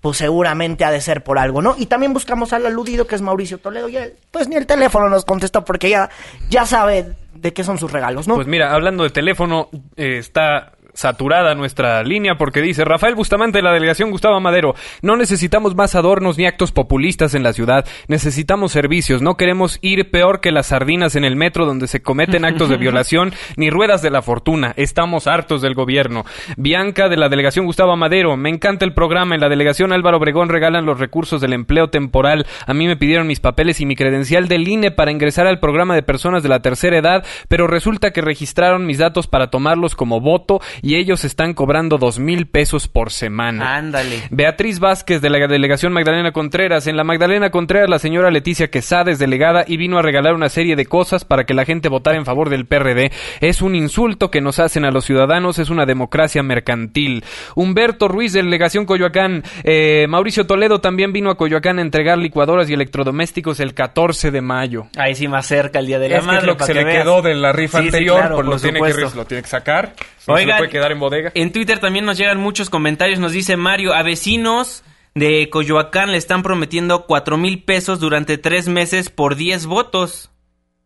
Pues 0.00 0.18
seguramente 0.18 0.84
ha 0.84 0.90
de 0.90 1.00
ser 1.00 1.24
por 1.24 1.38
algo, 1.38 1.60
¿no? 1.60 1.74
Y 1.76 1.86
también 1.86 2.12
buscamos 2.12 2.52
al 2.52 2.66
aludido 2.66 3.06
que 3.06 3.16
es 3.16 3.22
Mauricio 3.22 3.58
Toledo 3.58 3.88
y 3.88 3.96
él, 3.96 4.14
pues 4.30 4.48
ni 4.48 4.54
el 4.56 4.66
teléfono 4.66 5.08
nos 5.08 5.24
contestó 5.24 5.64
porque 5.64 5.90
ya, 5.90 6.08
ya 6.48 6.66
sabe 6.66 7.16
de 7.34 7.52
qué 7.52 7.64
son 7.64 7.78
sus 7.78 7.90
regalos, 7.90 8.28
¿no? 8.28 8.34
Pues 8.34 8.46
mira, 8.46 8.72
hablando 8.72 9.04
de 9.04 9.10
teléfono, 9.10 9.68
eh, 9.96 10.18
está 10.18 10.72
saturada 10.98 11.54
nuestra 11.54 12.02
línea 12.02 12.34
porque 12.36 12.60
dice 12.60 12.84
Rafael 12.84 13.14
Bustamante 13.14 13.58
de 13.58 13.62
la 13.62 13.72
delegación 13.72 14.10
Gustavo 14.10 14.40
Madero, 14.40 14.74
no 15.00 15.16
necesitamos 15.16 15.76
más 15.76 15.94
adornos 15.94 16.36
ni 16.36 16.44
actos 16.44 16.72
populistas 16.72 17.36
en 17.36 17.44
la 17.44 17.52
ciudad, 17.52 17.86
necesitamos 18.08 18.72
servicios, 18.72 19.22
no 19.22 19.36
queremos 19.36 19.78
ir 19.80 20.10
peor 20.10 20.40
que 20.40 20.50
las 20.50 20.66
sardinas 20.66 21.14
en 21.14 21.24
el 21.24 21.36
metro 21.36 21.66
donde 21.66 21.86
se 21.86 22.02
cometen 22.02 22.44
actos 22.44 22.68
de 22.68 22.76
violación 22.78 23.32
ni 23.56 23.70
ruedas 23.70 24.02
de 24.02 24.10
la 24.10 24.22
fortuna, 24.22 24.74
estamos 24.76 25.28
hartos 25.28 25.62
del 25.62 25.74
gobierno. 25.74 26.24
Bianca 26.56 27.08
de 27.08 27.16
la 27.16 27.28
delegación 27.28 27.64
Gustavo 27.64 27.96
Madero, 27.96 28.36
me 28.36 28.50
encanta 28.50 28.84
el 28.84 28.92
programa, 28.92 29.36
en 29.36 29.40
la 29.40 29.48
delegación 29.48 29.92
Álvaro 29.92 30.16
Obregón 30.16 30.48
regalan 30.48 30.84
los 30.84 30.98
recursos 30.98 31.40
del 31.40 31.52
empleo 31.52 31.90
temporal, 31.90 32.44
a 32.66 32.74
mí 32.74 32.88
me 32.88 32.96
pidieron 32.96 33.28
mis 33.28 33.38
papeles 33.38 33.80
y 33.80 33.86
mi 33.86 33.94
credencial 33.94 34.48
del 34.48 34.66
INE 34.66 34.90
para 34.90 35.12
ingresar 35.12 35.46
al 35.46 35.60
programa 35.60 35.94
de 35.94 36.02
personas 36.02 36.42
de 36.42 36.48
la 36.48 36.60
tercera 36.60 36.98
edad, 36.98 37.24
pero 37.46 37.68
resulta 37.68 38.10
que 38.10 38.20
registraron 38.20 38.84
mis 38.84 38.98
datos 38.98 39.28
para 39.28 39.50
tomarlos 39.50 39.94
como 39.94 40.20
voto 40.20 40.60
y 40.87 40.87
ellos 40.96 41.24
están 41.24 41.54
cobrando 41.54 41.98
dos 41.98 42.18
mil 42.18 42.46
pesos 42.46 42.88
por 42.88 43.10
semana. 43.10 43.76
Ándale. 43.76 44.22
Beatriz 44.30 44.78
Vázquez 44.78 45.20
de 45.20 45.30
la 45.30 45.46
delegación 45.46 45.92
Magdalena 45.92 46.32
Contreras. 46.32 46.86
En 46.86 46.96
la 46.96 47.04
Magdalena 47.04 47.50
Contreras 47.50 47.88
la 47.90 47.98
señora 47.98 48.30
Leticia 48.30 48.68
Quesada 48.70 49.10
es 49.10 49.18
delegada 49.18 49.64
y 49.66 49.76
vino 49.76 49.98
a 49.98 50.02
regalar 50.02 50.34
una 50.34 50.48
serie 50.48 50.76
de 50.76 50.86
cosas 50.86 51.24
para 51.24 51.44
que 51.44 51.54
la 51.54 51.64
gente 51.64 51.88
votara 51.88 52.16
en 52.16 52.24
favor 52.24 52.50
del 52.50 52.66
PRD. 52.66 53.10
Es 53.40 53.62
un 53.62 53.74
insulto 53.74 54.30
que 54.30 54.40
nos 54.40 54.58
hacen 54.58 54.84
a 54.84 54.90
los 54.90 55.04
ciudadanos, 55.04 55.58
es 55.58 55.70
una 55.70 55.86
democracia 55.86 56.42
mercantil. 56.42 57.24
Humberto 57.54 58.08
Ruiz 58.08 58.32
de 58.32 58.42
delegación 58.42 58.86
Coyoacán. 58.86 59.42
Eh, 59.64 60.06
Mauricio 60.08 60.46
Toledo 60.46 60.80
también 60.80 61.12
vino 61.12 61.30
a 61.30 61.36
Coyoacán 61.36 61.78
a 61.78 61.82
entregar 61.82 62.18
licuadoras 62.18 62.70
y 62.70 62.74
electrodomésticos 62.74 63.60
el 63.60 63.74
14 63.74 64.30
de 64.30 64.40
mayo. 64.40 64.86
Ahí 64.96 65.14
sí 65.14 65.28
más 65.28 65.46
cerca 65.46 65.78
el 65.78 65.86
día 65.86 65.98
de 65.98 66.08
la 66.08 66.14
Es 66.16 66.20
que 66.22 66.26
madre. 66.26 66.40
es 66.40 66.46
lo 66.46 66.56
que 66.56 66.64
se 66.64 66.74
le 66.74 66.84
veas. 66.84 67.02
quedó 67.02 67.22
de 67.22 67.34
la 67.34 67.52
rifa 67.52 67.78
Sí, 67.78 67.84
sí, 67.84 67.88
anterior, 67.88 68.30
pues 68.34 68.46
lo 68.46 68.56
tiene, 68.58 68.80
que, 68.80 68.90
supuesto. 68.92 69.16
lo 69.18 69.24
tiene 69.26 69.42
que 69.42 69.48
sacar. 69.48 69.94
Oigan, 70.26 70.68
quedar 70.78 70.92
en 70.92 71.00
bodega. 71.00 71.32
En 71.34 71.52
Twitter 71.52 71.78
también 71.78 72.04
nos 72.04 72.18
llegan 72.18 72.38
muchos 72.38 72.70
comentarios. 72.70 73.18
Nos 73.18 73.32
dice 73.32 73.56
Mario, 73.56 73.94
a 73.94 74.02
vecinos 74.02 74.84
de 75.14 75.48
Coyoacán 75.50 76.12
le 76.12 76.18
están 76.18 76.42
prometiendo 76.42 77.06
cuatro 77.06 77.36
mil 77.36 77.62
pesos 77.62 78.00
durante 78.00 78.38
tres 78.38 78.68
meses 78.68 79.10
por 79.10 79.36
10 79.36 79.66
votos. 79.66 80.30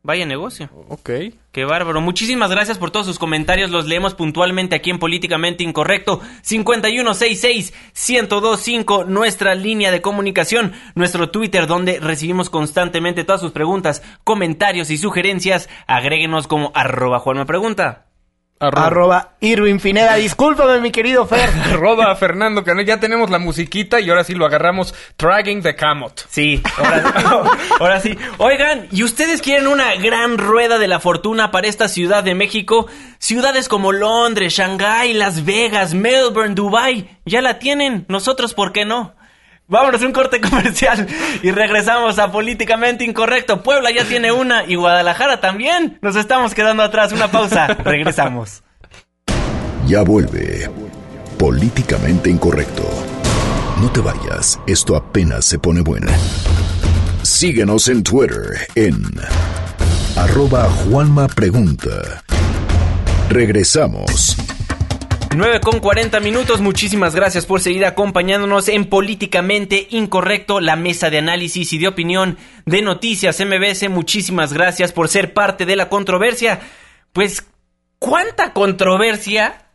Vaya 0.04 0.26
negocio. 0.26 0.68
Ok. 0.88 1.10
Qué 1.52 1.64
bárbaro. 1.64 2.00
Muchísimas 2.00 2.50
gracias 2.50 2.76
por 2.76 2.90
todos 2.90 3.06
sus 3.06 3.20
comentarios. 3.20 3.70
Los 3.70 3.86
leemos 3.86 4.16
puntualmente 4.16 4.74
aquí 4.74 4.90
en 4.90 4.98
Políticamente 4.98 5.62
Incorrecto. 5.62 6.20
5166-1025, 6.44 9.06
nuestra 9.06 9.54
línea 9.54 9.92
de 9.92 10.02
comunicación. 10.02 10.72
Nuestro 10.96 11.30
Twitter, 11.30 11.68
donde 11.68 12.00
recibimos 12.00 12.50
constantemente 12.50 13.22
todas 13.22 13.40
sus 13.40 13.52
preguntas, 13.52 14.02
comentarios 14.24 14.90
y 14.90 14.98
sugerencias. 14.98 15.68
Agréguenos 15.86 16.48
como 16.48 16.72
arroba 16.74 17.20
Juanma 17.20 17.46
Pregunta. 17.46 18.06
Arroba. 18.62 18.86
Arroba 18.86 19.32
Irving 19.40 19.80
Pineda. 19.80 20.14
Discúlpame, 20.14 20.80
mi 20.80 20.92
querido 20.92 21.26
Fer. 21.26 21.50
Arroba 21.72 22.14
Fernando 22.14 22.62
Cano. 22.62 22.80
Ya 22.82 23.00
tenemos 23.00 23.28
la 23.28 23.40
musiquita 23.40 23.98
y 23.98 24.08
ahora 24.08 24.22
sí 24.22 24.36
lo 24.36 24.46
agarramos. 24.46 24.94
Dragging 25.18 25.62
the 25.62 25.74
Camot. 25.74 26.26
Sí, 26.30 26.62
ahora, 26.76 27.50
ahora 27.80 28.00
sí. 28.00 28.16
Oigan, 28.38 28.86
¿y 28.92 29.02
ustedes 29.02 29.42
quieren 29.42 29.66
una 29.66 29.96
gran 29.96 30.38
rueda 30.38 30.78
de 30.78 30.86
la 30.86 31.00
fortuna 31.00 31.50
para 31.50 31.66
esta 31.66 31.88
Ciudad 31.88 32.22
de 32.22 32.36
México? 32.36 32.86
Ciudades 33.18 33.68
como 33.68 33.90
Londres, 33.90 34.54
Shanghái, 34.54 35.12
Las 35.12 35.44
Vegas, 35.44 35.92
Melbourne, 35.94 36.54
Dubai, 36.54 37.18
ya 37.24 37.42
la 37.42 37.58
tienen. 37.58 38.04
Nosotros, 38.06 38.54
¿por 38.54 38.70
qué 38.70 38.84
no? 38.84 39.16
Vámonos 39.68 40.02
un 40.02 40.12
corte 40.12 40.40
comercial 40.40 41.06
y 41.42 41.50
regresamos 41.50 42.18
a 42.18 42.30
Políticamente 42.30 43.04
Incorrecto. 43.04 43.62
Puebla 43.62 43.90
ya 43.90 44.04
tiene 44.04 44.32
una 44.32 44.64
y 44.64 44.74
Guadalajara 44.74 45.40
también. 45.40 45.98
Nos 46.02 46.16
estamos 46.16 46.54
quedando 46.54 46.82
atrás. 46.82 47.12
Una 47.12 47.30
pausa. 47.30 47.66
Regresamos. 47.84 48.62
Ya 49.86 50.02
vuelve 50.02 50.70
Políticamente 51.38 52.30
Incorrecto. 52.30 52.88
No 53.80 53.90
te 53.90 54.00
vayas, 54.00 54.60
esto 54.66 54.94
apenas 54.94 55.44
se 55.44 55.58
pone 55.58 55.80
bueno. 55.80 56.06
Síguenos 57.22 57.88
en 57.88 58.02
Twitter 58.04 58.68
en 58.76 59.02
Arroba 60.16 60.70
Juanma 60.70 61.26
Pregunta. 61.26 62.22
Regresamos. 63.28 64.36
9 65.36 65.60
con 65.60 65.80
40 65.80 66.20
minutos, 66.20 66.60
muchísimas 66.60 67.14
gracias 67.14 67.46
por 67.46 67.60
seguir 67.60 67.86
acompañándonos 67.86 68.68
en 68.68 68.84
Políticamente 68.84 69.86
Incorrecto, 69.90 70.60
la 70.60 70.76
mesa 70.76 71.08
de 71.08 71.18
análisis 71.18 71.72
y 71.72 71.78
de 71.78 71.88
opinión 71.88 72.36
de 72.66 72.82
Noticias 72.82 73.40
MBS. 73.40 73.88
Muchísimas 73.88 74.52
gracias 74.52 74.92
por 74.92 75.08
ser 75.08 75.32
parte 75.32 75.64
de 75.64 75.76
la 75.76 75.88
controversia. 75.88 76.60
Pues, 77.12 77.46
¿cuánta 77.98 78.52
controversia 78.52 79.66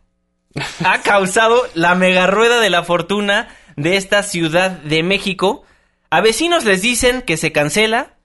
ha 0.84 0.98
causado 1.02 1.60
la 1.74 1.96
mega 1.96 2.28
rueda 2.28 2.60
de 2.60 2.70
la 2.70 2.84
fortuna 2.84 3.48
de 3.76 3.96
esta 3.96 4.22
Ciudad 4.22 4.70
de 4.70 5.02
México? 5.02 5.64
A 6.10 6.20
vecinos 6.20 6.64
les 6.64 6.82
dicen 6.82 7.22
que 7.22 7.36
se 7.36 7.50
cancela 7.50 8.16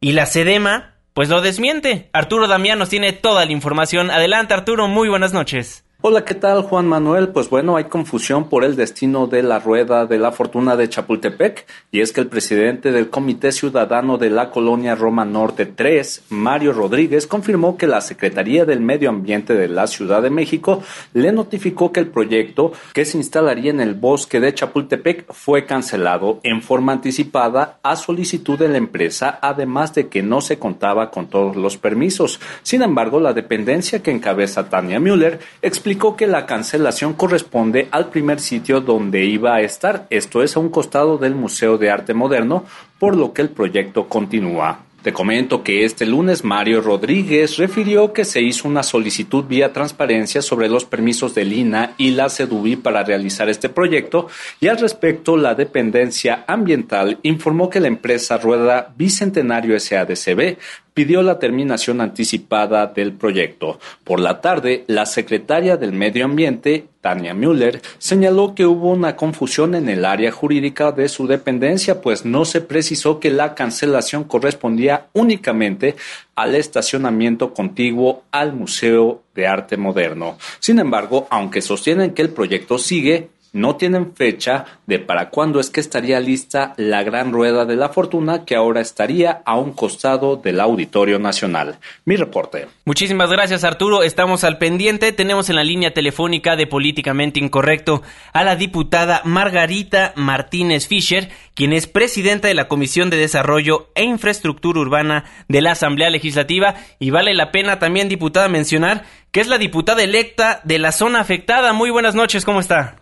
y 0.00 0.12
la 0.12 0.26
Sedema 0.26 0.96
pues 1.14 1.28
lo 1.28 1.40
desmiente. 1.40 2.10
Arturo 2.12 2.48
Damián 2.48 2.78
nos 2.78 2.88
tiene 2.88 3.12
toda 3.12 3.44
la 3.44 3.52
información. 3.52 4.10
Adelante 4.10 4.54
Arturo, 4.54 4.88
muy 4.88 5.08
buenas 5.08 5.32
noches. 5.32 5.84
Hola, 6.02 6.24
¿qué 6.24 6.34
tal 6.34 6.62
Juan 6.62 6.88
Manuel? 6.88 7.28
Pues 7.28 7.50
bueno, 7.50 7.76
hay 7.76 7.84
confusión 7.84 8.48
por 8.48 8.64
el 8.64 8.74
destino 8.74 9.26
de 9.26 9.42
la 9.42 9.58
rueda 9.58 10.06
de 10.06 10.18
la 10.18 10.32
fortuna 10.32 10.74
de 10.74 10.88
Chapultepec 10.88 11.66
y 11.92 12.00
es 12.00 12.14
que 12.14 12.22
el 12.22 12.28
presidente 12.28 12.90
del 12.90 13.10
Comité 13.10 13.52
Ciudadano 13.52 14.16
de 14.16 14.30
la 14.30 14.48
Colonia 14.48 14.94
Roma 14.94 15.26
Norte 15.26 15.66
3, 15.66 16.22
Mario 16.30 16.72
Rodríguez, 16.72 17.26
confirmó 17.26 17.76
que 17.76 17.86
la 17.86 18.00
Secretaría 18.00 18.64
del 18.64 18.80
Medio 18.80 19.10
Ambiente 19.10 19.52
de 19.52 19.68
la 19.68 19.86
Ciudad 19.86 20.22
de 20.22 20.30
México 20.30 20.82
le 21.12 21.32
notificó 21.32 21.92
que 21.92 22.00
el 22.00 22.06
proyecto 22.06 22.72
que 22.94 23.04
se 23.04 23.18
instalaría 23.18 23.70
en 23.70 23.82
el 23.82 23.92
bosque 23.92 24.40
de 24.40 24.54
Chapultepec 24.54 25.30
fue 25.30 25.66
cancelado 25.66 26.40
en 26.44 26.62
forma 26.62 26.92
anticipada 26.92 27.78
a 27.82 27.94
solicitud 27.96 28.58
de 28.58 28.70
la 28.70 28.78
empresa, 28.78 29.38
además 29.42 29.92
de 29.92 30.08
que 30.08 30.22
no 30.22 30.40
se 30.40 30.58
contaba 30.58 31.10
con 31.10 31.26
todos 31.26 31.56
los 31.56 31.76
permisos. 31.76 32.40
Sin 32.62 32.80
embargo, 32.80 33.20
la 33.20 33.34
dependencia 33.34 34.02
que 34.02 34.12
encabeza 34.12 34.70
Tania 34.70 34.98
Müller 34.98 35.40
explicó 35.60 35.89
explicó 35.90 36.14
que 36.14 36.28
la 36.28 36.46
cancelación 36.46 37.14
corresponde 37.14 37.88
al 37.90 38.10
primer 38.10 38.38
sitio 38.38 38.80
donde 38.80 39.24
iba 39.24 39.56
a 39.56 39.60
estar, 39.60 40.06
esto 40.08 40.44
es 40.44 40.56
a 40.56 40.60
un 40.60 40.68
costado 40.68 41.18
del 41.18 41.34
Museo 41.34 41.78
de 41.78 41.90
Arte 41.90 42.14
Moderno, 42.14 42.64
por 43.00 43.16
lo 43.16 43.32
que 43.32 43.42
el 43.42 43.48
proyecto 43.48 44.08
continúa. 44.08 44.84
Te 45.02 45.12
comento 45.12 45.64
que 45.64 45.84
este 45.84 46.06
lunes 46.06 46.44
Mario 46.44 46.80
Rodríguez 46.80 47.56
refirió 47.56 48.12
que 48.12 48.24
se 48.24 48.40
hizo 48.40 48.68
una 48.68 48.84
solicitud 48.84 49.46
vía 49.46 49.72
transparencia 49.72 50.42
sobre 50.42 50.68
los 50.68 50.84
permisos 50.84 51.34
del 51.34 51.52
INA 51.52 51.94
y 51.98 52.12
la 52.12 52.28
CEDUBI 52.28 52.76
para 52.76 53.02
realizar 53.02 53.48
este 53.48 53.68
proyecto 53.68 54.28
y 54.60 54.68
al 54.68 54.78
respecto 54.78 55.36
la 55.36 55.56
dependencia 55.56 56.44
ambiental 56.46 57.18
informó 57.22 57.68
que 57.68 57.80
la 57.80 57.88
empresa 57.88 58.38
Rueda 58.38 58.92
Bicentenario 58.94 59.80
SADCB 59.80 60.56
pidió 60.94 61.22
la 61.22 61.38
terminación 61.38 62.00
anticipada 62.00 62.86
del 62.86 63.12
proyecto. 63.12 63.78
Por 64.04 64.20
la 64.20 64.40
tarde, 64.40 64.84
la 64.86 65.06
secretaria 65.06 65.76
del 65.76 65.92
Medio 65.92 66.24
Ambiente, 66.24 66.86
Tania 67.00 67.34
Müller, 67.34 67.80
señaló 67.98 68.54
que 68.54 68.66
hubo 68.66 68.90
una 68.90 69.16
confusión 69.16 69.74
en 69.74 69.88
el 69.88 70.04
área 70.04 70.32
jurídica 70.32 70.92
de 70.92 71.08
su 71.08 71.26
dependencia, 71.26 72.00
pues 72.00 72.24
no 72.24 72.44
se 72.44 72.60
precisó 72.60 73.20
que 73.20 73.30
la 73.30 73.54
cancelación 73.54 74.24
correspondía 74.24 75.06
únicamente 75.12 75.96
al 76.34 76.54
estacionamiento 76.54 77.54
contiguo 77.54 78.24
al 78.30 78.52
Museo 78.52 79.22
de 79.34 79.46
Arte 79.46 79.76
Moderno. 79.76 80.38
Sin 80.58 80.78
embargo, 80.78 81.26
aunque 81.30 81.62
sostienen 81.62 82.12
que 82.12 82.22
el 82.22 82.30
proyecto 82.30 82.78
sigue, 82.78 83.30
no 83.52 83.76
tienen 83.76 84.14
fecha 84.14 84.64
de 84.86 84.98
para 84.98 85.30
cuándo 85.30 85.60
es 85.60 85.70
que 85.70 85.80
estaría 85.80 86.20
lista 86.20 86.74
la 86.76 87.02
gran 87.02 87.32
rueda 87.32 87.64
de 87.64 87.76
la 87.76 87.88
fortuna 87.88 88.44
que 88.44 88.56
ahora 88.56 88.80
estaría 88.80 89.42
a 89.44 89.56
un 89.56 89.72
costado 89.72 90.36
del 90.36 90.60
Auditorio 90.60 91.18
Nacional. 91.18 91.78
Mi 92.04 92.16
reporte. 92.16 92.68
Muchísimas 92.84 93.30
gracias 93.30 93.64
Arturo, 93.64 94.02
estamos 94.02 94.44
al 94.44 94.58
pendiente. 94.58 95.12
Tenemos 95.12 95.50
en 95.50 95.56
la 95.56 95.64
línea 95.64 95.92
telefónica 95.92 96.56
de 96.56 96.66
Políticamente 96.66 97.40
Incorrecto 97.40 98.02
a 98.32 98.44
la 98.44 98.56
diputada 98.56 99.22
Margarita 99.24 100.12
Martínez 100.16 100.86
Fischer, 100.86 101.28
quien 101.54 101.72
es 101.72 101.86
presidenta 101.86 102.48
de 102.48 102.54
la 102.54 102.68
Comisión 102.68 103.10
de 103.10 103.16
Desarrollo 103.16 103.90
e 103.94 104.04
Infraestructura 104.04 104.80
Urbana 104.80 105.24
de 105.48 105.60
la 105.60 105.72
Asamblea 105.72 106.10
Legislativa. 106.10 106.74
Y 106.98 107.10
vale 107.10 107.34
la 107.34 107.52
pena 107.52 107.78
también, 107.78 108.08
diputada, 108.08 108.48
mencionar 108.48 109.04
que 109.30 109.40
es 109.40 109.46
la 109.46 109.58
diputada 109.58 110.02
electa 110.02 110.60
de 110.64 110.78
la 110.78 110.92
zona 110.92 111.20
afectada. 111.20 111.72
Muy 111.72 111.90
buenas 111.90 112.14
noches, 112.14 112.44
¿cómo 112.44 112.60
está? 112.60 112.96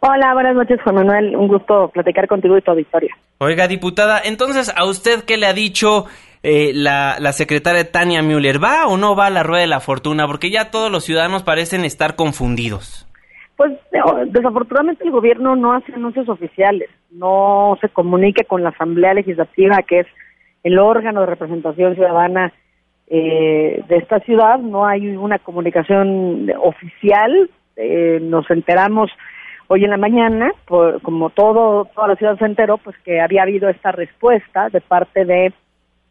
Hola, 0.00 0.32
buenas 0.32 0.54
noches, 0.54 0.80
Juan 0.82 0.94
Manuel. 0.96 1.36
Un 1.36 1.48
gusto 1.48 1.88
platicar 1.88 2.26
contigo 2.26 2.56
y 2.56 2.62
tu 2.62 2.70
auditorio. 2.70 3.10
Oiga, 3.38 3.68
diputada, 3.68 4.20
entonces, 4.24 4.72
¿a 4.74 4.86
usted 4.86 5.24
qué 5.26 5.36
le 5.36 5.46
ha 5.46 5.52
dicho 5.52 6.06
eh, 6.42 6.72
la, 6.74 7.16
la 7.20 7.32
secretaria 7.32 7.90
Tania 7.90 8.22
Müller? 8.22 8.62
¿Va 8.62 8.86
o 8.86 8.96
no 8.96 9.14
va 9.14 9.26
a 9.26 9.30
la 9.30 9.42
rueda 9.42 9.60
de 9.60 9.66
la 9.66 9.80
fortuna? 9.80 10.26
Porque 10.26 10.50
ya 10.50 10.70
todos 10.70 10.90
los 10.90 11.04
ciudadanos 11.04 11.42
parecen 11.42 11.84
estar 11.84 12.16
confundidos. 12.16 13.06
Pues 13.56 13.72
desafortunadamente 14.28 15.04
el 15.04 15.10
gobierno 15.10 15.54
no 15.54 15.74
hace 15.74 15.92
anuncios 15.92 16.26
oficiales, 16.30 16.88
no 17.10 17.76
se 17.82 17.90
comunica 17.90 18.42
con 18.44 18.62
la 18.62 18.70
Asamblea 18.70 19.12
Legislativa, 19.12 19.82
que 19.86 20.00
es 20.00 20.06
el 20.62 20.78
órgano 20.78 21.20
de 21.20 21.26
representación 21.26 21.94
ciudadana 21.94 22.54
eh, 23.06 23.84
de 23.86 23.96
esta 23.96 24.20
ciudad, 24.20 24.60
no 24.60 24.86
hay 24.86 25.14
una 25.14 25.38
comunicación 25.38 26.50
oficial, 26.58 27.50
eh, 27.76 28.18
nos 28.22 28.50
enteramos 28.50 29.10
hoy 29.72 29.84
en 29.84 29.90
la 29.90 29.96
mañana, 29.96 30.52
como 30.66 31.30
todo 31.30 31.84
toda 31.84 32.08
la 32.08 32.16
ciudad 32.16 32.36
se 32.38 32.44
enteró, 32.44 32.78
pues 32.78 32.96
que 33.04 33.20
había 33.20 33.42
habido 33.42 33.68
esta 33.68 33.92
respuesta 33.92 34.68
de 34.68 34.80
parte 34.80 35.24
de 35.24 35.52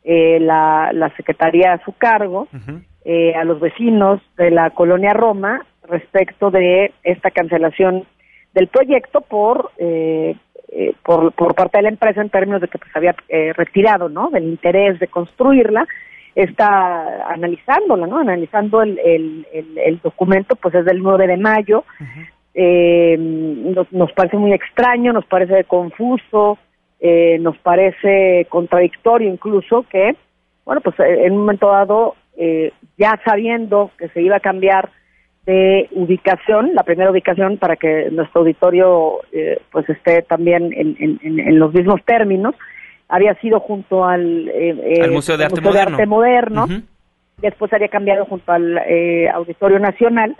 eh, 0.06 0.40
la, 0.40 0.92
la 0.94 1.14
secretaría 1.18 1.74
a 1.74 1.84
su 1.84 1.92
cargo 1.92 2.48
eh, 3.04 3.36
a 3.36 3.44
los 3.44 3.60
vecinos 3.60 4.22
de 4.38 4.52
la 4.52 4.70
colonia 4.70 5.12
Roma 5.12 5.66
respecto 5.90 6.52
de 6.52 6.94
esta 7.04 7.32
cancelación 7.32 8.06
del 8.54 8.70
proyecto 8.70 9.20
por 9.20 9.72
eh, 9.78 10.38
por, 11.04 11.34
por 11.34 11.54
parte 11.54 11.80
de 11.80 11.84
la 11.84 11.90
empresa 11.90 12.22
en 12.22 12.30
términos 12.30 12.62
de 12.62 12.70
que 12.70 12.78
pues 12.78 12.96
había 12.96 13.14
retirado 13.58 14.08
no 14.08 14.30
del 14.30 14.46
interés 14.46 15.00
de 15.00 15.08
construirla. 15.08 15.86
Está 16.34 17.28
analizándola 17.28 18.08
no 18.08 18.20
analizando 18.20 18.82
el, 18.84 18.98
el, 19.00 19.46
el, 19.52 20.00
documento 20.00 20.56
pues 20.56 20.76
es 20.76 20.86
del 20.86 21.02
9 21.02 21.28
de 21.28 21.38
mayo 21.38 21.84
eh, 22.62 23.16
nos, 23.18 23.90
nos, 23.94 24.12
parece 24.12 24.36
muy 24.36 24.52
extraño, 24.52 25.14
nos 25.14 25.26
parece 25.26 25.64
confuso, 25.64 26.58
eh, 27.00 27.38
nos 27.40 27.58
parece 27.60 28.48
contradictorio 28.50 29.30
incluso 29.30 29.86
que, 29.90 30.18
bueno, 30.66 30.82
pues 30.82 31.00
eh, 31.00 31.26
en 31.26 31.34
un 31.34 31.40
momento 31.40 31.68
dado, 31.68 32.16
eh, 32.38 32.74
ya 32.98 33.18
sabiendo 33.24 33.92
que 33.98 34.10
se 34.10 34.22
iba 34.22 34.36
a 34.36 34.42
cambiar 34.42 34.90
de 35.46 35.88
ubicación, 35.94 36.72
la 36.76 36.84
primera 36.84 37.12
ubicación 37.12 37.58
para 37.58 37.78
que 37.78 38.10
nuestro 38.12 38.42
auditorio 38.42 39.22
eh, 39.32 39.62
pues 39.72 39.90
esté 39.90 40.22
también 40.24 40.74
en, 40.74 40.98
en, 41.00 41.40
en, 41.40 41.60
los 41.60 41.74
mismos 41.74 42.04
términos, 42.04 42.56
había 43.08 43.36
sido 43.36 43.62
junto 43.62 44.04
al, 44.04 44.50
eh, 44.54 45.08
Museo 45.10 45.38
de 45.38 45.46
Arte 45.46 45.62
Moderno, 45.62 46.06
Moderno. 46.08 46.68
después 47.38 47.72
había 47.72 47.88
cambiado 47.88 48.26
junto 48.26 48.52
al 48.52 48.78
Auditorio 49.34 49.80
Nacional, 49.80 50.36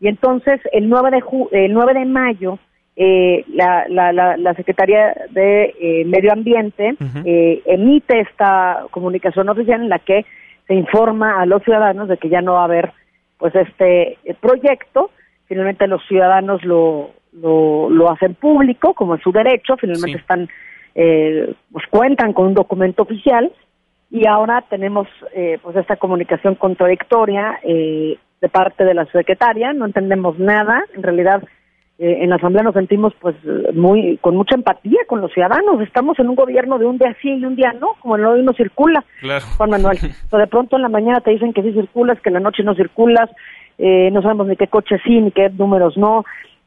y 0.00 0.08
entonces, 0.08 0.60
el 0.72 0.88
9 0.88 1.10
de, 1.10 1.64
el 1.66 1.72
9 1.72 1.94
de 1.94 2.04
mayo, 2.04 2.58
eh, 2.96 3.44
la, 3.48 3.86
la, 3.88 4.12
la, 4.12 4.54
Secretaría 4.54 5.16
de 5.30 5.74
eh, 5.80 6.04
Medio 6.04 6.32
Ambiente 6.32 6.94
eh, 7.24 7.60
emite 7.66 8.20
esta 8.20 8.84
comunicación 8.92 9.48
oficial 9.48 9.82
en 9.82 9.88
la 9.88 9.98
que 9.98 10.24
se 10.68 10.74
informa 10.74 11.40
a 11.40 11.46
los 11.46 11.62
ciudadanos 11.64 12.08
de 12.08 12.18
que 12.18 12.28
ya 12.28 12.40
no 12.40 12.52
va 12.52 12.60
a 12.60 12.64
haber 12.64 12.92
pues 13.38 13.52
este 13.56 14.18
proyecto. 14.40 15.10
Finalmente 15.46 15.88
los 15.88 16.06
ciudadanos 16.06 16.62
lo, 16.64 17.10
lo, 17.32 17.90
lo 17.90 18.10
hacen 18.10 18.34
público, 18.34 18.94
como 18.94 19.16
es 19.16 19.22
su 19.22 19.32
derecho, 19.32 19.76
finalmente 19.76 20.18
están, 20.18 20.48
pues 20.94 21.86
cuentan 21.90 22.32
con 22.32 22.46
un 22.46 22.54
documento 22.54 23.02
oficial. 23.02 23.50
Y 24.10 24.28
ahora 24.28 24.64
tenemos 24.70 25.08
pues 25.62 25.76
esta 25.76 25.96
comunicación 25.96 26.54
contradictoria 26.54 27.58
eh, 27.64 28.18
de 28.44 28.50
parte 28.50 28.84
de 28.84 28.92
la 28.92 29.06
secretaria, 29.06 29.72
no 29.72 29.86
entendemos 29.86 30.38
nada, 30.38 30.84
en 30.94 31.02
realidad 31.02 31.42
eh, 31.98 32.18
en 32.20 32.28
la 32.28 32.36
asamblea 32.36 32.62
nos 32.62 32.74
sentimos 32.74 33.14
pues 33.18 33.34
muy 33.72 34.18
con 34.18 34.36
mucha 34.36 34.54
empatía 34.54 34.98
con 35.06 35.22
los 35.22 35.32
ciudadanos, 35.32 35.80
estamos 35.80 36.18
en 36.18 36.28
un 36.28 36.34
gobierno 36.34 36.78
de 36.78 36.84
un 36.84 36.98
día 36.98 37.16
sí 37.22 37.30
y 37.30 37.44
un 37.46 37.56
día 37.56 37.72
no, 37.80 37.94
como 38.00 38.16
el 38.16 38.26
hoy 38.26 38.42
no 38.42 38.52
circula, 38.52 39.02
Juan 39.56 39.70
Manuel, 39.70 39.96
o 40.30 40.36
de 40.36 40.46
pronto 40.46 40.76
en 40.76 40.82
la 40.82 40.90
mañana 40.90 41.22
te 41.22 41.30
dicen 41.30 41.54
que 41.54 41.62
sí 41.62 41.72
circulas, 41.72 42.20
que 42.20 42.28
en 42.28 42.34
la 42.34 42.40
noche 42.40 42.62
no 42.62 42.74
circulas, 42.74 43.30
eh, 43.78 44.10
no 44.12 44.20
sabemos 44.20 44.46
ni 44.46 44.56
qué 44.56 44.66
coche 44.66 44.96
sí, 45.06 45.22
ni 45.22 45.30
qué 45.30 45.48
números 45.48 45.96
no, 45.96 46.18
o 46.18 46.24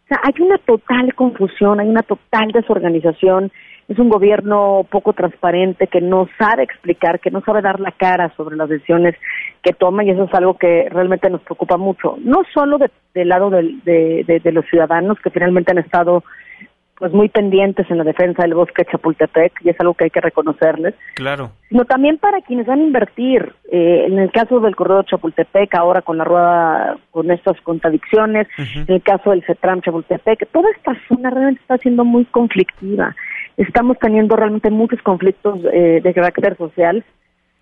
sea, 0.08 0.20
hay 0.24 0.42
una 0.42 0.58
total 0.58 1.14
confusión, 1.14 1.80
hay 1.80 1.90
una 1.90 2.02
total 2.02 2.52
desorganización, 2.54 3.52
es 3.88 3.98
un 4.00 4.10
gobierno 4.10 4.86
poco 4.90 5.14
transparente 5.14 5.88
que 5.88 6.02
no 6.02 6.28
sabe 6.38 6.64
explicar, 6.64 7.20
que 7.20 7.32
no 7.32 7.42
sabe 7.42 7.62
dar 7.62 7.80
la 7.80 7.92
cara 7.92 8.34
sobre 8.36 8.58
las 8.58 8.68
decisiones 8.70 9.16
que 9.62 9.74
toma 9.74 10.04
y 10.04 10.10
eso 10.10 10.26
es 10.26 10.34
algo 10.34 10.58
que 10.58 10.88
realmente 10.90 11.30
nos 11.30 11.42
preocupa 11.42 11.78
mucho, 11.78 12.18
no 12.20 12.42
solo 12.54 12.78
del 12.78 13.30
lado 13.30 13.50
de, 13.50 14.42
de, 14.44 14.52
los 14.52 14.66
ciudadanos 14.66 15.18
que 15.20 15.30
finalmente 15.30 15.72
han 15.72 15.78
estado 15.78 16.24
pues 16.98 17.14
muy 17.14 17.30
pendientes 17.30 17.90
en 17.92 18.00
la 18.00 18.04
defensa 18.04 18.42
del 18.42 18.56
bosque 18.56 18.84
de 18.84 18.92
Chapultepec 18.92 19.54
y 19.64 19.70
es 19.70 19.80
algo 19.80 19.94
que 19.94 20.06
hay 20.06 20.10
que 20.10 20.20
reconocerles, 20.20 20.96
Claro. 21.14 21.52
sino 21.70 21.86
también 21.86 22.18
para 22.18 22.42
quienes 22.42 22.66
van 22.66 22.80
a 22.80 22.84
invertir. 22.84 23.54
Eh, 23.72 24.06
en 24.08 24.18
el 24.18 24.32
caso 24.32 24.60
del 24.60 24.76
corredor 24.76 25.06
Chapultepec, 25.06 25.76
ahora 25.76 26.02
con 26.02 26.18
la 26.18 26.24
rueda, 26.24 26.98
con 27.12 27.30
estas 27.30 27.62
contradicciones, 27.62 28.48
en 28.58 28.96
el 28.96 29.04
caso 29.04 29.30
del 29.30 29.44
CETRAM 29.46 29.82
Chapultepec, 29.82 30.50
toda 30.52 30.72
esta 30.76 30.94
zona 31.08 31.30
realmente 31.30 31.62
está 31.62 31.78
siendo 31.78 32.04
muy 32.04 32.26
conflictiva. 32.26 33.16
Estamos 33.58 33.98
teniendo 34.00 34.36
realmente 34.36 34.70
muchos 34.70 35.02
conflictos 35.02 35.60
eh, 35.74 36.00
de 36.04 36.14
carácter 36.14 36.56
social 36.58 37.04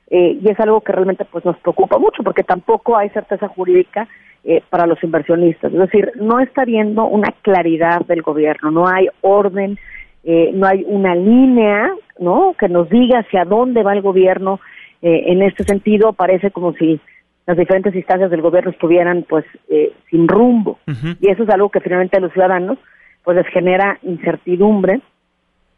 eh, 0.10 0.38
y 0.42 0.50
es 0.50 0.60
algo 0.60 0.82
que 0.82 0.92
realmente 0.92 1.26
pues 1.26 1.44
nos 1.46 1.58
preocupa 1.58 1.98
mucho 1.98 2.22
porque 2.24 2.44
tampoco 2.44 2.98
hay 2.98 3.10
certeza 3.10 3.48
jurídica 3.48 4.08
eh, 4.44 4.62
para 4.70 4.86
los 4.86 5.04
inversionistas. 5.04 5.74
Es 5.74 5.80
decir, 5.80 6.12
no 6.16 6.40
está 6.40 6.62
habiendo 6.62 7.06
una 7.06 7.34
claridad 7.42 8.06
del 8.06 8.22
gobierno, 8.22 8.70
no 8.70 8.88
hay 8.88 9.08
orden, 9.22 9.80
eh, 10.24 10.52
no 10.54 10.66
hay 10.68 10.84
una 10.88 11.16
línea, 11.16 11.94
¿no? 12.20 12.56
Que 12.58 12.68
nos 12.68 12.90
diga 12.90 13.20
hacia 13.20 13.46
dónde 13.46 13.84
va 13.84 13.94
el 13.94 14.02
gobierno. 14.02 14.60
Eh, 15.02 15.26
en 15.28 15.44
este 15.44 15.64
sentido, 15.64 16.14
parece 16.14 16.50
como 16.50 16.74
si 16.74 17.00
las 17.46 17.56
diferentes 17.56 17.94
instancias 17.94 18.32
del 18.32 18.42
gobierno 18.42 18.72
estuvieran, 18.72 19.24
pues, 19.30 19.46
eh, 19.70 19.94
sin 20.10 20.28
rumbo. 20.28 20.80
Y 21.22 21.30
eso 21.30 21.44
es 21.44 21.50
algo 21.50 21.70
que 21.70 21.80
finalmente 21.80 22.18
a 22.18 22.20
los 22.20 22.34
ciudadanos, 22.34 22.80
pues, 23.24 23.38
les 23.38 23.48
genera 23.48 24.00
incertidumbre 24.02 25.00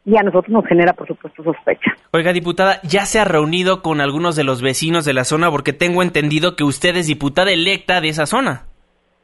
y 0.07 0.15
a 0.15 0.23
nosotros 0.23 0.49
nos 0.49 0.65
genera, 0.65 0.93
por 0.93 1.05
supuesto, 1.05 1.43
sospecha. 1.43 1.91
Oiga, 2.13 2.31
diputada, 2.31 2.79
¿ya 2.83 3.01
se 3.01 3.19
ha 3.19 3.25
reunido 3.25 3.81
con 3.81 3.99
algunos 3.99 4.37
de 4.37 4.45
los 4.45 4.61
vecinos 4.61 5.03
de 5.03 5.13
la 5.13 5.25
zona? 5.25 5.51
Porque 5.51 5.73
tengo 5.73 6.01
entendido 6.01 6.55
que 6.55 6.63
usted 6.63 6.95
es 6.95 7.07
diputada 7.07 7.51
electa 7.51 7.99
de 7.99 8.07
esa 8.07 8.25
zona. 8.25 8.63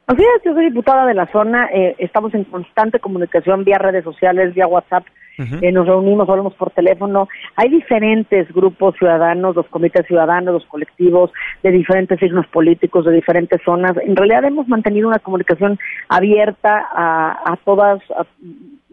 Así 0.06 0.20
es, 0.20 0.42
yo 0.44 0.52
soy 0.52 0.66
diputada 0.66 1.06
de 1.06 1.14
la 1.14 1.26
zona, 1.32 1.70
eh, 1.72 1.96
estamos 1.98 2.34
en 2.34 2.44
constante 2.44 3.00
comunicación 3.00 3.64
vía 3.64 3.78
redes 3.78 4.04
sociales, 4.04 4.54
vía 4.54 4.66
WhatsApp, 4.66 5.06
eh, 5.38 5.72
nos 5.72 5.86
reunimos, 5.86 6.28
hablamos 6.28 6.54
por 6.54 6.70
teléfono. 6.70 7.28
Hay 7.56 7.68
diferentes 7.70 8.52
grupos 8.52 8.94
ciudadanos, 8.96 9.56
los 9.56 9.66
comités 9.66 10.06
ciudadanos, 10.06 10.54
los 10.54 10.66
colectivos 10.66 11.32
de 11.62 11.72
diferentes 11.72 12.20
signos 12.20 12.46
políticos, 12.48 13.04
de 13.06 13.12
diferentes 13.12 13.60
zonas. 13.64 13.96
En 14.06 14.14
realidad 14.14 14.44
hemos 14.44 14.68
mantenido 14.68 15.08
una 15.08 15.18
comunicación 15.18 15.78
abierta 16.08 16.86
a, 16.92 17.52
a 17.52 17.56
todas, 17.64 18.00
a, 18.12 18.26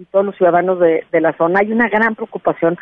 todos 0.06 0.26
los 0.26 0.36
ciudadanos 0.36 0.80
de, 0.80 1.06
de 1.12 1.22
la 1.22 1.34
zona. 1.38 1.60
Hay 1.60 1.72
una 1.72 1.90
gran 1.90 2.16
preocupación 2.16 2.78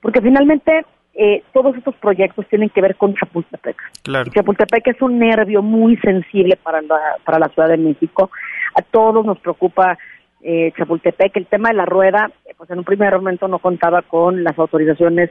porque 0.00 0.20
finalmente 0.20 0.84
eh, 1.14 1.42
todos 1.52 1.76
estos 1.76 1.94
proyectos 1.96 2.46
tienen 2.48 2.70
que 2.70 2.80
ver 2.80 2.96
con 2.96 3.14
Chapultepec. 3.14 3.76
Claro. 4.02 4.28
Y 4.28 4.30
Chapultepec 4.30 4.86
es 4.88 5.02
un 5.02 5.18
nervio 5.18 5.62
muy 5.62 5.96
sensible 5.98 6.58
para 6.62 6.80
la, 6.82 6.98
para 7.24 7.38
la 7.38 7.48
Ciudad 7.48 7.68
de 7.68 7.76
México. 7.76 8.30
A 8.74 8.82
todos 8.82 9.24
nos 9.24 9.38
preocupa 9.38 9.98
eh, 10.42 10.72
Chapultepec. 10.76 11.36
El 11.36 11.46
tema 11.46 11.68
de 11.68 11.76
la 11.76 11.84
rueda, 11.84 12.30
pues 12.56 12.70
en 12.70 12.78
un 12.78 12.84
primer 12.84 13.14
momento 13.14 13.46
no 13.46 13.58
contaba 13.58 14.02
con 14.02 14.42
las 14.42 14.58
autorizaciones 14.58 15.30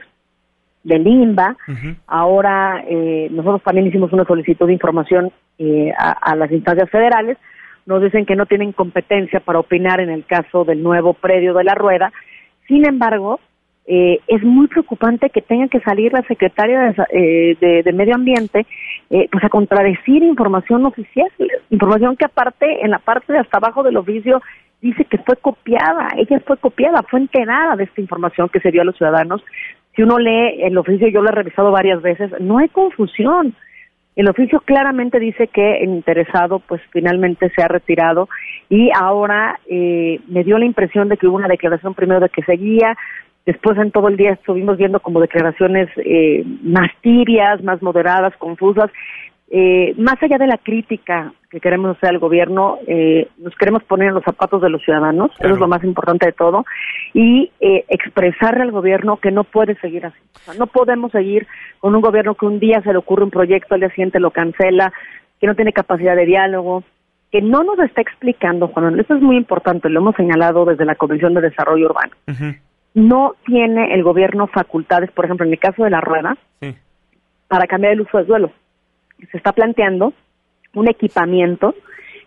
del 0.84 1.06
INBA. 1.06 1.56
Ahora 2.06 2.82
eh, 2.88 3.28
nosotros 3.30 3.62
también 3.62 3.86
hicimos 3.86 4.12
una 4.12 4.24
solicitud 4.24 4.66
de 4.66 4.72
información 4.72 5.30
eh, 5.58 5.92
a, 5.98 6.12
a 6.12 6.36
las 6.36 6.50
instancias 6.50 6.90
federales. 6.90 7.38
Nos 7.86 8.02
dicen 8.02 8.26
que 8.26 8.36
no 8.36 8.46
tienen 8.46 8.72
competencia 8.72 9.40
para 9.40 9.58
opinar 9.58 10.00
en 10.00 10.10
el 10.10 10.24
caso 10.24 10.64
del 10.64 10.82
nuevo 10.82 11.14
predio 11.14 11.54
de 11.54 11.64
la 11.64 11.74
rueda. 11.74 12.12
Sin 12.68 12.86
embargo, 12.86 13.40
eh, 13.86 14.20
es 14.28 14.42
muy 14.44 14.68
preocupante 14.68 15.30
que 15.30 15.42
tenga 15.42 15.66
que 15.66 15.80
salir 15.80 16.12
la 16.12 16.22
secretaria 16.22 16.80
de, 16.80 17.04
eh, 17.60 17.82
de 17.82 17.92
Medio 17.92 18.14
Ambiente 18.14 18.64
eh, 19.10 19.28
pues 19.30 19.44
a 19.44 19.50
contradecir 19.50 20.22
información 20.22 20.86
oficial, 20.86 21.28
información 21.68 22.16
que 22.16 22.24
aparte 22.24 22.82
en 22.82 22.92
la 22.92 22.98
parte 22.98 23.32
de 23.32 23.40
hasta 23.40 23.58
abajo 23.58 23.82
del 23.82 23.98
oficio 23.98 24.40
dice 24.80 25.04
que 25.04 25.18
fue 25.18 25.36
copiada, 25.36 26.08
ella 26.16 26.40
fue 26.46 26.56
copiada, 26.56 27.02
fue 27.02 27.20
enterada 27.20 27.76
de 27.76 27.84
esta 27.84 28.00
información 28.00 28.48
que 28.48 28.60
se 28.60 28.70
dio 28.70 28.80
a 28.80 28.84
los 28.84 28.96
ciudadanos. 28.96 29.44
Si 29.94 30.02
uno 30.02 30.18
lee 30.18 30.62
el 30.62 30.78
oficio, 30.78 31.08
yo 31.08 31.20
lo 31.20 31.28
he 31.28 31.32
revisado 31.32 31.70
varias 31.70 32.00
veces, 32.00 32.30
no 32.40 32.56
hay 32.56 32.68
confusión. 32.68 33.54
El 34.14 34.28
oficio 34.28 34.60
claramente 34.60 35.18
dice 35.18 35.48
que 35.48 35.78
el 35.78 35.90
interesado 35.90 36.58
pues 36.60 36.82
finalmente 36.90 37.50
se 37.56 37.62
ha 37.62 37.68
retirado 37.68 38.28
y 38.68 38.90
ahora 38.94 39.58
eh, 39.66 40.20
me 40.28 40.44
dio 40.44 40.58
la 40.58 40.66
impresión 40.66 41.08
de 41.08 41.16
que 41.16 41.26
hubo 41.26 41.36
una 41.36 41.48
declaración 41.48 41.94
primero 41.94 42.20
de 42.20 42.28
que 42.28 42.42
seguía, 42.42 42.96
después 43.46 43.78
en 43.78 43.90
todo 43.90 44.08
el 44.08 44.18
día 44.18 44.32
estuvimos 44.32 44.76
viendo 44.76 45.00
como 45.00 45.20
declaraciones 45.20 45.88
eh, 45.96 46.44
más 46.62 46.90
tibias, 47.00 47.62
más 47.62 47.82
moderadas, 47.82 48.36
confusas. 48.36 48.90
Eh, 49.50 49.94
más 49.98 50.22
allá 50.22 50.38
de 50.38 50.46
la 50.46 50.56
crítica 50.56 51.32
que 51.52 51.60
queremos 51.60 51.94
hacer 51.94 52.08
al 52.08 52.18
gobierno, 52.18 52.78
eh, 52.86 53.28
nos 53.36 53.54
queremos 53.56 53.82
poner 53.84 54.08
en 54.08 54.14
los 54.14 54.24
zapatos 54.24 54.62
de 54.62 54.70
los 54.70 54.82
ciudadanos, 54.82 55.30
eso 55.38 55.52
es 55.52 55.60
lo 55.60 55.68
más 55.68 55.84
importante 55.84 56.24
de 56.24 56.32
todo, 56.32 56.64
y 57.12 57.52
eh, 57.60 57.84
expresarle 57.88 58.62
al 58.62 58.70
gobierno 58.70 59.18
que 59.18 59.30
no 59.30 59.44
puede 59.44 59.74
seguir 59.80 60.06
así. 60.06 60.18
O 60.34 60.38
sea, 60.38 60.54
no 60.54 60.66
podemos 60.66 61.12
seguir 61.12 61.46
con 61.78 61.94
un 61.94 62.00
gobierno 62.00 62.36
que 62.36 62.46
un 62.46 62.58
día 62.58 62.80
se 62.80 62.90
le 62.90 62.96
ocurre 62.98 63.24
un 63.24 63.30
proyecto, 63.30 63.74
al 63.74 63.80
día 63.80 63.90
siguiente 63.90 64.18
lo 64.18 64.30
cancela, 64.30 64.94
que 65.38 65.46
no 65.46 65.54
tiene 65.54 65.74
capacidad 65.74 66.16
de 66.16 66.24
diálogo, 66.24 66.84
que 67.30 67.42
no 67.42 67.62
nos 67.64 67.78
está 67.80 68.00
explicando, 68.00 68.68
Juan 68.68 68.98
esto 68.98 69.14
es 69.14 69.20
muy 69.20 69.36
importante, 69.36 69.90
lo 69.90 70.00
hemos 70.00 70.16
señalado 70.16 70.64
desde 70.64 70.86
la 70.86 70.94
Comisión 70.94 71.34
de 71.34 71.42
Desarrollo 71.42 71.84
Urbano. 71.84 72.12
No 72.94 73.34
tiene 73.44 73.92
el 73.92 74.02
gobierno 74.02 74.46
facultades, 74.46 75.10
por 75.10 75.26
ejemplo, 75.26 75.44
en 75.44 75.52
el 75.52 75.58
caso 75.58 75.84
de 75.84 75.90
la 75.90 76.00
rueda, 76.00 76.38
Sí. 76.62 76.74
para 77.46 77.66
cambiar 77.66 77.92
el 77.92 78.00
uso 78.00 78.16
del 78.16 78.26
suelo. 78.26 78.50
Se 79.30 79.36
está 79.36 79.52
planteando 79.52 80.14
un 80.74 80.88
equipamiento 80.88 81.74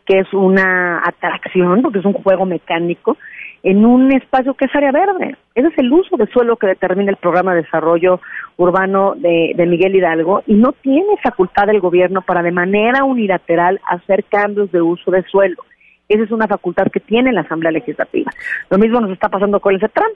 que 0.06 0.20
es 0.20 0.34
una 0.34 1.02
atracción, 1.04 1.82
porque 1.82 2.00
es 2.00 2.06
un 2.06 2.14
juego 2.14 2.46
mecánico, 2.46 3.18
en 3.64 3.84
un 3.84 4.12
espacio 4.12 4.54
que 4.54 4.66
es 4.66 4.76
área 4.76 4.92
verde. 4.92 5.36
Ese 5.56 5.70
es 5.70 5.78
el 5.80 5.92
uso 5.92 6.16
de 6.18 6.28
suelo 6.28 6.58
que 6.58 6.68
determina 6.68 7.10
el 7.10 7.18
programa 7.18 7.56
de 7.56 7.64
desarrollo 7.64 8.22
urbano 8.58 9.16
de, 9.16 9.54
de 9.56 9.66
Miguel 9.66 9.96
Hidalgo 9.96 10.44
y 10.46 10.54
no 10.54 10.74
tiene 10.74 11.18
facultad 11.24 11.70
el 11.70 11.80
gobierno 11.80 12.22
para 12.22 12.44
de 12.44 12.52
manera 12.52 13.04
unilateral 13.04 13.82
hacer 13.90 14.24
cambios 14.26 14.72
de 14.72 14.82
uso 14.82 15.10
de 15.10 15.24
suelo. 15.24 15.64
Esa 16.08 16.24
es 16.24 16.32
una 16.32 16.48
facultad 16.48 16.92
que 16.92 17.00
tiene 17.00 17.34
la 17.34 17.42
Asamblea 17.42 17.72
Legislativa. 17.72 18.32
Lo 18.70 18.78
mismo 18.78 19.02
nos 19.02 19.12
está 19.12 19.30
pasando 19.30 19.60
con 19.60 19.74
el 19.74 19.80
CETRAN. 19.80 20.12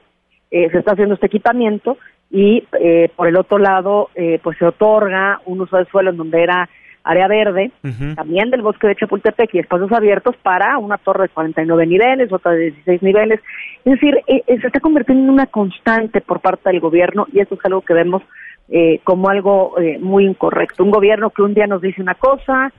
Eh, 0.51 0.69
se 0.71 0.79
está 0.79 0.93
haciendo 0.93 1.15
este 1.15 1.27
equipamiento 1.27 1.97
y 2.31 2.63
eh, 2.79 3.09
por 3.15 3.27
el 3.27 3.37
otro 3.37 3.57
lado 3.57 4.09
eh, 4.15 4.39
pues 4.43 4.57
se 4.57 4.65
otorga 4.65 5.41
un 5.45 5.61
uso 5.61 5.77
de 5.77 5.85
suelo 5.85 6.09
en 6.11 6.17
donde 6.17 6.41
era 6.41 6.69
área 7.03 7.27
verde, 7.27 7.71
también 8.15 8.49
del 8.51 8.61
bosque 8.61 8.87
de 8.87 8.95
Chapultepec 8.95 9.53
y 9.55 9.59
espacios 9.59 9.91
abiertos 9.91 10.35
para 10.43 10.77
una 10.77 10.97
torre 10.97 11.23
de 11.23 11.29
49 11.29 11.87
niveles, 11.87 12.31
otra 12.31 12.51
de 12.51 12.71
16 12.71 13.01
niveles. 13.01 13.39
Es 13.85 13.93
decir, 13.93 14.15
eh, 14.27 14.43
eh, 14.47 14.59
se 14.59 14.67
está 14.67 14.79
convirtiendo 14.79 15.23
en 15.23 15.29
una 15.29 15.45
constante 15.47 16.21
por 16.21 16.39
parte 16.41 16.69
del 16.69 16.79
gobierno 16.79 17.25
y 17.33 17.39
eso 17.39 17.55
es 17.55 17.61
algo 17.65 17.81
que 17.81 17.93
vemos 17.93 18.21
eh, 18.69 18.99
como 19.03 19.29
algo 19.29 19.79
eh, 19.79 19.97
muy 19.99 20.25
incorrecto. 20.25 20.83
Un 20.83 20.91
gobierno 20.91 21.29
que 21.31 21.41
un 21.41 21.53
día 21.53 21.65
nos 21.67 21.81
dice 21.81 22.01
una 22.01 22.15
cosa, 22.15 22.71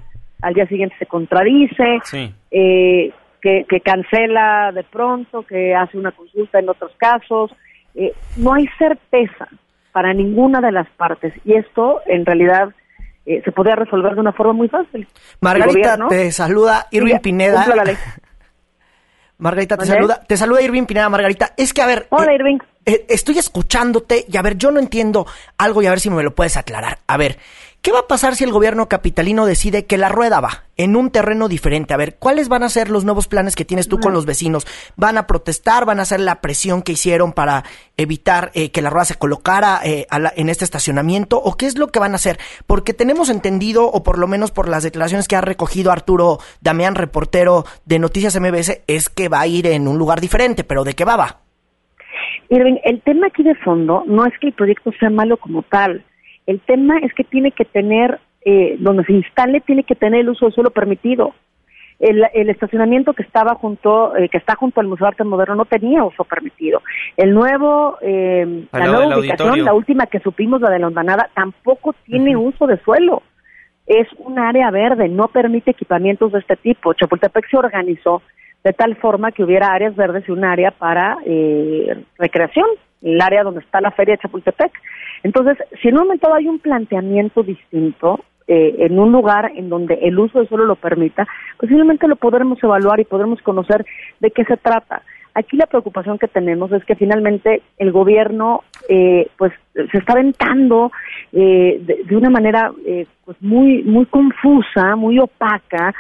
al 0.43 0.55
día 0.55 0.67
siguiente 0.67 0.95
se 0.99 1.07
contradice, 1.07 1.99
Sí. 2.05 2.33
eh, 2.51 3.13
que, 3.43 3.65
que 3.69 3.81
cancela 3.81 4.71
de 4.73 4.85
pronto, 4.85 5.43
que 5.43 5.75
hace 5.75 5.97
una 5.99 6.13
consulta 6.13 6.59
en 6.59 6.69
otros 6.69 6.93
casos. 6.99 7.51
Eh, 7.95 8.13
no 8.37 8.53
hay 8.53 8.67
certeza 8.79 9.49
para 9.93 10.13
ninguna 10.15 10.61
de 10.61 10.71
las 10.73 10.89
partes 10.91 11.33
y 11.45 11.55
esto 11.55 12.01
en 12.07 12.25
realidad 12.25 12.69
eh, 13.27 13.43
se 13.45 13.53
podría 13.53 13.77
resolver 13.77 14.15
de 14.15 14.21
una 14.21 14.33
forma 14.33 14.53
muy 14.53 14.69
fácil. 14.69 15.07
Margarita, 15.41 15.97
gobierno- 15.97 16.09
te 16.09 16.33
saluda 16.33 16.87
Irving 16.91 17.19
Pineda. 17.19 17.55
cumpla 17.57 17.77
la 17.77 17.85
ley. 17.85 17.97
Margarita, 19.39 19.79
te 19.79 19.87
saluda, 19.87 20.21
te 20.27 20.37
saluda 20.37 20.61
Irving 20.61 20.85
Pineda, 20.85 21.09
Margarita. 21.09 21.55
Es 21.57 21.73
que, 21.73 21.81
a 21.81 21.87
ver... 21.87 22.07
Hola, 22.11 22.33
eh, 22.33 22.35
Irving. 22.35 22.59
eh, 22.85 23.07
estoy 23.09 23.39
escuchándote 23.39 24.27
y, 24.29 24.37
a 24.37 24.43
ver, 24.43 24.57
yo 24.59 24.71
no 24.71 24.79
entiendo 24.81 25.27
algo 25.57 25.81
y 25.81 25.87
a 25.87 25.91
ver 25.91 26.01
si 26.01 26.11
me 26.11 26.23
lo 26.23 26.35
puedes 26.35 26.59
aclarar. 26.59 26.99
A 27.07 27.17
ver, 27.17 27.39
¿qué 27.83 27.93
va 27.93 28.01
a 28.01 28.07
pasar 28.09 28.35
si 28.37 28.45
el 28.45 28.53
gobierno 28.53 28.89
capitalino 28.89 29.47
decide 29.47 29.87
que 29.87 29.97
la 29.97 30.09
rueda 30.09 30.41
va 30.41 30.65
en 30.77 30.97
un 30.97 31.11
terreno 31.11 31.49
diferente? 31.49 31.95
A 31.95 31.97
ver, 31.97 32.17
¿cuáles 32.19 32.49
van 32.49 32.63
a 32.63 32.69
ser 32.69 32.91
los 32.91 33.05
nuevos 33.05 33.27
planes 33.29 33.57
que 33.57 33.65
tienes 33.65 33.89
tú 33.89 33.99
con 33.99 34.13
los 34.13 34.27
vecinos? 34.27 34.67
¿Van 34.97 35.17
a 35.19 35.27
protestar? 35.27 35.87
¿Van 35.87 35.99
a 35.99 36.03
hacer 36.03 36.21
la 36.21 36.41
presión 36.41 36.83
que 36.83 36.93
hicieron 36.93 37.33
para 37.33 37.65
evitar 37.97 38.51
eh, 38.55 38.71
que 38.71 38.83
la 38.83 38.91
rueda 38.91 39.05
se 39.07 39.15
colocara 39.17 39.81
eh, 39.85 40.07
la- 40.19 40.33
en 40.37 40.49
este 40.49 40.65
estacionamiento? 40.65 41.41
¿O 41.43 41.57
qué 41.57 41.67
es 41.67 41.79
lo 41.79 41.89
que 41.89 42.01
van 42.01 42.13
a 42.13 42.17
hacer? 42.17 42.39
Porque 42.67 42.93
tenemos 42.95 43.31
entendido, 43.31 43.87
o 43.91 44.03
por 44.03 44.19
lo 44.19 44.27
menos 44.27 44.51
por 44.51 44.69
las 44.69 44.83
declaraciones 44.83 45.27
que 45.29 45.37
ha 45.37 45.41
recogido 45.41 45.91
Arturo 45.93 46.39
Damián, 46.61 46.95
reportero 46.95 47.65
de 47.87 47.99
Noticias 47.99 48.39
MBS, 48.39 48.83
es 48.87 49.09
que 49.09 49.29
va 49.29 49.41
a 49.41 49.47
ir 49.47 49.67
en 49.67 49.89
un 49.89 49.97
lugar 49.99 50.21
diferente, 50.21 50.65
pero 50.65 50.85
¿de 50.85 50.95
qué 50.95 51.05
va? 51.05 51.17
va? 51.17 51.41
Irving, 52.49 52.77
el 52.85 53.01
tema 53.03 53.29
aquí 53.29 53.43
de 53.45 53.55
fondo 53.57 54.03
no 54.07 54.27
es 54.27 54.33
que 54.41 54.49
el 54.49 54.53
proyecto 54.55 54.91
sea 54.99 55.09
malo 55.09 55.37
como 55.37 55.63
tal. 55.63 56.05
El 56.47 56.61
tema 56.61 56.99
es 56.99 57.13
que 57.15 57.25
tiene 57.25 57.53
que 57.53 57.65
tener, 57.65 58.21
eh, 58.45 58.77
donde 58.79 59.05
se 59.05 59.13
instale, 59.13 59.61
tiene 59.61 59.85
que 59.85 59.95
tener 59.95 60.21
el 60.21 60.31
uso 60.31 60.47
de 60.47 60.53
suelo 60.53 60.71
permitido. 60.71 61.35
El, 61.99 62.25
el 62.33 62.49
estacionamiento 62.49 63.13
que 63.13 63.23
estaba 63.23 63.55
junto, 63.57 64.17
eh, 64.17 64.31
que 64.31 64.39
está 64.39 64.57
junto 64.57 64.81
al 64.81 64.87
Museo 64.87 65.05
de 65.05 65.09
Arte 65.09 65.25
Moderno 65.25 65.57
no 65.57 65.65
tenía 65.67 66.03
uso 66.03 66.25
permitido. 66.25 66.83
El 67.17 67.35
nuevo, 67.35 67.99
eh, 68.01 68.65
la 68.73 68.87
nueva 68.87 69.19
ubicación, 69.19 69.49
auditorio. 69.49 69.65
la 69.65 69.75
última 69.75 70.07
que 70.07 70.21
supimos, 70.21 70.63
la 70.63 70.71
de 70.71 70.79
la 70.79 70.87
Hondanada, 70.87 71.29
tampoco 71.35 71.95
tiene 72.07 72.37
uso 72.37 72.67
de 72.67 72.79
suelo. 72.79 73.23
Es 73.87 74.09
un 74.19 74.39
área 74.39 74.71
verde, 74.71 75.09
no 75.09 75.29
permite 75.29 75.73
equipamientos 75.73 76.33
de 76.33 76.39
este 76.39 76.57
tipo. 76.57 76.95
Chapultepec 76.95 77.51
se 77.51 77.59
organizó 77.59 78.23
de 78.65 78.73
tal 78.73 78.97
forma 78.97 79.33
que 79.33 79.43
hubiera 79.43 79.73
áreas 79.73 79.97
verdes 79.97 80.29
y 80.29 80.33
un 80.33 80.45
área 80.45 80.71
para 80.71 81.19
eh, 81.25 82.05
recreación, 82.19 82.67
el 83.03 83.21
área 83.21 83.43
donde 83.43 83.61
está 83.61 83.81
la 83.81 83.91
feria 83.91 84.15
de 84.15 84.23
Chapultepec. 84.23 84.73
Entonces, 85.23 85.59
si 85.81 85.89
en 85.89 85.95
un 85.95 86.05
momento 86.05 86.33
hay 86.33 86.49
un 86.49 86.59
planteamiento 86.59 87.43
distinto, 87.43 88.21
eh, 88.47 88.87
en 88.87 88.99
un 88.99 89.13
lugar 89.13 89.53
en 89.55 89.69
donde 89.69 89.95
el 90.03 90.19
uso 90.19 90.39
del 90.39 90.49
suelo 90.49 90.65
lo 90.65 90.77
permita, 90.77 91.27
posiblemente 91.57 92.09
lo 92.09 92.17
podremos 92.17 92.63
evaluar 92.63 92.99
y 92.99 93.05
podremos 93.05 93.41
conocer 93.43 93.85
de 94.19 94.31
qué 94.31 94.45
se 94.45 94.57
trata. 94.57 95.03
Aquí 95.35 95.57
la 95.57 95.67
preocupación 95.67 96.19
que 96.19 96.27
tenemos 96.27 96.73
es 96.73 96.85
que 96.85 96.97
finalmente 96.97 97.63
el 97.79 97.93
gobierno 97.93 98.65
eh, 98.89 99.29
pues 99.39 99.53
se 99.75 99.99
está 99.99 100.15
aventando 100.15 100.91
eh, 101.33 101.81
de, 102.09 102.17
una 102.17 102.31
manera 102.31 102.73
eh, 102.85 103.07
pues 103.25 103.41
muy 103.41 103.85
muy 103.85 104.07
confusa, 104.07 104.97
muy 104.97 105.21
opaca, 105.21 105.95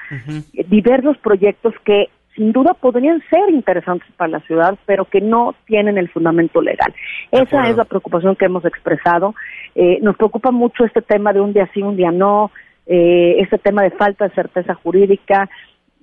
eh, 0.52 0.64
diversos 0.68 1.16
proyectos 1.18 1.74
que 1.84 2.08
sin 2.36 2.52
duda 2.52 2.74
podrían 2.74 3.20
ser 3.28 3.50
interesantes 3.50 4.08
para 4.16 4.30
la 4.30 4.40
ciudad, 4.40 4.78
pero 4.86 5.04
que 5.04 5.20
no 5.20 5.54
tienen 5.66 5.98
el 5.98 6.08
fundamento 6.08 6.62
legal. 6.62 6.94
Esa 7.32 7.68
es 7.68 7.76
la 7.76 7.84
preocupación 7.84 8.36
que 8.36 8.44
hemos 8.46 8.64
expresado. 8.64 9.34
Eh, 9.74 9.98
nos 10.02 10.16
preocupa 10.16 10.50
mucho 10.50 10.84
este 10.84 11.02
tema 11.02 11.32
de 11.32 11.40
un 11.40 11.52
día 11.52 11.68
sí, 11.74 11.82
un 11.82 11.96
día 11.96 12.10
no, 12.12 12.50
eh, 12.86 13.36
este 13.40 13.58
tema 13.58 13.82
de 13.82 13.90
falta 13.90 14.28
de 14.28 14.34
certeza 14.34 14.74
jurídica, 14.74 15.48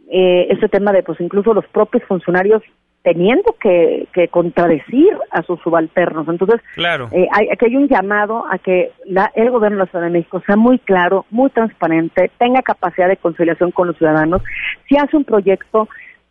eh, 0.10 0.48
este 0.50 0.68
tema 0.70 0.92
de 0.92 1.04
pues 1.04 1.20
incluso 1.22 1.54
los 1.54 1.66
propios 1.68 2.04
funcionarios 2.04 2.62
teniendo 3.04 3.56
que, 3.62 4.08
que 4.12 4.28
contradecir 4.28 5.18
a 5.32 5.42
sus 5.44 5.62
subalternos. 5.62 6.28
Entonces, 6.28 6.60
Claro. 6.76 7.08
eh, 7.14 7.26
hay, 7.34 7.48
aquí 7.50 7.66
hay 7.68 7.76
un 7.78 7.88
llamado 7.88 8.46
a 8.52 8.58
que 8.58 8.92
la- 9.06 9.32
el 9.34 9.50
gobierno 9.50 9.78
de 9.78 9.84
la 9.86 9.90
Ciudad 9.90 10.04
de 10.06 10.12
México 10.12 10.42
sea 10.46 10.58
muy 10.58 10.78
claro, 10.80 11.26
muy 11.32 11.50
transparente, 11.52 12.30
tenga 12.38 12.62
capacidad 12.64 13.08
de 13.08 13.16
conciliación 13.16 13.72
con 13.72 13.88
los 13.88 13.98
ciudadanos. 13.98 14.42
Si 14.90 14.98
hace 14.98 15.16
un 15.16 15.24
proyecto 15.24 15.88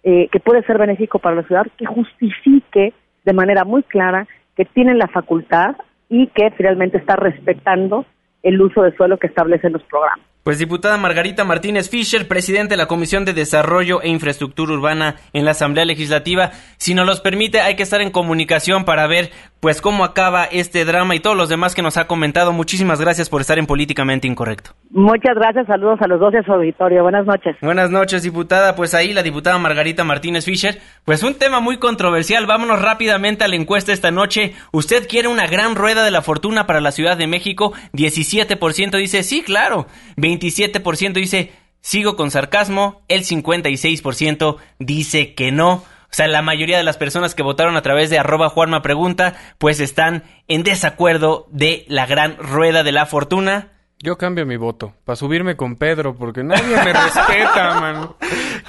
eh, 0.09 0.29
que 0.31 0.39
puede 0.39 0.63
ser 0.63 0.79
benéfico 0.79 1.19
para 1.19 1.35
la 1.35 1.43
ciudad, 1.43 1.67
que 1.77 1.85
justifique 1.85 2.95
de 3.25 3.33
manera 3.33 3.65
muy 3.65 3.83
clara 3.83 4.29
que 4.57 4.65
tienen 4.65 4.99
la 4.99 5.09
facultad 5.09 5.75
y 6.09 6.29
que 6.29 6.53
finalmente 6.53 6.97
está 6.97 7.17
respetando 7.17 8.07
el 8.45 8.63
uso 8.63 8.83
de 8.83 8.95
suelo 8.97 9.19
que 9.19 9.27
establecen 9.27 9.73
los 9.73 9.83
programas. 9.83 10.25
Pues 10.45 10.61
diputada 10.61 10.97
Margarita 10.97 11.43
Martínez 11.43 11.91
Fischer, 11.91 12.29
presidente 12.29 12.75
de 12.75 12.77
la 12.77 12.87
Comisión 12.87 13.25
de 13.25 13.33
Desarrollo 13.33 14.01
e 14.01 14.09
Infraestructura 14.09 14.75
Urbana 14.75 15.17
en 15.33 15.45
la 15.45 15.51
Asamblea 15.51 15.85
Legislativa, 15.85 16.53
si 16.77 16.95
nos 16.95 17.05
los 17.05 17.21
permite, 17.21 17.61
hay 17.61 17.75
que 17.75 17.83
estar 17.83 18.01
en 18.01 18.13
comunicación 18.13 18.85
para 18.85 19.09
ver 19.09 19.33
pues 19.61 19.81
cómo 19.81 20.05
acaba 20.05 20.45
este 20.45 20.85
drama 20.85 21.15
y 21.15 21.21
todos 21.21 21.37
los 21.37 21.49
demás 21.49 21.75
que 21.75 21.83
nos 21.83 21.97
ha 21.97 22.07
comentado. 22.07 22.53
Muchísimas 22.53 23.01
gracias 23.01 23.29
por 23.29 23.41
estar 23.41 23.59
en 23.59 23.67
Políticamente 23.67 24.29
Incorrecto. 24.29 24.73
Muchas 24.91 25.35
gracias, 25.35 25.67
saludos 25.67 25.99
a 26.03 26.09
los 26.09 26.21
dos 26.21 26.35
y 26.35 26.37
a 26.37 26.43
su 26.43 26.53
auditorio. 26.53 27.03
Buenas 27.03 27.27
noches. 27.27 27.57
Buenas 27.61 27.91
noches, 27.91 28.23
diputada. 28.23 28.77
Pues 28.77 28.95
ahí 28.95 29.13
la 29.13 29.23
diputada 29.23 29.59
Margarita 29.59 30.05
Martínez 30.05 30.45
Fischer. 30.45 30.79
Pues 31.05 31.23
un 31.23 31.35
tema 31.35 31.61
muy 31.61 31.79
controversial. 31.79 32.47
Vámonos 32.47 32.81
rápidamente 32.83 33.45
a 33.45 33.49
la 33.49 33.57
encuesta 33.57 33.93
esta 33.93 34.11
noche. 34.11 34.55
¿Usted 34.73 35.09
quiere 35.09 35.29
una 35.29 35.47
gran 35.47 35.75
rueda 35.75 36.05
de 36.05 36.11
la 36.11 36.23
fortuna 36.23 36.67
para 36.67 36.81
la 36.81 36.93
Ciudad 36.93 37.17
de 37.17 37.27
México? 37.27 37.73
17% 37.93 38.97
dice 38.99 39.23
sí, 39.23 39.43
claro. 39.43 39.87
27% 40.17 41.13
dice 41.15 41.53
sigo 41.81 42.17
con 42.17 42.31
sarcasmo. 42.31 43.03
El 43.09 43.23
56% 43.23 44.57
dice 44.79 45.35
que 45.35 45.53
no. 45.53 45.83
O 46.11 46.15
sea, 46.17 46.29
la 46.29 46.43
mayoría 46.43 46.77
de 46.79 46.85
las 46.85 46.97
personas 46.97 47.35
que 47.35 47.43
votaron 47.43 47.77
a 47.77 47.83
través 47.83 48.11
de 48.11 48.19
arroba 48.19 48.49
Juanma 48.49 48.83
Pregunta, 48.83 49.35
pues 49.59 49.81
están 49.81 50.23
en 50.49 50.63
desacuerdo 50.63 51.47
de 51.51 51.85
la 51.89 52.07
gran 52.07 52.37
rueda 52.39 52.83
de 52.83 52.93
la 52.93 53.07
fortuna. 53.07 53.73
Yo 53.99 54.19
cambio 54.19 54.47
mi 54.47 54.57
voto 54.57 54.95
para 55.05 55.17
subirme 55.17 55.57
con 55.57 55.77
Pedro 55.77 56.15
porque 56.17 56.45
nadie 56.45 56.77
me 56.77 56.93
respeta, 56.93 57.75
man. 57.81 58.11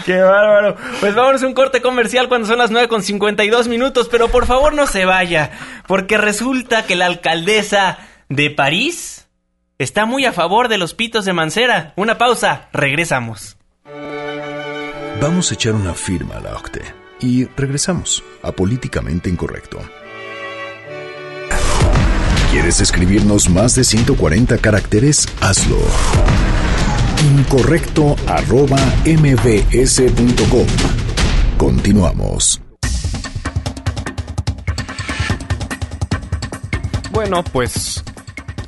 Qué 0.05 0.19
bárbaro. 0.19 0.77
Pues 0.99 1.15
vámonos 1.15 1.43
a 1.43 1.47
un 1.47 1.53
corte 1.53 1.81
comercial 1.81 2.27
cuando 2.29 2.47
son 2.47 2.57
las 2.57 2.71
9 2.71 2.87
con 2.87 3.03
52 3.03 3.67
minutos, 3.67 4.07
pero 4.09 4.29
por 4.29 4.45
favor 4.45 4.73
no 4.73 4.87
se 4.87 5.05
vaya, 5.05 5.51
porque 5.87 6.17
resulta 6.17 6.85
que 6.85 6.95
la 6.95 7.05
alcaldesa 7.05 7.99
de 8.29 8.49
París 8.49 9.27
está 9.77 10.05
muy 10.05 10.25
a 10.25 10.33
favor 10.33 10.69
de 10.69 10.77
los 10.77 10.93
pitos 10.93 11.25
de 11.25 11.33
Mancera. 11.33 11.93
Una 11.97 12.17
pausa, 12.17 12.69
regresamos. 12.73 13.57
Vamos 15.21 15.51
a 15.51 15.53
echar 15.55 15.73
una 15.73 15.93
firma 15.93 16.37
a 16.37 16.39
la 16.41 16.55
OCTE 16.55 17.06
y 17.19 17.45
regresamos 17.55 18.23
a 18.43 18.51
Políticamente 18.51 19.29
Incorrecto. 19.29 19.79
¿Quieres 22.51 22.79
escribirnos 22.81 23.49
más 23.49 23.75
de 23.75 23.83
140 23.83 24.57
caracteres? 24.57 25.27
Hazlo. 25.41 25.77
Incorrecto 27.35 28.15
arroba 28.27 28.77
mbs.com. 29.05 30.67
Continuamos. 31.57 32.61
Bueno, 37.11 37.43
pues 37.43 38.03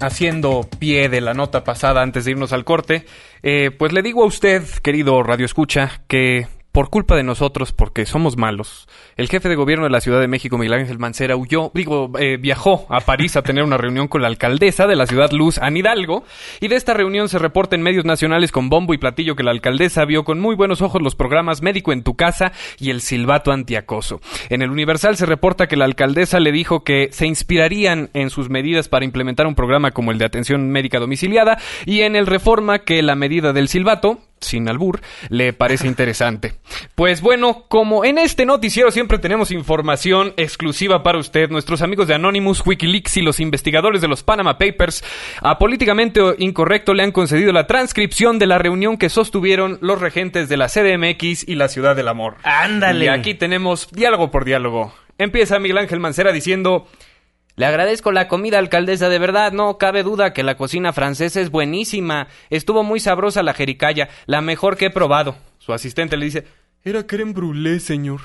haciendo 0.02 0.68
pie 0.80 1.08
de 1.10 1.22
la 1.22 1.34
nota 1.34 1.64
pasada 1.64 2.02
antes 2.02 2.26
de 2.26 2.32
irnos 2.32 2.52
al 2.52 2.66
corte, 2.66 3.06
eh, 3.44 3.72
pues 3.78 3.94
le 3.94 4.02
digo 4.02 4.24
a 4.24 4.28
usted, 4.28 4.64
querido 4.82 5.22
Radio 5.24 5.46
Escucha, 5.46 6.02
que 6.08 6.48
por 6.80 6.90
culpa 6.90 7.18
de 7.18 7.24
nosotros, 7.24 7.74
porque 7.74 8.06
somos 8.06 8.38
malos, 8.38 8.88
el 9.18 9.28
jefe 9.28 9.50
de 9.50 9.58
gobierno 9.58 9.84
de 9.84 9.90
la 9.90 10.00
Ciudad 10.00 10.22
de 10.22 10.30
México, 10.30 10.58
Miguel 10.58 10.76
Ángel 10.80 10.98
Mancera, 10.98 11.36
huyó, 11.36 11.72
digo, 11.74 12.10
eh, 12.18 12.38
viajó 12.38 12.86
a 12.88 13.02
París 13.02 13.36
a 13.36 13.42
tener 13.42 13.66
una 13.66 13.76
reunión 13.76 14.08
con 14.08 14.22
la 14.22 14.30
alcaldesa 14.30 14.88
de 14.88 14.96
la 14.96 15.06
ciudad 15.06 15.30
Luz, 15.32 15.58
Anne 15.58 15.80
Hidalgo, 15.80 16.24
y 16.62 16.70
de 16.70 16.78
esta 16.78 16.94
reunión 16.94 17.28
se 17.28 17.38
reporta 17.38 17.76
en 17.76 17.82
medios 17.82 18.06
nacionales 18.06 18.54
con 18.54 18.70
bombo 18.70 18.94
y 18.94 18.98
platillo 18.98 19.36
que 19.36 19.44
la 19.44 19.52
alcaldesa 19.52 20.06
vio 20.06 20.24
con 20.24 20.40
muy 20.40 20.56
buenos 20.56 20.82
ojos 20.82 21.02
los 21.02 21.16
programas 21.16 21.62
Médico 21.62 21.92
en 21.92 22.02
tu 22.02 22.16
casa 22.16 22.54
y 22.80 22.92
el 22.92 23.02
silbato 23.02 23.52
antiacoso. 23.52 24.22
En 24.48 24.62
el 24.62 24.72
Universal 24.72 25.18
se 25.18 25.26
reporta 25.26 25.68
que 25.68 25.76
la 25.76 25.84
alcaldesa 25.84 26.40
le 26.40 26.54
dijo 26.54 26.86
que 26.86 27.10
se 27.12 27.28
inspirarían 27.28 28.10
en 28.14 28.30
sus 28.30 28.50
medidas 28.50 28.88
para 28.88 29.04
implementar 29.04 29.48
un 29.48 29.56
programa 29.56 29.92
como 29.92 30.14
el 30.14 30.18
de 30.18 30.24
atención 30.24 30.70
médica 30.70 31.00
domiciliada 31.00 31.58
y 31.86 32.04
en 32.04 32.16
el 32.16 32.26
Reforma 32.26 32.80
que 32.80 33.02
la 33.02 33.16
medida 33.16 33.52
del 33.52 33.68
silbato 33.68 34.20
sin 34.42 34.70
albur, 34.70 35.02
le 35.30 35.54
parece 35.54 35.88
interesante. 35.88 36.54
Pues 36.96 37.22
bueno, 37.22 37.66
como 37.68 38.06
en 38.06 38.18
este 38.18 38.46
noticiero 38.46 38.92
siempre 38.92 39.20
tenemos 39.20 39.52
información 39.52 40.34
exclusiva 40.38 41.04
para 41.04 41.20
usted, 41.20 41.50
nuestros 41.50 41.82
amigos 41.82 42.08
de 42.08 42.16
Anonymous, 42.16 42.66
Wikileaks 42.66 43.18
y 43.18 43.22
los 43.22 43.40
investigadores 43.40 44.02
de 44.02 44.08
los 44.08 44.24
Panama 44.24 44.58
Papers, 44.58 45.04
a 45.42 45.58
Políticamente 45.58 46.22
Incorrecto 46.38 46.94
le 46.94 47.04
han 47.04 47.12
concedido 47.12 47.52
la 47.52 47.68
transcripción 47.68 48.40
de 48.40 48.48
la 48.48 48.58
reunión 48.58 48.98
que 48.98 49.10
sostuvieron 49.10 49.78
los 49.82 50.00
regentes 50.00 50.50
de 50.50 50.58
la 50.58 50.68
CDMX 50.68 51.48
y 51.48 51.56
la 51.56 51.68
Ciudad 51.68 51.96
del 51.96 52.08
Amor. 52.08 52.38
Ándale. 52.44 53.06
Y 53.06 53.08
aquí 53.08 53.34
tenemos 53.34 53.90
diálogo 53.92 54.32
por 54.32 54.46
diálogo. 54.46 54.94
Empieza 55.18 55.60
Miguel 55.60 55.78
Ángel 55.80 56.00
Mancera 56.00 56.32
diciendo... 56.32 56.88
Le 57.60 57.66
agradezco 57.66 58.14
la 58.14 58.30
comida, 58.30 58.58
alcaldesa, 58.58 59.10
de 59.10 59.20
verdad, 59.20 59.52
no 59.52 59.78
cabe 59.78 60.02
duda 60.02 60.32
que 60.32 60.44
la 60.44 60.56
cocina 60.56 60.94
francesa 60.94 61.42
es 61.42 61.52
buenísima. 61.52 62.30
Estuvo 62.50 62.84
muy 62.84 63.02
sabrosa 63.02 63.44
la 63.44 63.54
jericaya, 63.54 64.08
la 64.28 64.40
mejor 64.40 64.78
que 64.78 64.86
he 64.86 64.90
probado. 64.90 65.36
Su 65.58 65.74
asistente 65.74 66.16
le 66.16 66.24
dice, 66.24 66.48
era 66.86 67.06
creme 67.06 67.34
brûlée, 67.34 67.82
señor. 67.82 68.22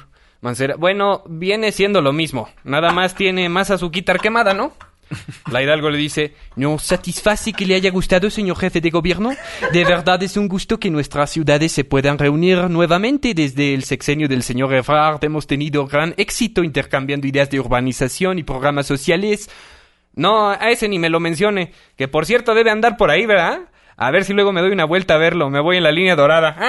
Bueno, 0.79 1.25
viene 1.27 1.73
siendo 1.73 2.01
lo 2.01 2.13
mismo, 2.13 2.49
nada 2.63 2.93
más 2.93 3.17
tiene 3.17 3.49
más 3.49 3.73
azuquitar 3.73 4.21
quemada, 4.21 4.55
¿no? 4.55 4.73
La 5.51 5.63
Hidalgo 5.63 5.91
le 5.91 5.99
dice, 5.99 6.35
¿no 6.57 6.79
satisface 6.79 7.53
que 7.53 7.67
le 7.67 7.75
haya 7.75 7.91
gustado, 7.91 8.31
señor 8.31 8.59
jefe 8.59 8.81
de 8.81 8.91
gobierno? 8.91 9.35
De 9.73 9.85
verdad 9.85 10.23
es 10.23 10.37
un 10.37 10.49
gusto 10.49 10.79
que 10.79 10.91
nuestras 10.91 11.31
ciudades 11.31 11.73
se 11.73 11.85
puedan 11.85 12.19
reunir 12.19 12.71
nuevamente. 12.71 13.35
Desde 13.35 13.75
el 13.75 13.85
sexenio 13.85 14.29
del 14.29 14.43
señor 14.43 14.73
Ebrard 14.75 15.25
hemos 15.25 15.47
tenido 15.47 15.87
gran 15.87 16.15
éxito 16.17 16.63
intercambiando 16.63 17.27
ideas 17.27 17.51
de 17.51 17.61
urbanización 17.61 18.39
y 18.39 18.43
programas 18.43 18.87
sociales. 18.87 19.51
No, 20.15 20.51
a 20.51 20.71
ese 20.71 20.89
ni 20.89 20.99
me 20.99 21.11
lo 21.11 21.19
mencione, 21.19 21.73
que 21.97 22.07
por 22.07 22.25
cierto 22.25 22.55
debe 22.55 22.71
andar 22.71 22.97
por 22.97 23.11
ahí, 23.11 23.27
¿verdad? 23.27 23.61
A 23.97 24.11
ver 24.11 24.25
si 24.25 24.33
luego 24.33 24.53
me 24.53 24.61
doy 24.61 24.71
una 24.73 24.85
vuelta 24.85 25.15
a 25.15 25.19
verlo, 25.19 25.51
me 25.51 25.61
voy 25.61 25.77
en 25.77 25.83
la 25.85 25.93
línea 25.93 26.17
dorada. 26.17 26.57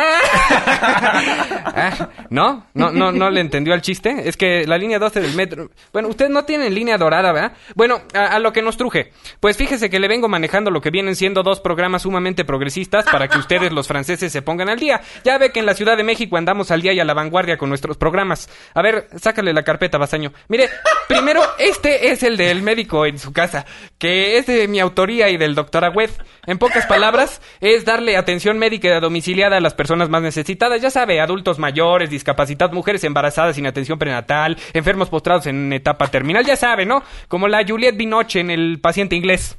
Ah, 1.77 2.09
¿No? 2.29 2.67
¿No, 2.73 2.91
no, 2.91 3.11
no 3.11 3.29
le 3.29 3.41
entendió 3.41 3.73
al 3.73 3.81
chiste? 3.81 4.29
Es 4.29 4.37
que 4.37 4.65
la 4.65 4.77
línea 4.77 4.97
12 4.97 5.19
del 5.19 5.35
metro... 5.35 5.69
Bueno, 5.91 6.07
usted 6.07 6.29
no 6.29 6.45
tiene 6.45 6.69
línea 6.69 6.97
dorada, 6.97 7.33
¿verdad? 7.33 7.53
Bueno, 7.75 8.01
a, 8.13 8.27
a 8.27 8.39
lo 8.39 8.53
que 8.53 8.61
nos 8.61 8.77
truje. 8.77 9.11
Pues 9.41 9.57
fíjese 9.57 9.89
que 9.89 9.99
le 9.99 10.07
vengo 10.07 10.29
manejando 10.29 10.71
lo 10.71 10.79
que 10.79 10.89
vienen 10.89 11.15
siendo 11.15 11.43
dos 11.43 11.59
programas 11.59 12.03
sumamente 12.03 12.45
progresistas 12.45 13.05
para 13.05 13.27
que 13.27 13.37
ustedes, 13.39 13.73
los 13.73 13.87
franceses, 13.87 14.31
se 14.31 14.41
pongan 14.41 14.69
al 14.69 14.79
día. 14.79 15.01
Ya 15.25 15.37
ve 15.37 15.51
que 15.51 15.59
en 15.59 15.65
la 15.65 15.73
Ciudad 15.73 15.97
de 15.97 16.03
México 16.03 16.37
andamos 16.37 16.71
al 16.71 16.81
día 16.81 16.93
y 16.93 16.99
a 16.99 17.05
la 17.05 17.13
vanguardia 17.13 17.57
con 17.57 17.67
nuestros 17.69 17.97
programas. 17.97 18.49
A 18.73 18.81
ver, 18.81 19.09
sácale 19.19 19.51
la 19.51 19.63
carpeta, 19.63 19.97
Basaño. 19.97 20.31
Mire, 20.47 20.69
primero, 21.09 21.41
este 21.59 22.09
es 22.11 22.23
el 22.23 22.37
del 22.37 22.61
médico 22.61 23.05
en 23.05 23.19
su 23.19 23.33
casa, 23.33 23.65
que 23.97 24.37
es 24.37 24.45
de 24.45 24.67
mi 24.67 24.79
autoría 24.79 25.29
y 25.29 25.37
del 25.37 25.55
doctor 25.55 25.83
Agüed. 25.83 26.11
En 26.47 26.57
pocas 26.57 26.85
palabras, 26.85 27.14
es 27.61 27.85
darle 27.85 28.17
atención 28.17 28.57
médica 28.57 28.99
domiciliada 28.99 29.57
a 29.57 29.61
las 29.61 29.73
personas 29.73 30.09
más 30.09 30.21
necesitadas. 30.21 30.81
Ya 30.81 30.89
sabe, 30.89 31.19
adultos 31.21 31.59
mayores, 31.59 32.09
discapacitados, 32.09 32.73
mujeres 32.73 33.03
embarazadas 33.03 33.55
sin 33.55 33.67
atención 33.67 33.97
prenatal, 33.99 34.57
enfermos 34.73 35.09
postrados 35.09 35.47
en 35.47 35.71
etapa 35.73 36.07
terminal. 36.07 36.45
Ya 36.45 36.55
sabe, 36.55 36.85
¿no? 36.85 37.03
Como 37.27 37.47
la 37.47 37.65
Juliette 37.65 37.97
Binoche 37.97 38.39
en 38.39 38.49
El 38.49 38.79
paciente 38.79 39.15
inglés. 39.15 39.57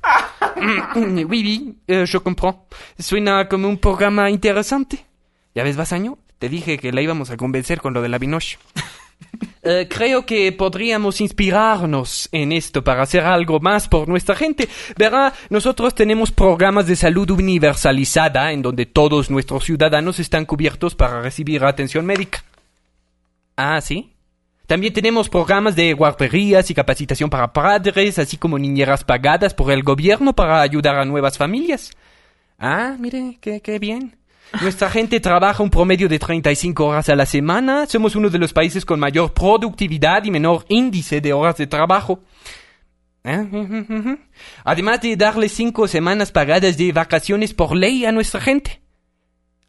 oui, 0.96 1.24
oui, 1.24 1.76
euh, 1.88 2.06
je 2.06 2.18
comprends. 2.20 2.58
Suena 2.98 3.48
como 3.48 3.68
un 3.68 3.78
programa 3.78 4.30
interesante. 4.30 5.06
¿Ya 5.54 5.64
ves, 5.64 5.76
Basaño? 5.76 6.18
Te 6.38 6.48
dije 6.48 6.78
que 6.78 6.92
la 6.92 7.00
íbamos 7.00 7.30
a 7.30 7.36
convencer 7.36 7.80
con 7.80 7.94
lo 7.94 8.02
de 8.02 8.08
la 8.08 8.18
Vinoche. 8.18 8.58
Eh, 9.62 9.88
creo 9.90 10.24
que 10.24 10.52
podríamos 10.52 11.20
inspirarnos 11.20 12.28
en 12.32 12.52
esto 12.52 12.84
para 12.84 13.02
hacer 13.02 13.24
algo 13.24 13.58
más 13.60 13.88
por 13.88 14.08
nuestra 14.08 14.36
gente. 14.36 14.68
Verá, 14.96 15.32
nosotros 15.50 15.94
tenemos 15.94 16.30
programas 16.30 16.86
de 16.86 16.96
salud 16.96 17.30
universalizada 17.30 18.52
en 18.52 18.62
donde 18.62 18.86
todos 18.86 19.30
nuestros 19.30 19.64
ciudadanos 19.64 20.20
están 20.20 20.46
cubiertos 20.46 20.94
para 20.94 21.20
recibir 21.20 21.64
atención 21.64 22.06
médica. 22.06 22.44
Ah, 23.56 23.80
¿sí? 23.80 24.12
También 24.66 24.92
tenemos 24.92 25.28
programas 25.28 25.76
de 25.76 25.92
guarderías 25.92 26.70
y 26.70 26.74
capacitación 26.74 27.30
para 27.30 27.52
padres, 27.52 28.18
así 28.18 28.36
como 28.36 28.58
niñeras 28.58 29.04
pagadas 29.04 29.54
por 29.54 29.70
el 29.70 29.82
gobierno 29.82 30.32
para 30.34 30.60
ayudar 30.60 30.96
a 30.96 31.04
nuevas 31.04 31.38
familias. 31.38 31.92
Ah, 32.58 32.96
mire, 32.98 33.38
qué, 33.40 33.60
qué 33.60 33.78
bien. 33.78 34.16
Nuestra 34.60 34.90
gente 34.90 35.20
trabaja 35.20 35.62
un 35.62 35.70
promedio 35.70 36.08
de 36.08 36.18
35 36.18 36.84
horas 36.84 37.08
a 37.08 37.16
la 37.16 37.26
semana. 37.26 37.86
Somos 37.86 38.16
uno 38.16 38.30
de 38.30 38.38
los 38.38 38.52
países 38.52 38.84
con 38.84 39.00
mayor 39.00 39.32
productividad 39.32 40.24
y 40.24 40.30
menor 40.30 40.64
índice 40.68 41.20
de 41.20 41.32
horas 41.32 41.56
de 41.56 41.66
trabajo. 41.66 42.20
¿Eh? 43.24 44.16
Además 44.64 45.00
de 45.00 45.16
darle 45.16 45.48
cinco 45.48 45.88
semanas 45.88 46.30
pagadas 46.30 46.76
de 46.76 46.92
vacaciones 46.92 47.54
por 47.54 47.76
ley 47.76 48.04
a 48.04 48.12
nuestra 48.12 48.40
gente. 48.40 48.80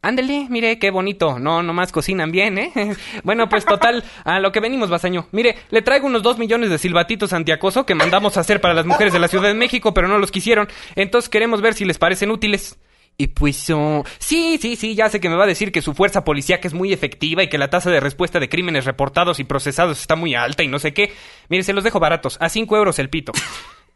Ándele, 0.03 0.47
mire 0.49 0.77
qué 0.77 0.91
bonito. 0.91 1.39
No, 1.39 1.63
nomás 1.63 1.91
cocinan 1.91 2.31
bien, 2.31 2.57
¿eh? 2.59 2.71
Bueno, 3.23 3.49
pues 3.49 3.65
total, 3.65 4.03
a 4.23 4.39
lo 4.39 4.51
que 4.51 4.59
venimos, 4.59 4.89
Basaño. 4.89 5.27
Mire, 5.31 5.57
le 5.71 5.81
traigo 5.81 6.05
unos 6.05 6.21
dos 6.21 6.37
millones 6.37 6.69
de 6.69 6.77
silbatitos 6.77 7.33
antiacoso 7.33 7.85
que 7.85 7.95
mandamos 7.95 8.37
a 8.37 8.41
hacer 8.41 8.61
para 8.61 8.75
las 8.75 8.85
mujeres 8.85 9.11
de 9.11 9.19
la 9.19 9.27
Ciudad 9.27 9.47
de 9.47 9.55
México, 9.55 9.93
pero 9.93 10.07
no 10.07 10.19
los 10.19 10.31
quisieron. 10.31 10.67
Entonces 10.95 11.29
queremos 11.29 11.61
ver 11.61 11.73
si 11.73 11.83
les 11.83 11.97
parecen 11.97 12.31
útiles. 12.31 12.77
Y 13.19 13.27
pues, 13.27 13.67
oh, 13.71 14.03
sí, 14.19 14.59
sí, 14.61 14.75
sí, 14.75 14.93
ya 14.93 15.09
sé 15.09 15.19
que 15.19 15.27
me 15.27 15.35
va 15.35 15.45
a 15.45 15.47
decir 15.47 15.71
que 15.71 15.81
su 15.81 15.95
fuerza 15.95 16.23
policíaca 16.23 16.67
es 16.67 16.75
muy 16.75 16.93
efectiva 16.93 17.41
y 17.41 17.49
que 17.49 17.57
la 17.57 17.69
tasa 17.69 17.89
de 17.89 17.99
respuesta 17.99 18.39
de 18.39 18.47
crímenes 18.47 18.85
reportados 18.85 19.39
y 19.39 19.43
procesados 19.43 19.99
está 19.99 20.15
muy 20.15 20.35
alta 20.35 20.61
y 20.61 20.67
no 20.67 20.77
sé 20.77 20.93
qué. 20.93 21.13
Mire, 21.49 21.63
se 21.63 21.73
los 21.73 21.83
dejo 21.83 21.99
baratos, 21.99 22.37
a 22.39 22.47
cinco 22.49 22.77
euros 22.77 22.99
el 22.99 23.09
pito. 23.09 23.31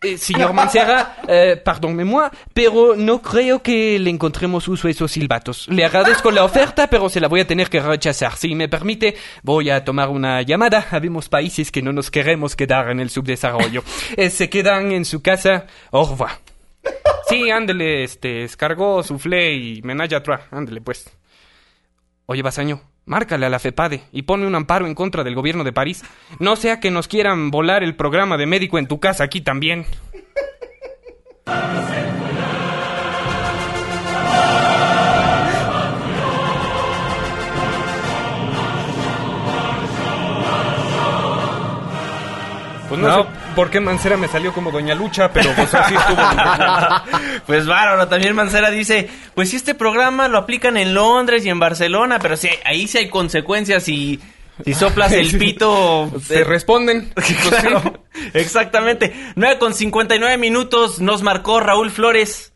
Eh, 0.03 0.17
señor 0.17 0.51
Mancera, 0.51 1.17
eh, 1.28 1.61
perdóneme, 1.63 2.32
pero 2.55 2.95
no 2.95 3.22
creo 3.22 3.61
que 3.61 3.99
le 3.99 4.09
encontremos 4.09 4.67
uso 4.67 4.88
a 4.88 4.89
esos 4.89 5.11
silbatos. 5.11 5.67
Le 5.67 5.86
agradezco 5.86 6.32
la 6.32 6.43
oferta, 6.43 6.88
pero 6.88 7.07
se 7.07 7.19
la 7.19 7.28
voy 7.28 7.41
a 7.41 7.45
tener 7.45 7.69
que 7.69 7.80
rechazar. 7.80 8.36
Si 8.36 8.55
me 8.55 8.67
permite, 8.67 9.13
voy 9.43 9.69
a 9.69 9.86
tomar 9.86 10.09
una 10.09 10.41
llamada. 10.41 10.88
Habemos 10.89 11.30
países 11.30 11.72
que 11.72 11.84
no 11.84 11.93
nos 11.93 12.09
queremos 12.09 12.55
quedar 12.55 12.89
en 12.89 12.99
el 12.99 13.11
subdesarrollo. 13.11 13.84
Eh, 14.17 14.32
se 14.32 14.49
quedan 14.49 14.91
en 14.91 15.05
su 15.05 15.22
casa. 15.22 15.67
Au 15.91 16.09
revoir. 16.09 16.51
Sí, 17.32 17.50
ándele, 17.50 18.04
este, 18.04 18.44
escargó, 18.44 19.04
suflé 19.04 19.54
y 19.54 19.82
menalla 19.84 20.18
atrás. 20.18 20.42
Ándele, 20.52 20.82
pues. 20.82 21.10
Oye, 22.26 22.42
Basaño, 22.42 22.82
márcale 23.06 23.46
a 23.46 23.50
la 23.50 23.60
FEPADE 23.60 24.04
y 24.12 24.24
pone 24.24 24.46
un 24.46 24.54
amparo 24.54 24.86
en 24.86 24.96
contra 24.96 25.24
del 25.24 25.36
gobierno 25.36 25.64
de 25.64 25.72
París. 25.72 26.04
No 26.40 26.58
sea 26.58 26.82
que 26.82 26.92
nos 26.92 27.08
quieran 27.08 27.50
volar 27.50 27.84
el 27.84 27.96
programa 27.96 28.36
de 28.36 28.48
médico 28.48 28.78
en 28.80 28.88
tu 28.88 29.00
casa 29.00 29.24
aquí 29.24 29.40
también. 29.40 29.86
Pues 42.90 43.00
no, 43.00 43.24
sé 43.24 43.41
por 43.52 43.70
qué 43.70 43.80
Mancera 43.80 44.18
me 44.18 44.28
salió 44.28 44.54
como 44.54 44.72
Doña 44.72 44.95
Lucha, 44.95 45.32
pero 45.32 45.52
pues 45.56 45.74
así 45.74 45.95
estuvo. 45.95 46.22
Pues 47.45 47.66
bárbaro, 47.66 48.08
también 48.08 48.36
Mancera 48.36 48.70
dice, 48.70 49.10
pues 49.36 49.49
si 49.49 49.56
este 49.56 49.76
programa 49.76 50.28
lo 50.28 50.38
aplican 50.38 50.78
en 50.78 50.93
Londres 50.93 51.45
y 51.45 51.49
en 51.49 51.60
Barcelona, 51.60 52.20
pero 52.20 52.38
sí, 52.38 52.49
ahí 52.66 52.88
sí 52.88 52.99
hay 52.99 53.10
consecuencias 53.10 53.88
y 53.89 54.20
si 54.64 54.74
soplas 54.74 55.12
el 55.12 55.38
pito... 55.39 56.12
Se 56.26 56.43
responden. 56.43 57.14
Claro, 57.49 58.04
exactamente. 58.34 59.14
9 59.36 59.58
con 59.60 59.74
59 59.74 60.38
minutos 60.38 60.99
nos 60.99 61.22
marcó 61.22 61.60
Raúl 61.60 61.91
Flores. 61.91 62.54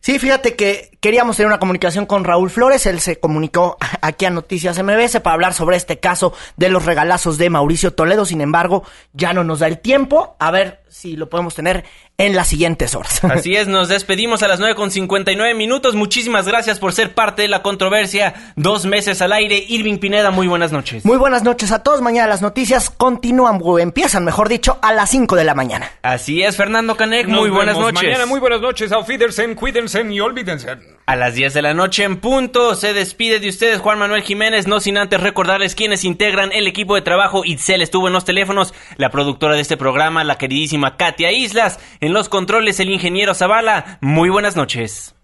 Sí, 0.00 0.18
fíjate 0.18 0.54
que 0.54 0.95
queríamos 1.06 1.36
tener 1.36 1.46
una 1.46 1.60
comunicación 1.60 2.04
con 2.04 2.24
Raúl 2.24 2.50
Flores. 2.50 2.84
Él 2.84 2.98
se 2.98 3.20
comunicó 3.20 3.76
aquí 4.00 4.24
a 4.24 4.30
Noticias 4.30 4.82
MBS 4.82 5.20
para 5.20 5.34
hablar 5.34 5.54
sobre 5.54 5.76
este 5.76 6.00
caso 6.00 6.32
de 6.56 6.68
los 6.68 6.84
regalazos 6.84 7.38
de 7.38 7.48
Mauricio 7.48 7.92
Toledo. 7.92 8.26
Sin 8.26 8.40
embargo, 8.40 8.82
ya 9.12 9.32
no 9.32 9.44
nos 9.44 9.60
da 9.60 9.68
el 9.68 9.78
tiempo. 9.78 10.34
A 10.40 10.50
ver 10.50 10.82
si 10.88 11.14
lo 11.14 11.28
podemos 11.28 11.54
tener 11.54 11.84
en 12.18 12.34
las 12.34 12.48
siguientes 12.48 12.96
horas. 12.96 13.22
Así 13.24 13.54
es, 13.54 13.68
nos 13.68 13.88
despedimos 13.88 14.42
a 14.42 14.48
las 14.48 14.58
9 14.58 14.74
con 14.74 14.90
59 14.90 15.54
minutos. 15.54 15.94
Muchísimas 15.94 16.48
gracias 16.48 16.80
por 16.80 16.92
ser 16.92 17.14
parte 17.14 17.42
de 17.42 17.48
la 17.48 17.62
controversia. 17.62 18.34
Dos 18.56 18.84
meses 18.84 19.22
al 19.22 19.32
aire. 19.32 19.64
Irving 19.68 19.98
Pineda, 19.98 20.32
muy 20.32 20.48
buenas 20.48 20.72
noches. 20.72 21.04
Muy 21.04 21.18
buenas 21.18 21.44
noches 21.44 21.70
a 21.70 21.84
todos. 21.84 22.02
Mañana 22.02 22.26
las 22.26 22.42
noticias 22.42 22.90
continúan, 22.90 23.60
o 23.62 23.78
empiezan, 23.78 24.24
mejor 24.24 24.48
dicho, 24.48 24.80
a 24.82 24.92
las 24.92 25.10
5 25.10 25.36
de 25.36 25.44
la 25.44 25.54
mañana. 25.54 25.88
Así 26.02 26.42
es, 26.42 26.56
Fernando 26.56 26.96
Canek, 26.96 27.28
muy 27.28 27.48
buenas 27.48 27.78
noches. 27.78 28.02
Mañana 28.02 28.26
muy 28.26 28.40
buenas 28.40 28.60
noches. 28.60 28.90
Auf 28.90 29.08
Wiedersehen, 29.08 29.54
cuídense 29.54 30.02
y 30.02 30.18
olvídense. 30.18 30.95
A 31.08 31.14
las 31.14 31.36
10 31.36 31.54
de 31.54 31.62
la 31.62 31.72
noche 31.72 32.02
en 32.02 32.16
punto 32.16 32.74
se 32.74 32.92
despide 32.92 33.38
de 33.38 33.48
ustedes 33.48 33.78
Juan 33.78 33.96
Manuel 33.96 34.22
Jiménez, 34.22 34.66
no 34.66 34.80
sin 34.80 34.98
antes 34.98 35.20
recordarles 35.20 35.76
quienes 35.76 36.02
integran 36.02 36.50
el 36.50 36.66
equipo 36.66 36.96
de 36.96 37.02
trabajo. 37.02 37.44
Itzel 37.44 37.80
estuvo 37.80 38.08
en 38.08 38.12
los 38.12 38.24
teléfonos, 38.24 38.74
la 38.96 39.10
productora 39.10 39.54
de 39.54 39.60
este 39.60 39.76
programa, 39.76 40.24
la 40.24 40.36
queridísima 40.36 40.96
Katia 40.96 41.30
Islas, 41.30 41.78
en 42.00 42.12
los 42.12 42.28
controles 42.28 42.80
el 42.80 42.90
ingeniero 42.90 43.34
Zavala. 43.34 43.98
Muy 44.00 44.30
buenas 44.30 44.56
noches. 44.56 45.14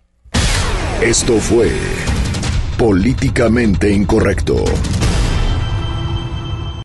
Esto 1.01 1.39
fue 1.39 1.73
Políticamente 2.79 3.91
Incorrecto. 3.91 4.65